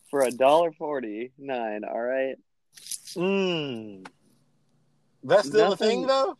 For 0.10 0.22
a 0.22 0.30
dollar 0.30 0.72
forty 0.72 1.32
nine, 1.38 1.84
all 1.84 2.00
right. 2.00 2.36
Mm. 3.14 4.06
That's 5.22 5.48
still 5.48 5.72
a 5.72 5.76
thing, 5.76 6.06
though. 6.06 6.36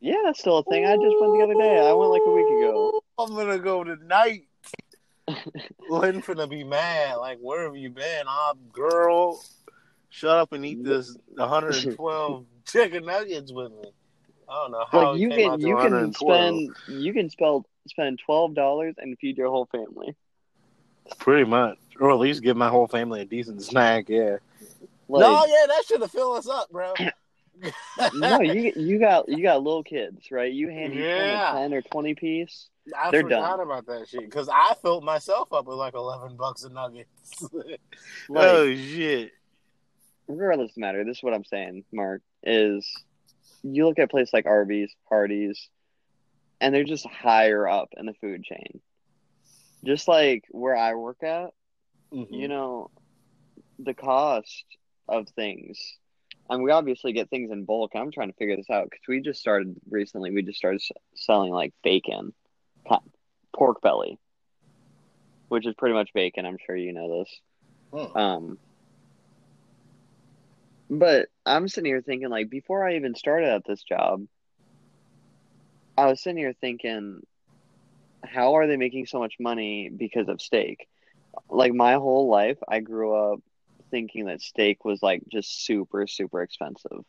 Yeah, 0.00 0.16
that's 0.24 0.40
still 0.40 0.58
a 0.58 0.64
thing. 0.64 0.84
I 0.84 0.96
just 0.96 1.16
went 1.20 1.32
the 1.34 1.42
other 1.44 1.54
day. 1.54 1.78
I 1.78 1.92
went 1.92 2.10
like 2.10 2.22
a 2.26 2.30
week 2.30 2.46
ago. 2.46 3.02
I'm 3.18 3.34
gonna 3.34 3.58
go 3.58 3.84
tonight. 3.84 4.44
Lynn's 5.88 6.26
gonna 6.26 6.46
be 6.46 6.64
mad. 6.64 7.16
Like, 7.16 7.38
where 7.40 7.64
have 7.64 7.76
you 7.76 7.90
been? 7.90 8.24
Ah, 8.26 8.54
girl, 8.72 9.40
shut 10.08 10.36
up 10.38 10.52
and 10.52 10.64
eat 10.66 10.82
this 10.82 11.16
112 11.34 12.44
chicken 12.66 13.06
nuggets 13.06 13.52
with 13.52 13.72
me. 13.72 13.92
I 14.52 14.62
don't 14.62 14.70
know 14.72 14.84
how 14.90 14.98
Like 15.12 15.16
it 15.16 15.20
you 15.20 15.28
came 15.30 15.50
out 15.50 15.52
can 15.52 15.60
to 15.60 15.66
you 15.66 15.76
can 15.76 16.12
spend 16.12 16.76
you 16.86 17.12
can 17.14 17.30
spell 17.30 17.64
spend 17.88 18.20
twelve 18.24 18.54
dollars 18.54 18.94
and 18.98 19.18
feed 19.18 19.38
your 19.38 19.48
whole 19.48 19.66
family. 19.66 20.14
pretty 21.18 21.44
much, 21.48 21.78
or 21.98 22.10
at 22.10 22.18
least 22.18 22.42
give 22.42 22.56
my 22.56 22.68
whole 22.68 22.86
family 22.86 23.22
a 23.22 23.24
decent 23.24 23.62
snack. 23.62 24.08
Yeah. 24.08 24.36
Like, 25.08 25.20
no, 25.20 25.44
yeah, 25.46 25.66
that 25.68 25.82
should 25.86 26.00
have 26.02 26.10
filled 26.10 26.38
us 26.38 26.48
up, 26.48 26.70
bro. 26.70 26.94
no, 28.14 28.40
you 28.40 28.72
you 28.76 28.98
got 28.98 29.28
you 29.28 29.42
got 29.42 29.62
little 29.62 29.82
kids, 29.84 30.30
right? 30.30 30.52
You 30.52 30.68
hand 30.68 30.92
each 30.94 31.00
Yeah. 31.00 31.52
one 31.54 31.56
a 31.56 31.70
ten 31.70 31.74
or 31.74 31.82
twenty 31.82 32.14
piece. 32.14 32.68
I 32.96 33.10
They're 33.10 33.22
forgot 33.22 33.56
done. 33.58 33.60
about 33.60 33.86
that 33.86 34.08
shit 34.08 34.24
because 34.24 34.48
I 34.48 34.74
filled 34.82 35.04
myself 35.04 35.52
up 35.52 35.66
with 35.66 35.76
like 35.78 35.94
11 35.94 36.36
bucks 36.36 36.64
of 36.64 36.72
nuggets. 36.72 37.08
Like, 38.28 38.48
oh 38.48 38.74
shit. 38.74 39.30
regardless 40.26 40.70
of 40.70 40.74
the 40.74 40.80
matter, 40.80 41.04
this 41.04 41.18
is 41.18 41.22
what 41.22 41.32
I'm 41.34 41.44
saying, 41.44 41.84
Mark, 41.92 42.22
is 42.42 42.90
you 43.62 43.86
look 43.86 43.98
at 43.98 44.10
places 44.10 44.32
like 44.32 44.46
Arby's, 44.46 44.92
Hardee's, 45.10 45.68
and 46.60 46.74
they're 46.74 46.84
just 46.84 47.06
higher 47.06 47.68
up 47.68 47.88
in 47.96 48.06
the 48.06 48.14
food 48.14 48.44
chain. 48.44 48.80
Just 49.84 50.06
like 50.08 50.44
where 50.50 50.76
I 50.76 50.94
work 50.94 51.22
at, 51.22 51.50
Mm-hmm. 52.12 52.34
you 52.34 52.46
know, 52.48 52.90
the 53.78 53.94
cost 53.94 54.64
of 55.08 55.28
things. 55.30 55.78
And 56.50 56.62
we 56.62 56.70
obviously 56.70 57.12
get 57.14 57.30
things 57.30 57.50
in 57.50 57.64
bulk. 57.64 57.92
I'm 57.94 58.10
trying 58.12 58.28
to 58.30 58.36
figure 58.36 58.54
this 58.56 58.68
out 58.68 58.84
because 58.84 59.00
we 59.08 59.20
just 59.22 59.40
started 59.40 59.74
recently. 59.88 60.30
We 60.30 60.42
just 60.42 60.58
started 60.58 60.82
s- 60.82 60.90
selling 61.14 61.52
like 61.52 61.72
bacon, 61.82 62.34
po- 62.86 63.02
pork 63.56 63.80
belly, 63.80 64.18
which 65.48 65.66
is 65.66 65.74
pretty 65.78 65.94
much 65.94 66.10
bacon. 66.12 66.44
I'm 66.44 66.58
sure 66.66 66.76
you 66.76 66.92
know 66.92 67.20
this. 67.20 67.40
Um, 68.14 68.58
but 70.98 71.28
I'm 71.46 71.68
sitting 71.68 71.90
here 71.90 72.02
thinking, 72.02 72.28
like, 72.28 72.50
before 72.50 72.86
I 72.86 72.96
even 72.96 73.14
started 73.14 73.48
at 73.48 73.64
this 73.64 73.82
job, 73.82 74.26
I 75.96 76.06
was 76.06 76.22
sitting 76.22 76.36
here 76.36 76.52
thinking, 76.60 77.22
how 78.22 78.54
are 78.56 78.66
they 78.66 78.76
making 78.76 79.06
so 79.06 79.18
much 79.18 79.36
money 79.40 79.88
because 79.88 80.28
of 80.28 80.42
steak? 80.42 80.86
Like, 81.48 81.72
my 81.72 81.94
whole 81.94 82.28
life, 82.28 82.58
I 82.68 82.80
grew 82.80 83.14
up 83.14 83.40
thinking 83.90 84.26
that 84.26 84.42
steak 84.42 84.84
was 84.84 85.02
like 85.02 85.22
just 85.30 85.64
super, 85.64 86.06
super 86.06 86.42
expensive. 86.42 87.04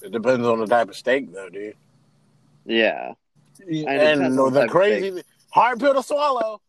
It 0.00 0.12
depends 0.12 0.46
on 0.46 0.60
the 0.60 0.66
type 0.66 0.88
of 0.88 0.96
steak, 0.96 1.32
though, 1.32 1.48
dude. 1.48 1.74
Yeah. 2.64 3.14
it 3.58 3.84
And, 3.86 4.38
the 4.38 4.50
the 4.50 4.68
crazy 4.68 5.22
hard 5.50 5.80
pill 5.80 5.94
to 5.94 6.04
swallow. 6.04 6.60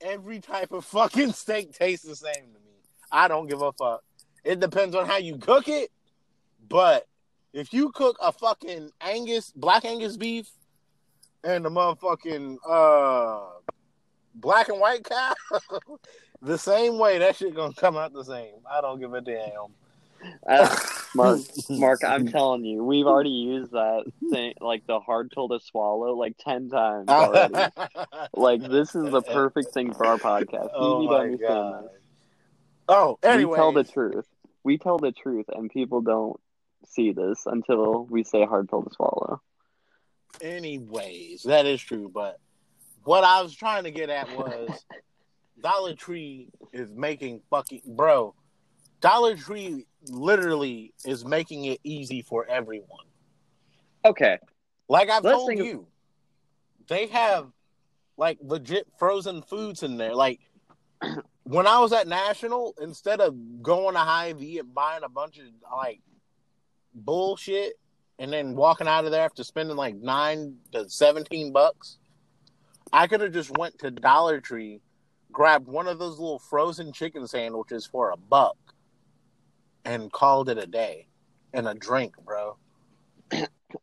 Every 0.00 0.40
type 0.40 0.72
of 0.72 0.86
fucking 0.86 1.32
steak 1.34 1.74
tastes 1.74 2.06
the 2.06 2.16
same 2.16 2.32
to 2.34 2.60
me. 2.60 2.72
I 3.10 3.28
don't 3.28 3.46
give 3.46 3.60
a 3.60 3.72
fuck. 3.72 4.02
It 4.44 4.60
depends 4.60 4.94
on 4.96 5.06
how 5.06 5.16
you 5.18 5.36
cook 5.36 5.68
it, 5.68 5.90
but 6.68 7.06
if 7.52 7.72
you 7.72 7.90
cook 7.92 8.16
a 8.20 8.32
fucking 8.32 8.90
Angus, 9.00 9.52
black 9.54 9.84
Angus 9.84 10.16
beef, 10.16 10.48
and 11.44 11.64
the 11.64 11.70
motherfucking 11.70 12.56
uh 12.68 13.40
black 14.34 14.68
and 14.68 14.80
white 14.80 15.04
cow, 15.04 15.34
the 16.42 16.56
same 16.58 16.98
way 16.98 17.18
that 17.18 17.36
shit 17.36 17.54
gonna 17.54 17.74
come 17.74 17.96
out 17.96 18.12
the 18.12 18.24
same. 18.24 18.54
I 18.70 18.80
don't 18.80 18.98
give 19.00 19.14
a 19.14 19.20
damn. 19.20 19.74
Uh, 20.48 20.76
Mark, 21.14 21.40
Mark, 21.68 22.04
I'm 22.04 22.28
telling 22.28 22.64
you, 22.64 22.82
we've 22.84 23.06
already 23.06 23.30
used 23.30 23.72
that 23.72 24.04
thing, 24.30 24.54
like 24.60 24.86
the 24.86 24.98
hard 25.00 25.30
pill 25.30 25.48
to 25.48 25.60
swallow, 25.60 26.14
like 26.14 26.36
ten 26.38 26.70
times 26.70 27.08
already. 27.08 27.54
like 28.34 28.62
this 28.62 28.94
is 28.94 29.10
the 29.10 29.20
perfect 29.20 29.74
thing 29.74 29.92
for 29.92 30.06
our 30.06 30.16
podcast. 30.18 30.64
You 30.64 30.70
Oh 30.74 31.00
need 31.00 31.06
to 31.08 31.12
my 31.12 31.18
understand 31.20 31.48
God. 31.48 31.84
this. 31.84 31.90
Oh, 32.88 33.18
anyway. 33.22 33.50
We 33.50 33.56
tell 33.56 33.72
the 33.72 33.84
truth. 33.84 34.26
We 34.64 34.78
tell 34.78 34.98
the 34.98 35.12
truth, 35.12 35.46
and 35.48 35.70
people 35.70 36.00
don't 36.02 36.38
see 36.86 37.12
this 37.12 37.44
until 37.46 38.04
we 38.06 38.22
say 38.24 38.44
hard 38.44 38.68
pill 38.68 38.82
to 38.82 38.90
swallow. 38.94 39.40
Anyways, 40.40 41.42
that 41.44 41.66
is 41.66 41.80
true. 41.80 42.10
But 42.12 42.38
what 43.04 43.24
I 43.24 43.42
was 43.42 43.54
trying 43.54 43.84
to 43.84 43.90
get 43.90 44.10
at 44.10 44.34
was 44.36 44.84
Dollar 45.60 45.94
Tree 45.94 46.48
is 46.72 46.90
making 46.94 47.42
fucking 47.50 47.82
bro. 47.86 48.34
Dollar 49.00 49.36
Tree 49.36 49.86
literally 50.08 50.92
is 51.04 51.24
making 51.24 51.64
it 51.66 51.80
easy 51.84 52.22
for 52.22 52.46
everyone. 52.46 53.06
Okay, 54.04 54.38
Like 54.88 55.10
I've 55.10 55.22
Let's 55.22 55.36
told 55.38 55.52
of- 55.52 55.58
you, 55.66 55.86
they 56.88 57.06
have 57.08 57.46
like 58.16 58.38
legit 58.42 58.86
frozen 58.98 59.42
foods 59.42 59.82
in 59.84 59.96
there. 59.96 60.14
Like 60.14 60.40
when 61.44 61.66
I 61.66 61.78
was 61.80 61.92
at 61.92 62.06
National, 62.06 62.74
instead 62.80 63.20
of 63.20 63.62
going 63.62 63.94
to 63.94 64.00
Hy-Vee 64.00 64.58
and 64.58 64.74
buying 64.74 65.02
a 65.04 65.08
bunch 65.08 65.38
of 65.38 65.46
like 65.74 66.00
bullshit 66.94 67.74
and 68.18 68.32
then 68.32 68.54
walking 68.54 68.86
out 68.86 69.04
of 69.04 69.10
there 69.10 69.24
after 69.24 69.42
spending 69.42 69.76
like 69.76 69.96
nine 69.96 70.56
to 70.72 70.88
seventeen 70.88 71.52
bucks, 71.52 71.98
I 72.92 73.06
could 73.06 73.20
have 73.20 73.32
just 73.32 73.56
went 73.58 73.78
to 73.80 73.90
Dollar 73.90 74.40
Tree, 74.40 74.80
grabbed 75.32 75.66
one 75.66 75.88
of 75.88 75.98
those 75.98 76.18
little 76.18 76.38
frozen 76.38 76.92
chicken 76.92 77.26
sandwiches 77.26 77.86
for 77.86 78.10
a 78.10 78.16
buck, 78.16 78.56
and 79.84 80.12
called 80.12 80.48
it 80.48 80.58
a 80.58 80.66
day, 80.66 81.08
and 81.52 81.66
a 81.66 81.74
drink, 81.74 82.14
bro. 82.24 82.56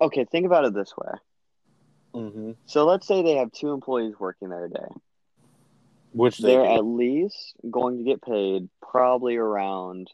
okay. 0.01 0.25
Think 0.25 0.45
about 0.45 0.65
it 0.65 0.73
this 0.73 0.93
way. 0.95 1.11
Mm-hmm. 2.13 2.51
So 2.65 2.85
let's 2.85 3.07
say 3.07 3.21
they 3.21 3.35
have 3.35 3.51
two 3.51 3.71
employees 3.71 4.13
working 4.19 4.49
there 4.49 4.65
a 4.65 4.69
day. 4.69 4.87
Which 6.11 6.39
they 6.39 6.53
They're 6.55 6.63
do. 6.65 6.69
at 6.69 6.85
least 6.85 7.53
going 7.69 7.97
to 7.99 8.03
get 8.03 8.21
paid 8.21 8.69
probably 8.81 9.35
around, 9.37 10.09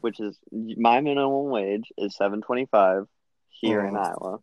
which 0.00 0.20
is 0.20 0.36
my 0.52 1.00
minimum 1.00 1.48
wage 1.48 1.90
is 1.96 2.14
seven 2.14 2.42
twenty 2.42 2.66
five 2.66 3.06
here 3.48 3.84
in 3.84 3.94
Mhm. 3.94 4.06
Iowa, 4.06 4.40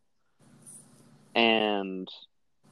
and 1.36 2.08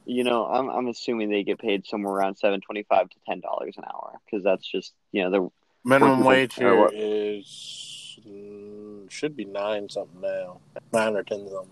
you 0.04 0.24
know 0.24 0.46
I'm 0.46 0.68
I'm 0.68 0.88
assuming 0.88 1.30
they 1.30 1.44
get 1.44 1.58
paid 1.58 1.86
somewhere 1.86 2.12
around 2.12 2.36
seven 2.36 2.60
twenty 2.60 2.82
five 2.82 3.08
to 3.08 3.16
ten 3.26 3.40
dollars 3.40 3.76
an 3.78 3.84
hour 3.84 4.20
because 4.24 4.42
that's 4.44 4.66
just 4.66 4.92
you 5.12 5.22
know 5.22 5.30
the 5.30 5.50
Minimum 5.88 6.24
wage 6.24 6.54
here 6.54 6.88
is 6.92 8.18
mm, 8.26 9.10
should 9.10 9.36
be 9.36 9.44
nine 9.44 9.88
something 9.88 10.20
now, 10.20 10.60
nine 10.92 11.14
or 11.14 11.22
ten 11.22 11.48
something. 11.48 11.68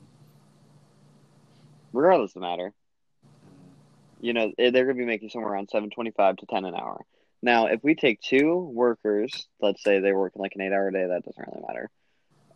regardless 1.93 2.31
of 2.31 2.35
the 2.35 2.41
matter. 2.41 2.73
You 4.23 4.33
know 4.33 4.51
eh, 4.59 4.71
they're 4.71 4.85
going 4.85 4.97
to 4.97 5.03
be 5.03 5.07
making 5.07 5.29
somewhere 5.29 5.53
around 5.53 5.69
725 5.69 6.37
to 6.39 6.47
10 6.47 6.65
an 6.65 6.75
hour. 6.75 7.05
Now 7.43 7.67
if 7.67 7.83
we 7.85 7.95
take 7.95 8.21
two 8.23 8.57
workers 8.57 9.49
let's 9.61 9.83
say 9.83 9.99
they're 10.01 10.17
working 10.19 10.41
like 10.41 10.53
an 10.55 10.63
eight 10.63 10.73
hour 10.73 10.91
day 10.91 11.07
that 11.07 11.25
doesn't 11.25 11.47
really 11.47 11.65
matter. 11.69 11.91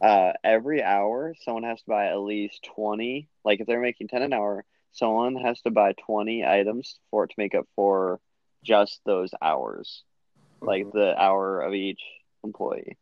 Uh, 0.00 0.32
every 0.44 0.82
hour 0.82 1.34
someone 1.42 1.64
has 1.64 1.78
to 1.80 1.88
buy 1.88 2.06
at 2.06 2.18
least 2.20 2.62
20 2.74 3.28
like 3.44 3.60
if 3.60 3.66
they're 3.66 3.80
making 3.80 4.08
10 4.08 4.22
an 4.22 4.32
hour 4.32 4.64
someone 4.92 5.36
has 5.36 5.60
to 5.62 5.70
buy 5.70 5.92
20 6.06 6.44
items 6.46 6.98
for 7.10 7.24
it 7.24 7.28
to 7.28 7.34
make 7.38 7.54
up 7.54 7.66
for 7.76 8.20
just 8.64 9.00
those 9.04 9.30
hours 9.42 10.02
like 10.62 10.86
the 10.92 11.14
hour 11.20 11.60
of 11.60 11.74
each 11.74 12.00
employee. 12.44 12.96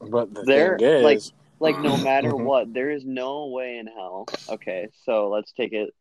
But 0.00 0.32
the 0.34 0.42
They're, 0.44 0.76
is, 0.76 1.02
like- 1.02 1.22
like 1.60 1.82
no 1.82 1.96
matter 1.96 2.30
Mhm. 2.32 2.44
what 2.44 2.72
there 2.72 2.90
is 2.90 3.04
no 3.04 3.46
way 3.46 3.78
in 3.78 3.86
hell 3.88 4.26
okay 4.48 4.88
so 5.04 5.28
let's 5.28 5.52
take 5.52 5.72
it 5.72 5.92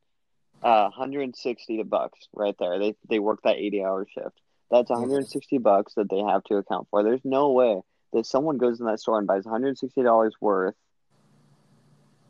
uh 0.63 0.89
160 0.89 1.83
bucks 1.83 2.19
right 2.33 2.55
there 2.59 2.79
they 2.79 2.95
they 3.09 3.19
work 3.19 3.39
that 3.43 3.57
80 3.57 3.83
hour 3.83 4.07
shift 4.11 4.39
that's 4.71 4.89
Mhm. 4.89 4.99
160 4.99 5.57
bucks 5.59 5.93
that 5.95 6.09
they 6.09 6.19
have 6.19 6.43
to 6.45 6.55
account 6.55 6.87
for 6.89 7.03
there's 7.03 7.21
no 7.23 7.51
way 7.51 7.81
that 8.13 8.25
someone 8.25 8.57
goes 8.57 8.79
in 8.79 8.85
that 8.87 8.99
store 8.99 9.17
and 9.19 9.27
buys 9.27 9.45
160 9.45 10.01
dollars 10.03 10.33
worth 10.41 10.75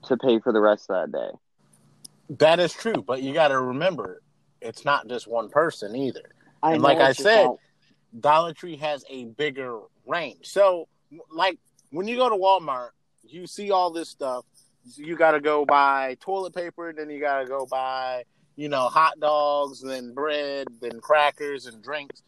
to 0.06 0.18
pay 0.18 0.40
for 0.40 0.52
the 0.52 0.62
rest 0.62 0.90
of 0.90 1.12
that 1.12 1.18
day 1.18 1.32
that 2.30 2.60
is 2.60 2.74
true. 2.74 3.02
But 3.02 3.22
you 3.22 3.34
got 3.34 3.50
to 3.50 3.60
remember, 3.60 4.22
it's 4.62 4.84
not 4.84 5.08
just 5.08 5.28
one 5.28 5.50
person 5.50 5.96
either. 5.96 6.30
I 6.62 6.74
And 6.74 6.82
like 6.82 7.00
I 7.00 7.14
said, 7.14 7.50
Dollar 8.20 8.54
Tree 8.54 8.78
has 8.78 9.06
a 9.10 9.26
bigger 9.26 9.80
range. 10.06 10.48
So, 10.48 10.88
like 11.32 11.58
when 11.92 12.08
you 12.08 12.18
go 12.18 12.30
to 12.30 12.36
Walmart, 12.36 12.90
you 13.24 13.48
see 13.48 13.72
all 13.72 13.92
this 13.92 14.10
stuff. 14.10 14.46
You 14.96 15.16
got 15.16 15.32
to 15.32 15.42
go 15.42 15.66
buy 15.66 16.18
toilet 16.20 16.56
paper, 16.56 16.94
then 16.96 17.10
you 17.10 17.20
got 17.20 17.42
to 17.42 17.46
go 17.46 17.66
buy, 17.66 18.24
you 18.56 18.70
know, 18.70 18.88
hot 18.88 19.20
dogs, 19.20 19.82
then 19.82 20.14
bread, 20.14 20.68
then 20.82 21.00
crackers 21.00 21.66
and 21.66 21.84
drinks. 21.84 22.22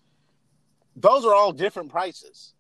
Those 0.96 1.26
are 1.26 1.34
all 1.34 1.54
different 1.54 1.90
prices. 1.90 2.54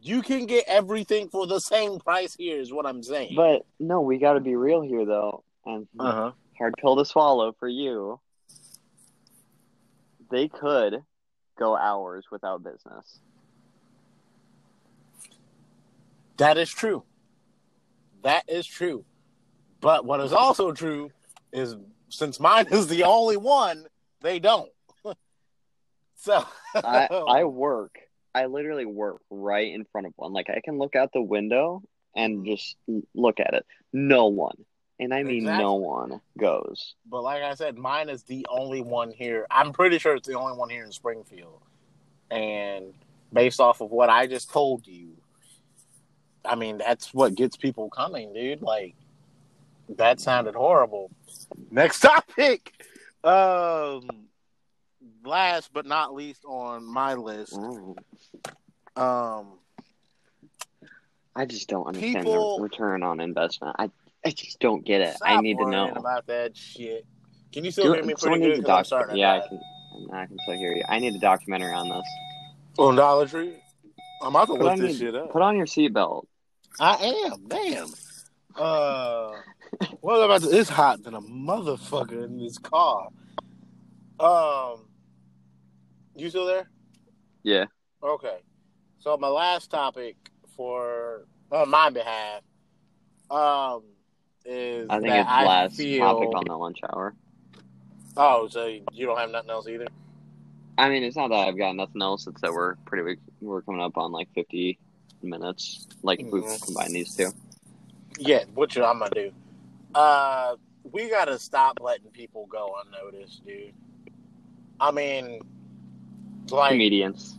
You 0.00 0.20
can 0.22 0.46
get 0.46 0.64
everything 0.66 1.28
for 1.28 1.46
the 1.46 1.60
same 1.60 1.98
price 1.98 2.34
here, 2.36 2.58
is 2.58 2.72
what 2.72 2.86
I'm 2.86 3.02
saying. 3.02 3.34
but 3.36 3.64
no 3.78 4.00
we 4.00 4.18
got 4.18 4.32
to 4.34 4.40
be 4.40 4.56
real 4.56 4.82
here 4.82 5.06
though 5.06 5.44
and 5.64 5.86
uh 5.98 6.12
huh. 6.12 6.32
hard 6.58 6.74
pill 6.80 6.96
to 6.96 7.04
swallow 7.04 7.52
for 7.58 7.68
you 7.68 8.18
they 10.28 10.48
could 10.48 10.96
go 11.56 11.76
hours 11.76 12.26
without 12.32 12.64
business 12.64 13.20
That 16.42 16.58
is 16.58 16.70
true. 16.70 17.04
That 18.22 18.44
is 18.48 18.66
true. 18.66 19.04
But 19.82 20.06
what 20.06 20.20
is 20.20 20.32
also 20.32 20.72
true 20.72 21.10
is 21.52 21.76
since 22.08 22.40
mine 22.40 22.68
is 22.70 22.86
the 22.86 23.02
only 23.04 23.36
one, 23.36 23.84
they 24.22 24.38
don't. 24.38 24.70
so 26.16 26.44
I 26.74 27.08
I 27.10 27.44
work. 27.44 27.98
I 28.34 28.46
literally 28.46 28.86
work 28.86 29.20
right 29.28 29.70
in 29.74 29.84
front 29.84 30.06
of 30.06 30.14
one. 30.16 30.32
Like 30.32 30.48
I 30.48 30.60
can 30.64 30.78
look 30.78 30.96
out 30.96 31.12
the 31.12 31.20
window 31.20 31.82
and 32.16 32.46
just 32.46 32.76
look 33.14 33.40
at 33.40 33.52
it. 33.54 33.66
No 33.92 34.26
one, 34.28 34.64
and 35.00 35.12
I 35.12 35.22
mean 35.22 35.42
Exactly. 35.42 35.64
no 35.64 35.74
one 35.74 36.20
goes. 36.38 36.94
but 37.06 37.22
like 37.22 37.42
I 37.42 37.54
said, 37.54 37.76
mine 37.76 38.08
is 38.08 38.22
the 38.22 38.46
only 38.48 38.80
one 38.82 39.10
here. 39.10 39.46
I'm 39.50 39.72
pretty 39.72 39.98
sure 39.98 40.14
it's 40.16 40.28
the 40.28 40.38
only 40.38 40.56
one 40.56 40.70
here 40.70 40.84
in 40.84 40.92
Springfield. 40.92 41.60
And 42.30 42.94
based 43.32 43.60
off 43.60 43.80
of 43.82 43.90
what 43.90 44.08
I 44.08 44.26
just 44.26 44.50
told 44.50 44.86
you, 44.86 45.08
I 46.44 46.54
mean 46.54 46.78
that's 46.78 47.12
what 47.12 47.34
gets 47.34 47.56
people 47.56 47.90
coming, 47.90 48.32
dude. 48.32 48.62
Like 48.62 48.94
that 49.90 50.20
sounded 50.20 50.54
horrible. 50.54 51.10
Next 51.70 52.00
topic. 52.00 52.72
Um 53.24 54.08
last 55.24 55.72
but 55.72 55.86
not 55.86 56.14
least 56.14 56.44
on 56.44 56.84
my 56.84 57.14
list. 57.14 57.52
Mm. 57.54 57.96
Um 58.96 59.58
I 61.34 61.46
just 61.46 61.68
don't 61.68 61.86
understand 61.86 62.24
People- 62.26 62.56
the 62.58 62.62
return 62.62 63.02
on 63.02 63.20
investment. 63.20 63.76
I 63.78 63.90
I 64.24 64.30
just 64.30 64.60
don't 64.60 64.84
get 64.84 65.00
it. 65.00 65.16
I 65.22 65.40
need 65.40 65.58
to 65.58 65.68
know. 65.68 65.88
about 65.90 66.26
that 66.28 66.56
shit. 66.56 67.04
Can 67.52 67.64
you 67.64 67.70
still 67.72 67.86
Do- 67.86 67.92
hear 67.94 68.04
me 68.04 68.14
pretty 68.14 68.38
good? 68.40 68.58
a 68.60 68.62
'Cause 68.62 68.92
I'm 68.92 69.08
doc- 69.08 69.16
Yeah, 69.16 69.34
I 69.34 69.48
can. 69.48 69.60
I 70.12 70.26
can 70.26 70.38
still 70.44 70.56
hear 70.56 70.74
you. 70.76 70.84
I 70.88 70.98
need 71.00 71.14
a 71.14 71.18
documentary 71.18 71.72
on 71.74 71.88
this. 71.88 72.06
On 72.78 72.94
Dollar 72.96 73.26
Tree? 73.26 73.56
I'm 74.22 74.28
about 74.28 74.46
to 74.46 74.52
Put 74.52 74.62
look 74.62 74.78
this 74.78 75.00
your 75.00 75.12
shit 75.12 75.20
up. 75.20 75.30
put 75.32 75.42
on 75.42 75.56
your 75.56 75.66
seatbelt. 75.66 76.24
I 76.80 76.94
am. 77.26 77.46
Damn. 77.48 77.88
Uh, 78.54 79.32
what 80.00 80.16
about 80.22 80.42
it's 80.44 80.68
hot 80.68 81.02
than 81.02 81.14
a 81.14 81.20
motherfucker 81.20 82.24
in 82.24 82.38
this 82.38 82.58
car. 82.58 83.08
Um, 84.20 84.86
you 86.16 86.28
still 86.30 86.46
there? 86.46 86.68
Yeah. 87.42 87.66
Okay. 88.02 88.38
So 88.98 89.16
my 89.16 89.28
last 89.28 89.70
topic 89.70 90.16
for 90.56 91.26
on 91.50 91.70
my 91.70 91.90
behalf, 91.90 92.42
um, 93.30 93.82
is 94.44 94.88
I 94.90 94.96
think 95.00 95.08
that 95.08 95.20
it's 95.20 95.28
I 95.30 95.44
last 95.44 95.76
feel. 95.76 96.00
topic 96.00 96.28
on 96.34 96.44
the 96.46 96.56
lunch 96.56 96.78
hour. 96.92 97.14
Oh, 98.16 98.46
so 98.48 98.66
you 98.92 99.06
don't 99.06 99.18
have 99.18 99.30
nothing 99.30 99.50
else 99.50 99.66
either? 99.68 99.88
I 100.78 100.88
mean, 100.88 101.02
it's 101.02 101.16
not 101.16 101.28
that 101.28 101.48
I've 101.48 101.58
got 101.58 101.74
nothing 101.76 102.02
else. 102.02 102.26
It's 102.26 102.40
that 102.42 102.52
we're 102.52 102.76
pretty. 102.86 103.18
We're 103.40 103.62
coming 103.62 103.80
up 103.80 103.96
on 103.96 104.12
like 104.12 104.28
fifty 104.34 104.78
minutes. 105.22 105.86
Like 106.02 106.20
if 106.20 106.26
we 106.32 106.40
Mhm. 106.40 106.62
combine 106.62 106.92
these 106.92 107.14
two. 107.14 107.32
Yeah, 108.18 108.44
which 108.54 108.76
I'm 108.76 108.98
gonna 108.98 109.10
do. 109.14 109.32
Uh, 109.94 110.56
we 110.90 111.08
gotta 111.08 111.38
stop 111.38 111.78
letting 111.80 112.10
people 112.10 112.46
go 112.46 112.74
unnoticed, 112.86 113.44
dude. 113.46 113.72
I 114.80 114.90
mean, 114.90 115.40
like 116.50 116.70
Comedians. 116.72 117.38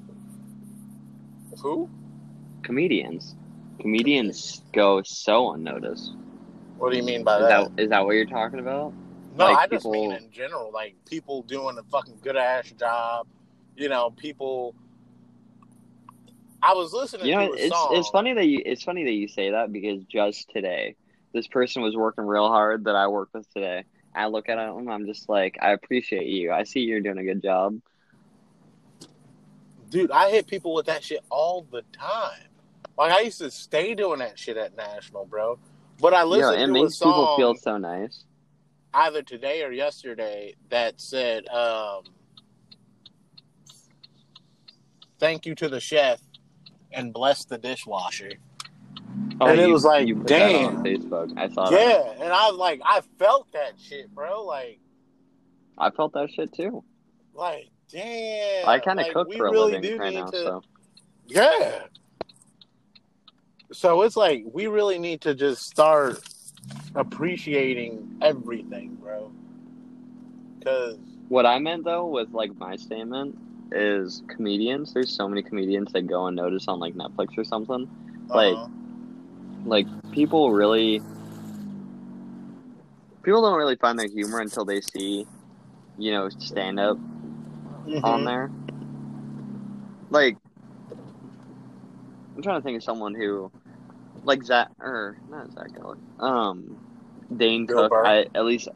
who? 1.62 1.90
Comedians. 2.64 3.36
Comedians 3.80 4.62
go 4.72 5.02
so 5.04 5.52
unnoticed. 5.54 6.14
What 6.78 6.92
do 6.92 6.98
you 6.98 7.04
mean 7.04 7.24
by 7.24 7.38
Is 7.40 7.48
that? 7.48 7.76
that 7.76 7.84
is 7.84 7.90
that 7.90 8.06
what 8.06 8.12
you're 8.16 8.26
talking 8.26 8.60
about? 8.60 8.94
no, 9.36 9.46
like 9.46 9.58
I 9.58 9.68
just 9.68 9.84
people- 9.86 9.92
mean 9.94 10.12
in 10.12 10.32
general, 10.32 10.72
like 10.72 10.96
people 11.06 11.42
doing 11.44 11.78
a 11.78 11.84
fucking 11.84 12.20
good 12.22 12.38
ass 12.38 12.72
job. 12.72 13.28
You 13.76 13.90
know, 13.90 14.12
people. 14.12 14.76
I 16.62 16.74
was 16.74 16.94
listening 16.94 17.26
You 17.28 17.36
know, 17.36 17.48
to 17.48 17.54
a 17.54 17.56
it's 17.66 17.76
song. 17.76 17.90
it's 17.96 18.10
funny 18.10 18.34
that 18.34 18.46
you 18.46 18.62
it's 18.66 18.84
funny 18.84 19.04
that 19.04 19.12
you 19.12 19.28
say 19.28 19.52
that 19.52 19.74
because 19.74 20.04
just 20.06 20.50
today, 20.52 20.96
this 21.34 21.48
person 21.48 21.82
was 21.82 21.96
working 21.96 22.26
real 22.26 22.48
hard 22.48 22.86
that 22.86 22.96
I 22.96 23.08
work 23.08 23.30
with 23.34 23.52
today. 23.54 23.86
I 24.16 24.28
look 24.28 24.48
at 24.48 24.60
him, 24.60 24.90
I'm 24.90 25.06
just 25.06 25.28
like, 25.28 25.58
I 25.62 25.72
appreciate 25.72 26.28
you. 26.28 26.52
I 26.52 26.64
see 26.64 26.82
you're 26.82 27.02
doing 27.02 27.18
a 27.18 27.24
good 27.24 27.42
job. 27.42 27.80
Dude, 29.90 30.12
I 30.12 30.30
hit 30.30 30.48
people 30.48 30.74
with 30.74 30.86
that 30.86 31.04
shit 31.04 31.24
all 31.30 31.66
the 31.72 31.82
time. 31.92 32.48
Like 32.98 33.12
I 33.12 33.22
used 33.22 33.40
to 33.40 33.50
stay 33.50 33.96
doing 33.96 34.20
that 34.20 34.38
shit 34.38 34.58
at 34.58 34.76
National, 34.76 35.26
bro. 35.26 35.58
But 36.00 36.14
I 36.14 36.24
listened 36.24 36.62
it 36.62 36.66
to 36.68 36.72
a 36.72 36.74
makes 36.74 36.98
people 36.98 37.14
song 37.14 37.38
feel 37.38 37.56
so 37.56 37.78
nice. 37.78 38.26
either 38.94 39.22
today 39.22 39.64
or 39.64 39.72
yesterday 39.72 40.56
that 40.70 41.00
said, 41.00 41.48
um, 41.48 42.04
"Thank 45.20 45.46
you 45.46 45.56
to 45.56 45.70
the 45.70 45.80
chef 45.80 46.22
and 46.92 47.14
bless 47.14 47.46
the 47.46 47.58
dishwasher." 47.58 48.34
Oh, 49.44 49.48
And 49.48 49.60
it 49.60 49.68
was 49.68 49.84
like, 49.84 50.08
you 50.08 50.16
that 50.16 50.28
damn. 50.28 50.84
Facebook. 50.84 51.34
I 51.38 51.50
saw 51.50 51.70
that. 51.70 51.80
Yeah, 51.80 52.24
and 52.24 52.32
I 52.34 52.50
was 52.50 52.58
like, 52.58 52.82
I 52.86 53.02
felt 53.20 53.52
that 53.54 53.74
shit, 53.80 54.14
bro. 54.14 54.44
Like, 54.46 54.80
I 55.78 55.90
felt 55.90 56.14
that 56.14 56.32
shit 56.32 56.54
too. 56.54 56.84
like, 57.34 57.70
damn. 57.92 58.68
I 58.68 58.80
kind 58.80 59.00
of 59.00 59.06
like, 59.06 59.14
cook 59.14 59.34
for 59.34 59.48
a 59.48 59.52
really 59.52 59.74
living 59.74 59.98
right 59.98 60.14
now, 60.14 60.26
to- 60.28 60.38
so 60.44 60.64
Yeah. 61.28 61.84
So 63.72 64.04
it's 64.04 64.16
like 64.16 64.44
we 64.52 64.68
really 64.68 65.00
need 65.00 65.22
to 65.22 65.34
just 65.34 65.64
start 65.64 66.20
appreciating 66.96 68.18
everything, 68.22 68.96
bro. 69.02 69.32
Because 70.60 70.98
what 71.30 71.46
I 71.48 71.58
meant 71.60 71.84
though 71.84 72.06
with 72.06 72.30
like 72.32 72.56
my 72.58 72.76
statement 72.76 73.36
is 73.72 74.22
comedians. 74.28 74.94
There's 74.94 75.10
so 75.16 75.28
many 75.28 75.42
comedians 75.42 75.92
that 75.94 76.04
go 76.04 76.28
unnoticed 76.28 76.70
on 76.70 76.80
like 76.80 76.94
Netflix 76.94 77.36
or 77.38 77.44
something. 77.44 77.90
Like, 78.28 78.56
uh, 78.56 78.68
like 79.66 79.88
people 80.12 80.52
really 80.52 81.02
people 83.24 83.42
don't 83.42 83.58
really 83.58 83.76
find 83.78 83.98
their 83.98 84.08
humor 84.08 84.40
until 84.40 84.66
they 84.66 84.82
see 84.82 85.26
you 85.98 86.12
know 86.12 86.30
stand 86.30 86.80
up 86.80 86.98
mhm. 87.88 88.04
on 88.04 88.26
there 88.26 88.50
like 90.10 90.38
i'm 92.36 92.42
trying 92.44 92.60
to 92.60 92.64
think 92.64 92.78
of 92.78 92.84
someone 92.84 93.14
who 93.16 93.52
like 94.24 94.44
zach 94.44 94.70
or 94.80 95.18
not 95.30 95.52
zach 95.54 95.68
Geller, 95.72 95.98
um 96.20 96.78
dane 97.36 97.66
Bill 97.66 97.78
cook 97.84 97.92
Burr. 97.92 98.06
I, 98.06 98.26
at 98.36 98.46
least 98.46 98.68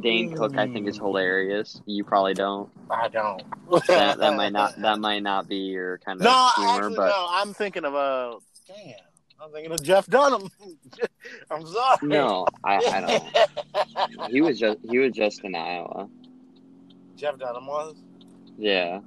dane 0.00 0.36
cook 0.36 0.58
i 0.58 0.66
think 0.66 0.88
is 0.88 0.96
Mm. 0.96 1.02
hilarious 1.02 1.80
you 1.86 2.04
probably 2.04 2.34
don't 2.34 2.68
I 2.90 3.08
don't. 3.08 3.42
that, 3.86 4.18
that 4.18 4.34
might 4.36 4.52
not 4.52 4.74
that 4.82 4.98
might 4.98 5.22
not 5.22 5.48
be 5.48 5.56
your 5.56 5.98
kind 5.98 6.20
of 6.20 6.24
No, 6.24 6.48
humor 6.56 6.70
actually, 6.78 6.96
but 6.96 7.08
no. 7.10 7.26
I'm 7.30 7.52
thinking 7.54 7.84
of 7.84 7.94
a. 7.94 8.38
damn. 8.66 9.07
I'm 9.40 9.52
thinking 9.52 9.72
of 9.72 9.82
Jeff 9.82 10.06
Dunham. 10.06 10.50
I'm 11.50 11.66
sorry. 11.66 11.98
no 12.02 12.46
i 12.64 12.82
i 12.90 13.00
don't 13.00 13.36
he 14.30 14.40
was 14.40 14.58
just 14.58 14.78
he 14.88 14.98
was 14.98 15.12
just 15.12 15.42
in 15.44 15.54
iowa 15.54 16.08
Jeff 17.16 17.36
Dunham 17.38 17.66
was. 17.66 17.96
yeah 18.56 19.00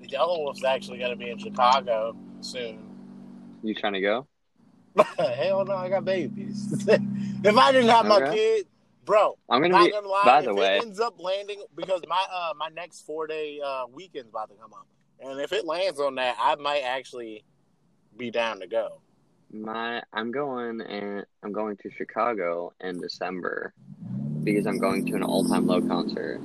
The 0.00 0.08
Yelawolf's 0.08 0.64
actually 0.64 0.98
going 0.98 1.10
to 1.10 1.16
be 1.16 1.28
in 1.30 1.36
Chicago 1.38 2.16
soon. 2.40 2.78
you 3.62 3.74
trying 3.74 3.92
to 3.94 4.00
go 4.00 4.26
Hell 5.18 5.64
no, 5.64 5.74
I 5.74 5.88
got 5.90 6.04
babies. 6.04 6.72
if 6.88 7.56
I 7.58 7.72
didn't 7.72 7.90
have 7.90 8.06
my 8.06 8.18
Okay. 8.20 8.32
kid, 8.36 8.66
bro, 9.04 9.36
i'm 9.50 9.60
gonna 9.60 9.84
be 9.84 9.90
gonna 9.90 10.06
lie. 10.08 10.22
by 10.24 10.40
the 10.42 10.50
it 10.50 10.54
way 10.56 10.78
ends 10.80 11.00
up 11.00 11.16
landing 11.18 11.62
because 11.76 12.00
my 12.08 12.24
uh 12.32 12.54
my 12.56 12.68
next 12.68 13.02
four 13.04 13.26
day 13.26 13.60
uh 13.64 13.86
weekend's 13.92 14.28
about 14.30 14.48
to 14.50 14.54
come 14.56 14.72
up, 14.72 14.86
and 15.20 15.40
if 15.40 15.52
it 15.52 15.66
lands 15.66 15.98
on 16.00 16.14
that, 16.14 16.36
I 16.40 16.54
might 16.54 16.82
actually 16.82 17.44
be 18.16 18.30
down 18.30 18.60
to 18.60 18.66
go. 18.68 19.00
My 19.52 20.02
I'm 20.12 20.30
going 20.30 20.80
and 20.80 21.24
I'm 21.42 21.52
going 21.52 21.76
to 21.78 21.90
Chicago 21.90 22.72
in 22.80 23.00
December 23.00 23.72
because 24.42 24.66
I'm 24.66 24.78
going 24.78 25.06
to 25.06 25.16
an 25.16 25.22
all 25.22 25.44
time 25.44 25.66
low 25.66 25.80
concert. 25.80 26.40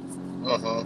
Uh 0.45 0.57
huh. 0.57 0.83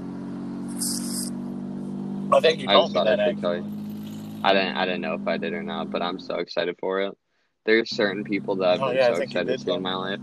I 2.36 2.40
think 2.40 2.62
you 2.62 2.68
I 2.68 2.74
told 2.74 2.86
just 2.86 2.94
me 2.96 3.00
thought 3.00 3.06
that. 3.06 3.20
I 3.20 3.30
should 3.30 3.42
tell 3.42 3.56
Actually. 3.56 3.70
you. 3.72 4.42
I 4.44 4.54
didn't 4.54 4.78
I 4.78 4.86
didn't 4.86 5.02
know 5.02 5.14
if 5.16 5.28
I 5.28 5.38
did 5.38 5.54
or 5.54 5.64
not, 5.64 5.92
but 5.92 6.02
I'm 6.02 6.20
so 6.20 6.36
excited 6.36 6.76
for 6.80 7.02
it. 7.02 7.18
There's 7.66 7.90
certain 7.90 8.24
people 8.24 8.56
that 8.58 8.70
I've 8.70 8.82
Oh, 8.82 8.88
been 8.90 8.98
yeah, 8.98 9.14
so 9.14 9.22
excited 9.22 9.58
to 9.58 9.64
see 9.64 9.72
in 9.72 9.82
my 9.82 9.96
life. 9.96 10.20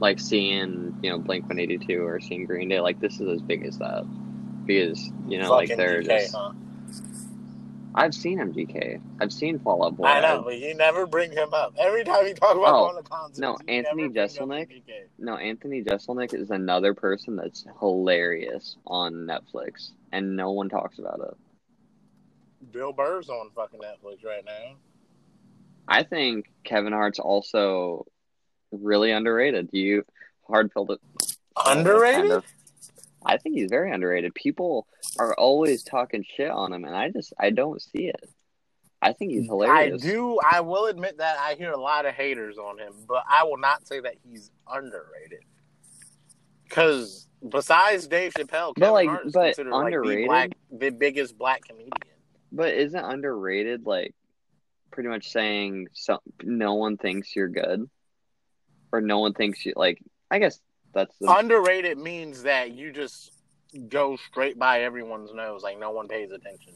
Like 0.00 0.18
seeing, 0.18 0.98
you 1.02 1.10
know, 1.10 1.18
Blink 1.18 1.48
one 1.48 1.58
eighty 1.58 1.78
two 1.78 2.04
or 2.04 2.20
seeing 2.20 2.46
Green 2.46 2.68
Day, 2.68 2.80
like 2.80 3.00
this 3.00 3.20
is 3.20 3.28
as 3.28 3.42
big 3.42 3.64
as 3.64 3.78
that. 3.78 4.04
Because, 4.66 5.10
you 5.28 5.38
know, 5.38 5.50
like 5.50 5.68
Fucking 5.68 5.76
they're 5.76 6.02
DK, 6.02 6.06
just 6.06 6.34
huh? 6.34 6.52
I've 7.94 8.14
seen 8.14 8.38
MGK. 8.38 9.00
I've 9.20 9.32
seen 9.32 9.58
Fall 9.58 9.84
Out 9.84 9.96
Boy. 9.96 10.04
I 10.06 10.20
know, 10.20 10.42
but 10.42 10.58
you 10.58 10.74
never 10.74 11.06
bring 11.06 11.32
him 11.32 11.52
up. 11.52 11.74
Every 11.78 12.04
time 12.04 12.26
you 12.26 12.34
talk 12.34 12.56
about 12.56 12.74
Oh, 12.74 12.90
going 12.90 13.02
to 13.02 13.08
concerts, 13.08 13.38
no, 13.38 13.58
Anthony 13.68 14.08
never 14.08 14.08
bring 14.12 14.18
up 14.18 14.30
Jeselnik. 14.30 14.82
No, 15.18 15.36
Anthony 15.36 15.82
Jeselnik 15.82 16.34
is 16.34 16.50
another 16.50 16.94
person 16.94 17.36
that's 17.36 17.66
hilarious 17.80 18.76
on 18.86 19.26
Netflix, 19.26 19.90
and 20.12 20.36
no 20.36 20.52
one 20.52 20.68
talks 20.68 20.98
about 20.98 21.20
it. 21.20 22.72
Bill 22.72 22.92
Burr's 22.92 23.28
on 23.28 23.50
fucking 23.54 23.80
Netflix 23.80 24.24
right 24.24 24.44
now. 24.44 24.76
I 25.88 26.04
think 26.04 26.46
Kevin 26.62 26.92
Hart's 26.92 27.18
also 27.18 28.06
really 28.70 29.10
underrated. 29.10 29.70
Do 29.70 29.78
you 29.78 30.04
hard 30.46 30.72
filled 30.72 30.92
it. 30.92 31.00
Underrated? 31.66 32.20
kind 32.20 32.32
of. 32.32 32.44
I 33.24 33.36
think 33.36 33.56
he's 33.56 33.70
very 33.70 33.92
underrated. 33.92 34.34
People 34.34 34.86
are 35.18 35.34
always 35.34 35.82
talking 35.82 36.24
shit 36.36 36.50
on 36.50 36.72
him, 36.72 36.84
and 36.84 36.96
I 36.96 37.10
just 37.10 37.32
I 37.38 37.50
don't 37.50 37.80
see 37.80 38.08
it. 38.08 38.30
I 39.02 39.12
think 39.12 39.32
he's 39.32 39.46
hilarious. 39.46 40.02
I 40.02 40.06
do. 40.06 40.38
I 40.48 40.60
will 40.60 40.86
admit 40.86 41.18
that 41.18 41.38
I 41.38 41.54
hear 41.54 41.72
a 41.72 41.80
lot 41.80 42.06
of 42.06 42.14
haters 42.14 42.58
on 42.58 42.78
him, 42.78 42.92
but 43.08 43.24
I 43.28 43.44
will 43.44 43.56
not 43.56 43.86
say 43.86 44.00
that 44.00 44.16
he's 44.22 44.50
underrated. 44.70 45.40
Because 46.64 47.26
besides 47.46 48.06
Dave 48.06 48.32
Chappelle, 48.34 48.74
But, 48.74 48.80
Kevin 48.80 48.92
like, 48.94 49.08
Hart 49.08 49.26
is 49.26 49.32
but 49.32 49.44
considered 49.46 49.70
like 49.72 49.80
the 49.80 49.86
underrated? 49.86 50.26
black, 50.26 50.50
the 50.70 50.90
biggest 50.90 51.36
black 51.38 51.64
comedian. 51.64 51.90
But 52.52 52.74
isn't 52.74 53.04
underrated 53.04 53.86
like 53.86 54.14
pretty 54.90 55.08
much 55.08 55.30
saying 55.30 55.88
some 55.92 56.18
no 56.42 56.74
one 56.74 56.96
thinks 56.96 57.34
you're 57.34 57.48
good, 57.48 57.88
or 58.92 59.00
no 59.00 59.18
one 59.18 59.32
thinks 59.32 59.64
you 59.64 59.72
like? 59.76 59.98
I 60.30 60.38
guess 60.38 60.60
that's 60.92 61.16
the 61.18 61.30
Underrated 61.32 61.98
means 61.98 62.42
that 62.44 62.72
you 62.72 62.92
just 62.92 63.32
go 63.88 64.16
straight 64.16 64.58
by 64.58 64.82
everyone's 64.82 65.32
nose, 65.32 65.62
like 65.62 65.78
no 65.78 65.90
one 65.90 66.08
pays 66.08 66.30
attention. 66.32 66.74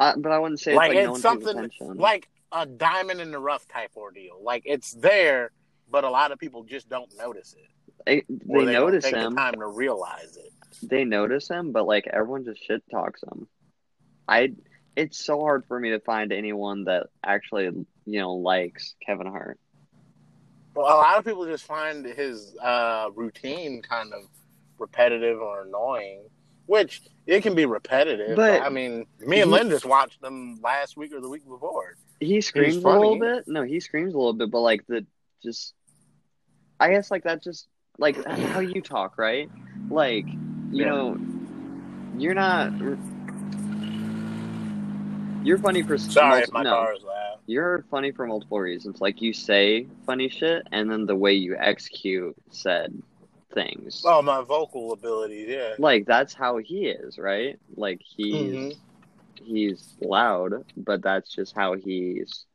Uh, 0.00 0.14
but 0.16 0.32
I 0.32 0.38
wouldn't 0.38 0.60
say 0.60 0.74
like 0.74 0.92
it's 0.92 0.96
like 0.96 1.14
it's 1.14 1.24
no 1.24 1.30
something 1.30 1.96
like 1.96 2.28
a 2.52 2.66
diamond 2.66 3.20
in 3.20 3.30
the 3.30 3.38
rough 3.38 3.66
type 3.68 3.90
ordeal. 3.96 4.40
Like 4.42 4.62
it's 4.64 4.92
there, 4.92 5.50
but 5.90 6.04
a 6.04 6.10
lot 6.10 6.32
of 6.32 6.38
people 6.38 6.64
just 6.64 6.88
don't 6.88 7.10
notice 7.16 7.54
it. 7.54 7.68
they, 8.06 8.24
they 8.28 8.64
they 8.66 8.72
don't 8.72 8.84
notice 8.84 9.06
him. 9.06 9.34
the 9.34 9.40
time 9.40 9.54
to 9.54 9.66
realize 9.66 10.36
it. 10.36 10.50
They 10.82 11.04
notice 11.04 11.48
him, 11.48 11.72
but 11.72 11.86
like 11.86 12.06
everyone 12.12 12.44
just 12.44 12.64
shit 12.64 12.82
talks 12.90 13.22
him. 13.22 13.46
I. 14.28 14.52
It's 14.96 15.24
so 15.24 15.40
hard 15.40 15.64
for 15.66 15.80
me 15.80 15.90
to 15.90 15.98
find 15.98 16.32
anyone 16.32 16.84
that 16.84 17.08
actually 17.24 17.64
you 17.64 18.20
know 18.20 18.34
likes 18.34 18.94
Kevin 19.04 19.26
Hart. 19.26 19.58
Well, 20.74 20.86
a 20.86 20.98
lot 20.98 21.18
of 21.18 21.24
people 21.24 21.46
just 21.46 21.64
find 21.64 22.04
his 22.04 22.56
uh, 22.60 23.08
routine 23.14 23.80
kind 23.82 24.12
of 24.12 24.22
repetitive 24.78 25.40
or 25.40 25.62
annoying, 25.62 26.24
which 26.66 27.00
it 27.26 27.42
can 27.42 27.54
be 27.54 27.64
repetitive. 27.64 28.36
But, 28.36 28.60
But 28.60 28.62
I 28.62 28.70
mean, 28.70 29.06
me 29.20 29.40
and 29.40 29.50
Lynn 29.50 29.70
just 29.70 29.84
watched 29.84 30.20
them 30.20 30.60
last 30.62 30.96
week 30.96 31.12
or 31.14 31.20
the 31.20 31.28
week 31.28 31.46
before. 31.48 31.96
He 32.18 32.40
screams 32.40 32.76
a 32.76 32.88
little 32.88 33.16
bit. 33.16 33.46
No, 33.46 33.62
he 33.62 33.80
screams 33.80 34.14
a 34.14 34.16
little 34.16 34.32
bit, 34.32 34.50
but 34.50 34.60
like 34.60 34.84
the 34.88 35.06
just, 35.42 35.74
I 36.80 36.90
guess 36.90 37.10
like 37.10 37.24
that 37.24 37.42
just 37.42 37.68
like 37.98 38.16
how 38.24 38.60
you 38.60 38.82
talk, 38.82 39.16
right? 39.18 39.48
Like 39.90 40.26
you 40.72 40.84
Yeah. 40.84 40.86
know, 40.86 41.18
you're 42.16 42.34
not. 42.34 42.72
You're 45.44 45.58
funny 45.58 45.82
for 45.82 45.98
Sorry 45.98 46.42
if 46.42 46.52
my 46.52 46.62
no, 46.62 46.70
car 46.70 46.94
is 46.94 47.02
loud. 47.02 47.13
You're 47.46 47.84
funny 47.90 48.10
for 48.12 48.26
multiple 48.26 48.58
reasons. 48.60 49.00
Like 49.00 49.20
you 49.20 49.32
say 49.32 49.86
funny 50.06 50.28
shit, 50.28 50.66
and 50.72 50.90
then 50.90 51.06
the 51.06 51.16
way 51.16 51.34
you 51.34 51.56
execute 51.58 52.34
said 52.50 52.92
things. 53.52 54.02
Oh, 54.04 54.22
my 54.22 54.42
vocal 54.42 54.92
abilities, 54.92 55.48
yeah. 55.48 55.74
Like 55.78 56.06
that's 56.06 56.32
how 56.34 56.56
he 56.58 56.86
is, 56.86 57.18
right? 57.18 57.58
Like 57.76 58.00
he's 58.02 58.54
Mhm. 58.54 58.76
he's 59.42 59.96
loud, 60.00 60.64
but 60.76 61.02
that's 61.02 61.34
just 61.34 61.54
how 61.54 61.74
he's. 61.74 62.46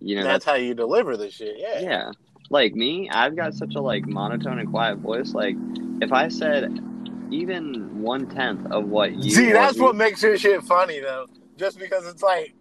You 0.00 0.16
know, 0.16 0.24
That's 0.24 0.44
how 0.44 0.54
you 0.54 0.74
deliver 0.74 1.16
the 1.16 1.28
shit, 1.30 1.56
yeah. 1.58 1.80
Yeah. 1.80 2.10
Like 2.50 2.72
me, 2.74 3.10
I've 3.10 3.34
got 3.34 3.54
such 3.54 3.74
a 3.74 3.80
like 3.80 4.06
monotone 4.06 4.58
and 4.60 4.68
quiet 4.68 4.98
voice. 4.98 5.34
Like 5.34 5.56
if 6.00 6.12
I 6.12 6.28
said 6.28 6.80
even 7.30 8.00
one 8.00 8.26
tenth 8.28 8.64
of 8.70 8.86
what 8.86 9.14
you 9.14 9.30
See, 9.30 9.52
that's 9.52 9.76
he- 9.76 9.82
what 9.82 9.96
makes 9.96 10.22
your 10.22 10.38
shit 10.38 10.62
funny, 10.62 11.00
though. 11.00 11.26
Just 11.56 11.78
because 11.78 12.06
it's 12.06 12.22
like, 12.22 12.54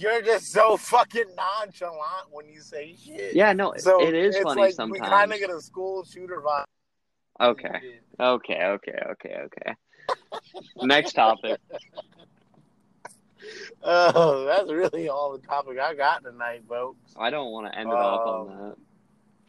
you're 0.00 0.22
just 0.22 0.52
so 0.52 0.76
fucking 0.76 1.24
nonchalant 1.36 2.26
when 2.30 2.48
you 2.48 2.60
say 2.60 2.94
shit. 2.96 3.34
Yeah, 3.34 3.52
no, 3.52 3.74
So 3.78 4.00
it 4.06 4.14
is 4.14 4.36
it's 4.36 4.44
funny 4.44 4.62
like 4.62 4.74
sometimes. 4.74 5.00
We 5.02 5.06
kind 5.08 5.32
of 5.32 5.38
get 5.38 5.50
a 5.50 5.60
school 5.60 6.04
shooter 6.04 6.42
vibe. 6.44 6.64
Okay. 7.40 7.98
Okay, 8.20 8.64
okay, 8.64 8.98
okay, 9.10 9.36
okay. 9.44 9.74
Next 10.82 11.12
topic. 11.12 11.58
Oh, 13.82 14.46
that's 14.46 14.70
really 14.72 15.10
all 15.10 15.32
the 15.36 15.46
topic 15.46 15.78
I 15.78 15.94
got 15.94 16.24
tonight, 16.24 16.62
folks. 16.66 17.12
I 17.18 17.28
don't 17.28 17.52
want 17.52 17.70
to 17.70 17.78
end 17.78 17.90
it 17.90 17.94
off 17.94 18.26
on 18.26 18.40
Um, 18.50 18.68
that. 18.70 18.76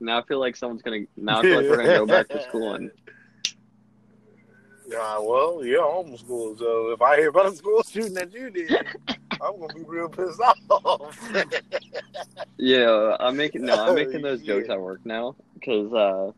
Now 0.02 0.20
I 0.20 0.24
feel 0.26 0.40
like 0.42 0.58
someone's 0.58 0.82
gonna. 0.82 1.06
Now 1.16 1.40
I 1.40 1.42
feel 1.44 1.56
like 1.56 1.70
we're 1.70 1.78
gonna 1.78 1.88
go 2.00 2.06
back 2.06 2.28
to 2.30 2.42
school 2.44 2.74
and 2.76 2.92
Yeah, 4.88 5.18
well, 5.20 5.64
you're 5.66 5.82
homeschooled, 5.82 6.60
so 6.60 6.92
if 6.92 7.02
I 7.02 7.16
hear 7.18 7.30
about 7.30 7.48
a 7.48 7.56
school 7.56 7.82
shooting 7.84 8.14
that 8.16 8.32
you 8.34 8.50
did, 8.52 8.86
I'm 9.42 9.60
gonna 9.60 9.74
be 9.74 9.84
real 9.86 10.10
pissed 10.10 10.40
off. 10.70 11.32
yeah, 12.58 13.16
I'm 13.20 13.36
making 13.38 13.66
no, 13.66 13.74
I'm 13.80 13.96
making 13.96 14.22
those 14.22 14.42
jokes 14.42 14.68
Yeah. 14.68 14.76
at 14.76 14.82
work 14.82 15.02
now 15.06 15.36
because 15.54 15.92
uh, 15.94 16.32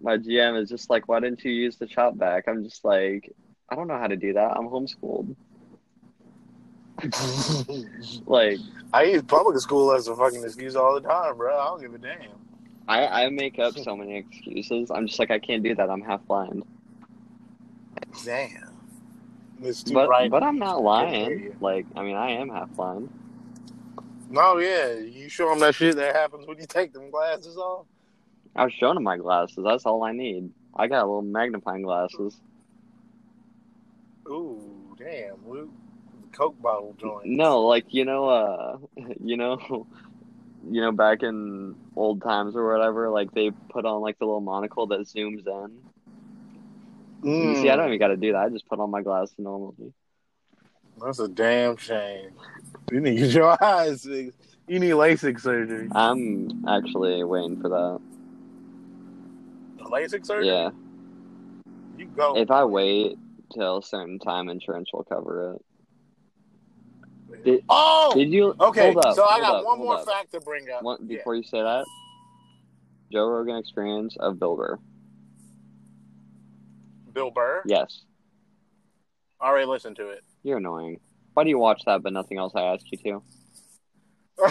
my 0.00 0.16
GM 0.18 0.60
is 0.62 0.68
just 0.68 0.90
like, 0.90 1.08
why 1.08 1.20
didn't 1.20 1.44
you 1.44 1.52
use 1.52 1.76
the 1.76 1.86
chop 1.86 2.16
back? 2.16 2.44
I'm 2.48 2.62
just 2.64 2.84
like, 2.84 3.32
I 3.68 3.74
don't 3.74 3.88
know 3.88 3.98
how 3.98 4.06
to 4.08 4.16
do 4.16 4.32
that. 4.34 4.56
I'm 4.56 4.68
homeschooled. 4.68 5.34
Like 8.26 8.58
I 8.92 9.04
use 9.04 9.22
public 9.22 9.58
school 9.58 9.92
as 9.92 10.06
a 10.06 10.14
fucking 10.14 10.44
excuse 10.44 10.76
all 10.76 10.94
the 10.94 11.06
time, 11.06 11.36
bro. 11.36 11.58
I 11.58 11.64
don't 11.66 11.80
give 11.80 11.94
a 11.94 11.98
damn. 11.98 12.18
I 12.86 13.24
I 13.24 13.28
make 13.30 13.58
up 13.58 13.76
so 13.78 13.96
many 13.96 14.16
excuses. 14.18 14.90
I'm 14.90 15.06
just 15.06 15.18
like 15.18 15.30
I 15.30 15.38
can't 15.38 15.62
do 15.62 15.74
that. 15.74 15.90
I'm 15.90 16.02
half 16.02 16.24
blind. 16.26 16.62
Damn. 18.24 18.71
It's 19.62 19.82
too 19.82 19.94
But 19.94 20.06
bright. 20.06 20.30
but 20.30 20.42
I'm 20.42 20.58
not 20.58 20.82
lying. 20.82 21.56
Like 21.60 21.86
I 21.96 22.02
mean 22.02 22.16
I 22.16 22.30
am 22.32 22.48
half 22.48 22.70
blind. 22.70 23.08
No, 24.30 24.58
yeah, 24.58 24.94
you 24.94 25.28
show 25.28 25.50
them 25.50 25.58
that 25.60 25.74
shit 25.74 25.94
that 25.96 26.14
happens 26.16 26.46
when 26.46 26.58
you 26.58 26.66
take 26.66 26.92
them 26.92 27.10
glasses 27.10 27.56
off. 27.56 27.86
I 28.56 28.64
was 28.64 28.72
showing 28.72 28.96
him 28.96 29.02
my 29.02 29.16
glasses. 29.18 29.58
That's 29.64 29.84
all 29.84 30.02
I 30.04 30.12
need. 30.12 30.50
I 30.74 30.86
got 30.86 31.02
a 31.02 31.06
little 31.06 31.22
magnifying 31.22 31.82
glasses. 31.82 32.40
Ooh, 34.28 34.94
damn, 34.98 35.36
Luke. 35.46 35.70
Coke 36.32 36.60
bottle 36.62 36.94
joint. 36.98 37.26
No, 37.26 37.60
like 37.62 37.92
you 37.92 38.06
know, 38.06 38.28
uh, 38.28 38.78
you 39.22 39.36
know, 39.36 39.86
you 40.70 40.80
know, 40.80 40.92
back 40.92 41.22
in 41.22 41.74
old 41.94 42.22
times 42.22 42.56
or 42.56 42.72
whatever, 42.72 43.10
like 43.10 43.32
they 43.32 43.50
put 43.68 43.84
on 43.84 44.00
like 44.00 44.18
the 44.18 44.24
little 44.24 44.40
monocle 44.40 44.86
that 44.88 45.00
zooms 45.00 45.46
in. 45.46 45.72
You 47.22 47.54
see, 47.56 47.70
I 47.70 47.74
mm. 47.74 47.76
don't 47.76 47.86
even 47.88 47.98
got 47.98 48.08
to 48.08 48.16
do 48.16 48.32
that. 48.32 48.38
I 48.38 48.48
just 48.48 48.68
put 48.68 48.80
on 48.80 48.90
my 48.90 49.02
glasses 49.02 49.34
normally. 49.38 49.92
That's 51.00 51.18
a 51.20 51.28
damn 51.28 51.76
shame. 51.76 52.30
You 52.90 53.00
need 53.00 53.32
your 53.32 53.56
eyes. 53.64 54.04
You 54.04 54.32
need 54.68 54.92
LASIK 54.92 55.40
surgery. 55.40 55.88
I'm 55.92 56.64
actually 56.68 57.22
waiting 57.24 57.60
for 57.60 57.68
that. 57.68 58.00
LASIK 59.84 60.26
surgery? 60.26 60.48
Yeah, 60.48 60.70
You 61.96 62.06
go. 62.06 62.36
if 62.36 62.50
I 62.50 62.64
wait 62.64 63.18
till 63.52 63.78
a 63.78 63.82
certain 63.82 64.18
time, 64.18 64.48
insurance 64.48 64.90
will 64.92 65.04
cover 65.04 65.54
it. 65.54 67.44
Did, 67.44 67.64
oh! 67.68 68.12
did 68.14 68.30
you? 68.30 68.54
okay, 68.60 68.94
up, 68.94 69.14
so 69.14 69.24
I 69.24 69.40
got 69.40 69.56
up, 69.56 69.64
one 69.64 69.78
more 69.78 69.98
up. 69.98 70.06
fact 70.06 70.32
to 70.32 70.40
bring 70.40 70.70
up. 70.70 70.82
One, 70.82 70.98
Yeah. 71.02 71.18
before 71.18 71.34
you 71.34 71.42
say 71.42 71.60
that, 71.62 71.84
Joe 73.10 73.26
Rogan 73.26 73.56
Experience 73.56 74.16
of 74.20 74.38
Bill 74.38 74.56
Burr. 74.56 74.78
Bill 77.12 77.30
Burr? 77.30 77.62
Yes, 77.66 78.02
I 79.40 79.48
already 79.48 79.66
listened 79.66 79.96
to 79.96 80.08
it. 80.10 80.22
you're 80.42 80.58
annoying. 80.58 81.00
Why 81.34 81.44
do 81.44 81.50
you 81.50 81.58
watch 81.58 81.82
that 81.86 82.02
but 82.02 82.12
nothing 82.12 82.38
else 82.38 82.52
I 82.54 82.62
asked 82.62 82.86
you 82.92 82.98
to? 82.98 84.50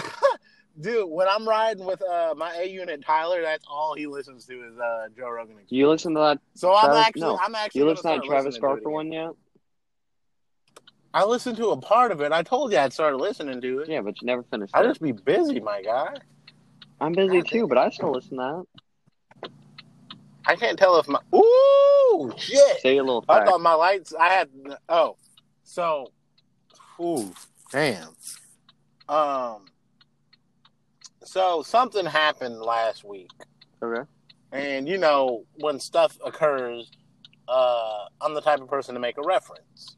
Dude, 0.80 1.08
when 1.08 1.28
I'm 1.28 1.46
riding 1.46 1.84
with 1.84 2.02
uh, 2.02 2.34
my 2.36 2.54
A 2.56 2.64
unit 2.66 3.04
Tyler, 3.04 3.42
that's 3.42 3.64
all 3.70 3.94
he 3.94 4.06
listens 4.06 4.46
to 4.46 4.54
is 4.66 4.78
uh, 4.78 5.08
Joe 5.16 5.28
Rogan. 5.28 5.56
Do 5.68 5.76
you 5.76 5.88
listen 5.88 6.14
to 6.14 6.20
that? 6.20 6.38
So 6.54 6.74
I'm 6.74 6.96
actually, 6.96 7.22
no. 7.22 7.38
I'm 7.40 7.54
actually. 7.54 7.82
You 7.82 7.88
listen 7.88 8.10
to 8.10 8.20
that 8.20 8.26
Travis 8.26 8.58
Barker 8.58 8.88
one 8.88 9.12
yet? 9.12 9.30
I 11.14 11.24
listened 11.24 11.58
to 11.58 11.68
a 11.68 11.76
part 11.76 12.10
of 12.10 12.22
it. 12.22 12.32
I 12.32 12.42
told 12.42 12.72
you 12.72 12.78
I'd 12.78 12.92
started 12.92 13.18
listening 13.18 13.60
to 13.60 13.80
it. 13.80 13.88
Yeah, 13.88 14.00
but 14.00 14.20
you 14.22 14.26
never 14.26 14.42
finished 14.44 14.74
I 14.74 14.82
it. 14.82 14.88
just 14.88 15.02
be 15.02 15.12
busy, 15.12 15.60
my 15.60 15.82
guy. 15.82 16.16
I'm 17.00 17.12
busy 17.12 17.38
God 17.42 17.48
too, 17.48 17.66
but 17.66 17.76
I 17.76 17.90
still 17.90 18.12
listen 18.12 18.38
to 18.38 18.62
I 20.46 20.56
can't 20.56 20.78
tell 20.78 20.98
if 20.98 21.08
my 21.08 21.20
ooh 21.34 22.32
shit. 22.36 22.80
Say 22.80 22.98
a 22.98 23.02
little 23.02 23.24
I 23.28 23.44
thought 23.44 23.60
my 23.60 23.74
lights. 23.74 24.12
I 24.18 24.28
had 24.28 24.48
oh, 24.88 25.16
so, 25.62 26.12
ooh, 27.00 27.32
damn. 27.70 28.08
Um, 29.08 29.66
so 31.24 31.62
something 31.62 32.04
happened 32.04 32.58
last 32.60 33.04
week, 33.04 33.30
Okay. 33.82 34.08
and 34.52 34.88
you 34.88 34.98
know 34.98 35.44
when 35.60 35.78
stuff 35.78 36.18
occurs, 36.24 36.90
uh, 37.48 38.04
I'm 38.20 38.34
the 38.34 38.40
type 38.40 38.60
of 38.60 38.68
person 38.68 38.94
to 38.94 39.00
make 39.00 39.18
a 39.18 39.22
reference, 39.22 39.96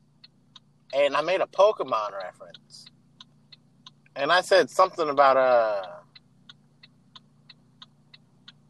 and 0.92 1.16
I 1.16 1.22
made 1.22 1.40
a 1.40 1.46
Pokemon 1.46 2.12
reference, 2.12 2.86
and 4.14 4.30
I 4.30 4.40
said 4.42 4.70
something 4.70 5.08
about 5.08 5.36
uh, 5.36 5.82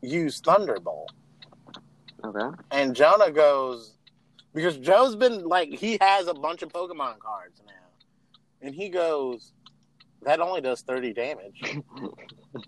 use 0.03 0.41
Thunderbolt. 0.41 1.13
Okay. 2.25 2.57
And 2.71 2.95
Jonah 2.97 3.31
goes 3.31 3.95
because 4.55 4.79
Joe's 4.79 5.17
been 5.17 5.47
like 5.47 5.69
he 5.71 5.99
has 6.01 6.27
a 6.27 6.35
bunch 6.35 6.63
of 6.63 6.73
Pokemon 6.73 7.19
cards 7.19 7.61
now, 7.67 7.73
and 8.63 8.75
he 8.75 8.89
goes, 8.89 9.53
"That 10.23 10.41
only 10.41 10.61
does 10.61 10.81
thirty 10.83 11.13
damage." 11.13 11.61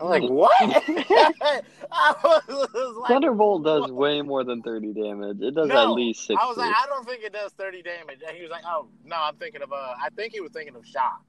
I'm 0.00 0.08
like, 0.08 0.22
"What?" 0.22 0.52
Like, 1.88 3.08
Thunderbolt 3.08 3.64
does 3.64 3.82
what? 3.82 3.94
way 3.94 4.22
more 4.22 4.42
than 4.42 4.60
30 4.60 4.92
damage. 4.92 5.38
It 5.40 5.54
does 5.54 5.68
No, 5.68 5.76
at 5.76 5.90
least 5.90 6.26
60. 6.26 6.36
I 6.42 6.46
was 6.48 6.56
like, 6.56 6.74
"I 6.74 6.86
don't 6.86 7.06
think 7.06 7.22
it 7.22 7.32
does 7.32 7.52
thirty 7.52 7.82
damage." 7.82 8.18
And 8.26 8.36
he 8.36 8.42
was 8.42 8.50
like, 8.50 8.64
"Oh 8.66 8.88
no, 9.04 9.16
I'm 9.16 9.36
thinking 9.36 9.62
of 9.62 9.72
uh, 9.72 9.94
I 10.02 10.08
think 10.16 10.32
he 10.32 10.40
was 10.40 10.50
thinking 10.52 10.74
of 10.74 10.84
Shock. 10.84 11.22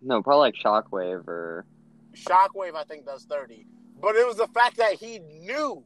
No, 0.00 0.22
probably 0.22 0.52
like 0.52 0.54
Shockwave 0.54 1.26
or. 1.26 1.66
Shockwave, 2.14 2.76
I 2.76 2.84
think 2.84 3.04
does 3.04 3.24
thirty, 3.24 3.66
but 4.00 4.14
it 4.14 4.26
was 4.26 4.36
the 4.36 4.48
fact 4.48 4.76
that 4.76 4.94
he 4.94 5.18
knew." 5.18 5.82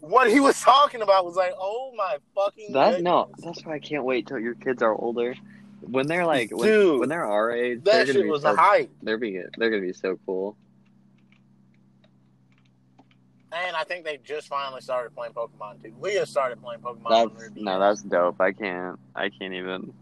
What 0.00 0.30
he 0.30 0.40
was 0.40 0.60
talking 0.60 1.02
about 1.02 1.24
was 1.24 1.34
like, 1.34 1.52
oh 1.58 1.92
my 1.96 2.18
fucking 2.34 2.72
That 2.72 3.02
no, 3.02 3.30
that's 3.38 3.64
why 3.64 3.74
I 3.74 3.78
can't 3.78 4.04
wait 4.04 4.26
till 4.26 4.38
your 4.38 4.54
kids 4.54 4.82
are 4.82 4.94
older. 4.94 5.34
When 5.80 6.06
they're 6.06 6.26
like, 6.26 6.50
when, 6.50 6.68
Dude, 6.68 7.00
when 7.00 7.08
they're 7.08 7.24
our 7.24 7.50
age, 7.50 7.80
they're 7.82 8.04
that 8.04 8.12
shit 8.12 8.22
be 8.22 8.28
was 8.30 8.42
so, 8.42 8.52
a 8.52 8.56
hype. 8.56 8.90
they're 9.02 9.18
be 9.18 9.40
they're 9.56 9.70
gonna 9.70 9.82
be 9.82 9.92
so 9.92 10.18
cool. 10.24 10.56
And 13.50 13.74
I 13.74 13.84
think 13.84 14.04
they 14.04 14.18
just 14.18 14.48
finally 14.48 14.80
started 14.82 15.14
playing 15.14 15.32
Pokemon 15.32 15.82
too. 15.82 15.94
Leah 16.00 16.26
started 16.26 16.62
playing 16.62 16.80
Pokemon. 16.80 17.32
That's 17.38 17.50
no, 17.56 17.80
that's 17.80 18.02
dope. 18.02 18.40
I 18.40 18.52
can't, 18.52 18.98
I 19.14 19.30
can't 19.30 19.54
even. 19.54 19.92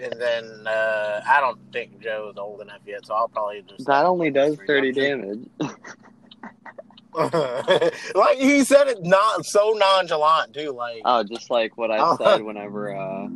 And 0.00 0.12
then 0.18 0.66
uh, 0.66 1.20
I 1.26 1.40
don't 1.40 1.60
think 1.72 2.00
Joe 2.00 2.30
is 2.32 2.38
old 2.38 2.60
enough 2.60 2.80
yet, 2.86 3.06
so 3.06 3.14
I'll 3.14 3.28
probably 3.28 3.62
just. 3.68 3.86
That 3.86 4.04
only 4.06 4.30
does 4.30 4.56
30 4.66 4.92
times. 4.92 4.96
damage. 4.96 5.48
like 8.14 8.38
he 8.38 8.64
said 8.64 8.88
it 8.88 9.02
not 9.02 9.46
so 9.46 9.72
nonchalant 9.76 10.52
too. 10.52 10.72
Like 10.72 11.02
Oh, 11.04 11.22
just 11.22 11.48
like 11.50 11.76
what 11.78 11.90
I 11.90 11.98
Oh. 12.00 12.16
said 12.16 12.42
whenever 12.42 12.96
uh, 12.96 13.28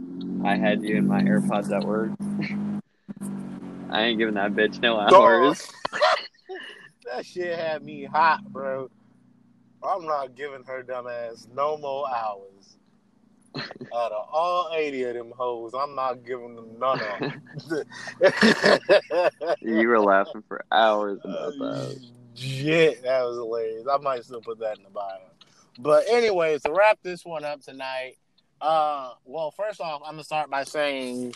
I 0.45 0.57
had 0.57 0.83
you 0.83 0.97
in 0.97 1.07
my 1.07 1.23
AirPods 1.23 1.71
at 1.71 1.85
work. 1.85 2.11
I 3.91 4.03
ain't 4.03 4.19
giving 4.19 4.35
that 4.35 4.53
bitch 4.55 4.83
no 4.83 4.99
hours. 4.99 5.73
that 7.07 7.25
shit 7.25 7.59
had 7.59 7.83
me 7.83 8.05
hot, 8.05 8.45
bro. 8.53 8.91
I'm 9.83 10.05
not 10.07 10.35
giving 10.35 10.65
her 10.65 10.83
dumbass 10.83 11.49
no 11.55 11.79
more 11.79 12.07
hours. 12.11 12.77
Out 13.95 14.13
of 14.13 14.27
all 14.31 14.71
80 14.75 15.05
of 15.05 15.15
them 15.15 15.33
hoes, 15.37 15.73
I'm 15.73 15.95
not 15.95 16.25
giving 16.25 16.57
them 16.57 16.79
none 16.79 17.01
of 17.01 17.21
them. 17.21 17.43
you 19.63 19.89
were 19.89 20.01
laughing 20.01 20.43
for 20.49 20.63
hours 20.71 21.21
about 21.25 21.37
Uh, 21.37 21.51
that. 21.59 22.01
Shit, 22.39 23.03
that 23.03 23.23
was 23.25 23.37
hilarious. 23.37 23.87
I 23.91 23.99
might 23.99 24.25
still 24.25 24.41
put 24.41 24.61
that 24.61 24.79
in 24.79 24.85
the 24.85 24.91
bio. 24.91 25.19
But 25.79 26.05
anyways, 26.09 26.63
to 26.63 26.73
wrap 26.73 26.99
this 27.03 27.25
one 27.25 27.45
up 27.45 27.61
tonight, 27.63 28.15
uh, 28.61 29.13
well, 29.25 29.51
first 29.51 29.81
off, 29.81 30.03
I'm 30.05 30.13
gonna 30.13 30.25
start 30.25 30.51
by 30.51 30.65
saying, 30.65 31.35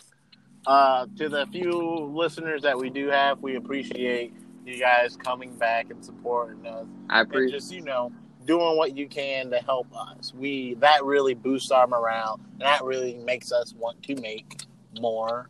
uh, 0.66 1.06
to 1.18 1.28
the 1.28 1.46
few 1.46 1.72
listeners 2.12 2.62
that 2.62 2.78
we 2.78 2.90
do 2.90 3.08
have, 3.08 3.40
we 3.40 3.56
appreciate 3.56 4.32
you 4.64 4.78
guys 4.78 5.16
coming 5.16 5.54
back 5.56 5.90
and 5.90 6.04
supporting 6.04 6.66
us, 6.66 6.86
I 7.10 7.22
appreciate. 7.22 7.58
just 7.58 7.72
you 7.72 7.80
know 7.80 8.12
doing 8.46 8.76
what 8.76 8.96
you 8.96 9.08
can 9.08 9.50
to 9.50 9.58
help 9.58 9.86
us. 9.96 10.32
We 10.34 10.74
that 10.74 11.04
really 11.04 11.34
boosts 11.34 11.70
our 11.70 11.86
morale, 11.86 12.40
and 12.52 12.60
that 12.60 12.84
really 12.84 13.14
makes 13.14 13.50
us 13.52 13.74
want 13.74 14.02
to 14.04 14.16
make 14.20 14.62
more 15.00 15.48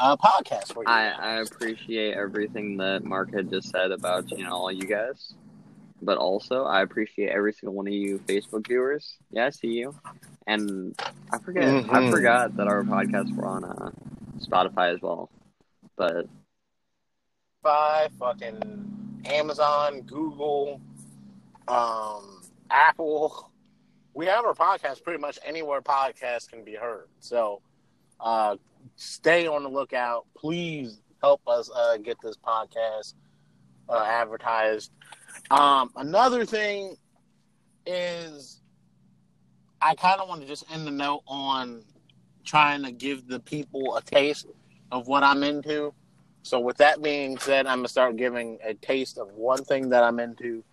uh, 0.00 0.16
podcasts 0.16 0.72
for 0.72 0.82
you. 0.82 0.88
I. 0.90 1.08
I 1.10 1.32
appreciate 1.40 2.14
everything 2.14 2.78
that 2.78 3.04
Mark 3.04 3.30
had 3.34 3.50
just 3.50 3.70
said 3.70 3.90
about 3.92 4.26
you 4.36 4.44
know 4.44 4.52
all 4.52 4.72
you 4.72 4.86
guys, 4.86 5.34
but 6.02 6.18
also 6.18 6.64
I 6.64 6.82
appreciate 6.82 7.30
every 7.30 7.52
single 7.52 7.74
one 7.74 7.86
of 7.86 7.92
you 7.92 8.20
Facebook 8.28 8.66
viewers. 8.66 9.16
Yeah, 9.30 9.46
I 9.46 9.50
see 9.50 9.68
you, 9.68 9.94
and 10.46 10.94
I 11.32 11.38
forget 11.38 11.64
I 11.64 12.00
Mhm. 12.00 12.10
forgot 12.10 12.56
that 12.56 12.66
our 12.66 12.84
podcasts 12.84 13.36
were 13.36 13.46
on 13.46 13.64
uh, 13.64 13.90
Spotify 14.40 14.94
as 14.94 15.00
well. 15.02 15.30
But 15.96 16.26
Spotify, 17.64 18.10
fucking 18.18 19.22
Amazon, 19.26 20.00
Google, 20.02 20.80
um, 21.68 22.42
Apple. 22.70 23.50
We 24.14 24.26
have 24.26 24.44
our 24.44 24.54
podcast 24.54 25.04
pretty 25.04 25.20
much 25.20 25.38
anywhere 25.44 25.80
podcast 25.82 26.48
can 26.48 26.64
be 26.64 26.74
heard. 26.74 27.06
So 27.20 27.60
uh, 28.18 28.56
stay 28.96 29.46
on 29.46 29.62
the 29.62 29.68
lookout. 29.68 30.26
Please 30.36 31.00
help 31.22 31.40
us 31.46 31.70
uh, 31.74 31.96
get 31.98 32.16
this 32.22 32.36
podcast 32.36 33.14
uh, 33.88 34.04
advertised. 34.06 34.92
Um, 35.50 35.90
another 35.96 36.44
thing 36.44 36.96
is, 37.86 38.60
I 39.80 39.94
kind 39.94 40.20
of 40.20 40.28
want 40.28 40.42
to 40.42 40.46
just 40.46 40.70
end 40.72 40.86
the 40.86 40.90
note 40.90 41.22
on 41.26 41.82
trying 42.44 42.82
to 42.84 42.92
give 42.92 43.26
the 43.26 43.40
people 43.40 43.96
a 43.96 44.02
taste 44.02 44.46
of 44.92 45.06
what 45.08 45.22
I'm 45.22 45.42
into. 45.42 45.94
So, 46.42 46.58
with 46.58 46.78
that 46.78 47.02
being 47.02 47.38
said, 47.38 47.66
I'm 47.66 47.78
gonna 47.78 47.88
start 47.88 48.16
giving 48.16 48.58
a 48.64 48.74
taste 48.74 49.18
of 49.18 49.32
one 49.32 49.62
thing 49.64 49.90
that 49.90 50.02
I'm 50.02 50.18
into, 50.18 50.64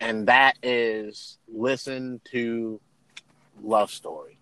and 0.00 0.26
that 0.28 0.56
is 0.62 1.38
listen 1.48 2.20
to 2.32 2.80
"Love 3.60 3.90
Story" 3.90 4.38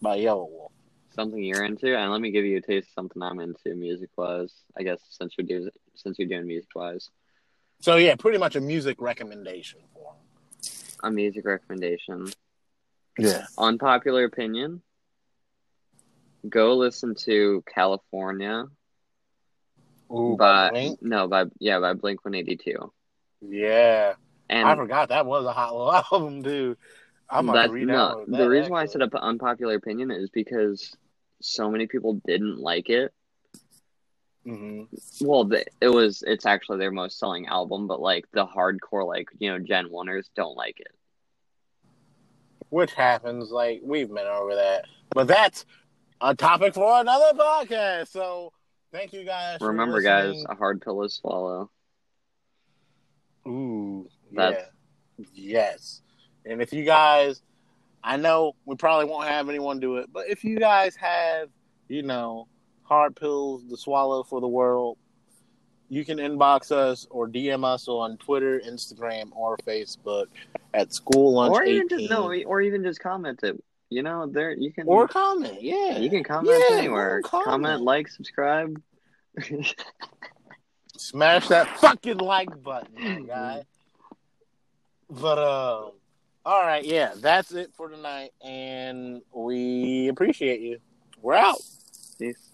by 0.00 0.18
Yelawolf. 0.18 0.59
Something 1.20 1.44
you're 1.44 1.64
into, 1.64 1.94
and 1.94 2.10
let 2.10 2.22
me 2.22 2.30
give 2.30 2.46
you 2.46 2.56
a 2.56 2.62
taste 2.62 2.88
of 2.88 2.94
something 2.94 3.20
I'm 3.20 3.40
into 3.40 3.74
music 3.74 4.08
wise. 4.16 4.54
I 4.74 4.84
guess 4.84 5.00
since 5.10 5.34
you're 5.36 5.46
doing 5.46 5.68
since 5.94 6.18
you're 6.18 6.26
doing 6.26 6.46
music 6.46 6.70
wise. 6.74 7.10
So 7.80 7.96
yeah, 7.96 8.14
pretty 8.14 8.38
much 8.38 8.56
a 8.56 8.60
music 8.62 9.02
recommendation 9.02 9.80
for 9.92 10.14
him. 10.14 10.70
A 11.04 11.10
music 11.10 11.44
recommendation. 11.44 12.28
Yeah. 13.18 13.44
Unpopular 13.58 14.24
opinion. 14.24 14.80
Go 16.48 16.78
listen 16.78 17.14
to 17.26 17.62
California 17.70 18.64
Ooh, 20.10 20.36
by 20.38 20.70
Blink? 20.70 21.02
no 21.02 21.28
by 21.28 21.44
yeah 21.58 21.80
by 21.80 21.92
Blink 21.92 22.24
One 22.24 22.34
Eighty 22.34 22.56
Two. 22.56 22.94
Yeah. 23.42 24.14
And 24.48 24.66
I 24.66 24.74
forgot 24.74 25.10
that 25.10 25.26
was 25.26 25.44
a 25.44 25.52
hot 25.52 25.76
little 25.76 25.92
album, 26.12 26.40
dude. 26.40 26.78
I'm 27.28 27.44
gonna 27.44 27.70
read 27.70 27.88
no. 27.88 28.24
that. 28.26 28.38
The 28.38 28.48
reason 28.48 28.72
why 28.72 28.80
I 28.80 28.86
said 28.86 29.02
up 29.02 29.14
unpopular 29.14 29.74
opinion 29.74 30.10
is 30.10 30.30
because 30.30 30.96
so 31.40 31.70
many 31.70 31.86
people 31.86 32.20
didn't 32.26 32.58
like 32.58 32.88
it. 32.88 33.12
hmm 34.44 34.84
Well, 35.20 35.44
the, 35.44 35.64
it 35.80 35.88
was 35.88 36.22
it's 36.26 36.46
actually 36.46 36.78
their 36.78 36.90
most 36.90 37.18
selling 37.18 37.46
album, 37.46 37.86
but 37.86 38.00
like 38.00 38.24
the 38.32 38.46
hardcore, 38.46 39.06
like 39.06 39.28
you 39.38 39.50
know, 39.50 39.58
Gen 39.58 39.88
Oneers 39.88 40.26
don't 40.36 40.56
like 40.56 40.80
it. 40.80 40.94
Which 42.68 42.92
happens, 42.92 43.50
like 43.50 43.80
we've 43.82 44.08
been 44.08 44.26
over 44.26 44.54
that. 44.54 44.84
But 45.14 45.26
that's 45.26 45.66
a 46.20 46.34
topic 46.34 46.74
for 46.74 47.00
another 47.00 47.36
podcast. 47.36 48.08
So 48.08 48.52
thank 48.92 49.12
you 49.12 49.24
guys. 49.24 49.58
for 49.58 49.68
Remember, 49.68 50.00
guys, 50.00 50.44
a 50.48 50.54
hard 50.54 50.80
pill 50.80 51.02
to 51.02 51.08
swallow. 51.08 51.70
Ooh, 53.46 54.08
That's- 54.32 54.62
yeah. 55.16 55.24
Yes. 55.34 56.02
And 56.46 56.62
if 56.62 56.72
you 56.72 56.84
guys, 56.84 57.42
I 58.02 58.16
know 58.16 58.54
we 58.64 58.76
probably 58.76 59.06
won't 59.06 59.28
have 59.28 59.48
anyone 59.48 59.80
do 59.80 59.96
it, 59.96 60.10
but 60.12 60.28
if 60.28 60.42
you 60.44 60.58
guys 60.58 60.96
have, 60.96 61.48
you 61.88 62.02
know, 62.02 62.48
hard 62.82 63.14
pills 63.16 63.62
to 63.68 63.76
swallow 63.76 64.22
for 64.22 64.40
the 64.40 64.48
world, 64.48 64.96
you 65.88 66.04
can 66.04 66.18
inbox 66.18 66.70
us 66.70 67.06
or 67.10 67.28
DM 67.28 67.64
us 67.64 67.88
on 67.88 68.16
Twitter, 68.18 68.60
Instagram, 68.66 69.30
or 69.34 69.56
Facebook 69.58 70.26
at 70.72 70.94
School 70.94 71.34
Lunch 71.34 71.52
or 71.52 71.64
even 71.64 71.86
18. 71.86 71.98
just 71.98 72.10
no, 72.10 72.32
or 72.44 72.60
even 72.62 72.82
just 72.82 73.00
comment 73.00 73.40
it. 73.42 73.62
You 73.90 74.02
know, 74.04 74.26
there 74.26 74.52
you 74.52 74.72
can 74.72 74.86
or 74.86 75.08
comment. 75.08 75.60
Yeah. 75.60 75.98
you 75.98 76.08
can 76.08 76.22
comment 76.22 76.62
Yeah, 76.70 76.76
anywhere. 76.76 77.20
comment. 77.22 77.48
comment, 77.48 77.82
like, 77.82 78.06
subscribe. 78.08 78.80
Smash 80.96 81.48
that 81.48 81.66
fucking 81.78 82.18
like 82.18 82.62
button, 82.62 82.94
my 82.94 83.20
guy. 83.26 83.62
But 85.12 85.38
um, 85.38 85.90
all 86.44 86.62
right, 86.62 86.84
yeah, 86.84 87.12
that's 87.16 87.52
it 87.52 87.72
for 87.74 87.88
tonight, 87.88 88.30
and 88.42 89.22
we 89.32 90.08
appreciate 90.08 90.60
you. 90.60 90.78
We're 91.20 91.34
out. 91.34 91.60
Peace. 92.18 92.49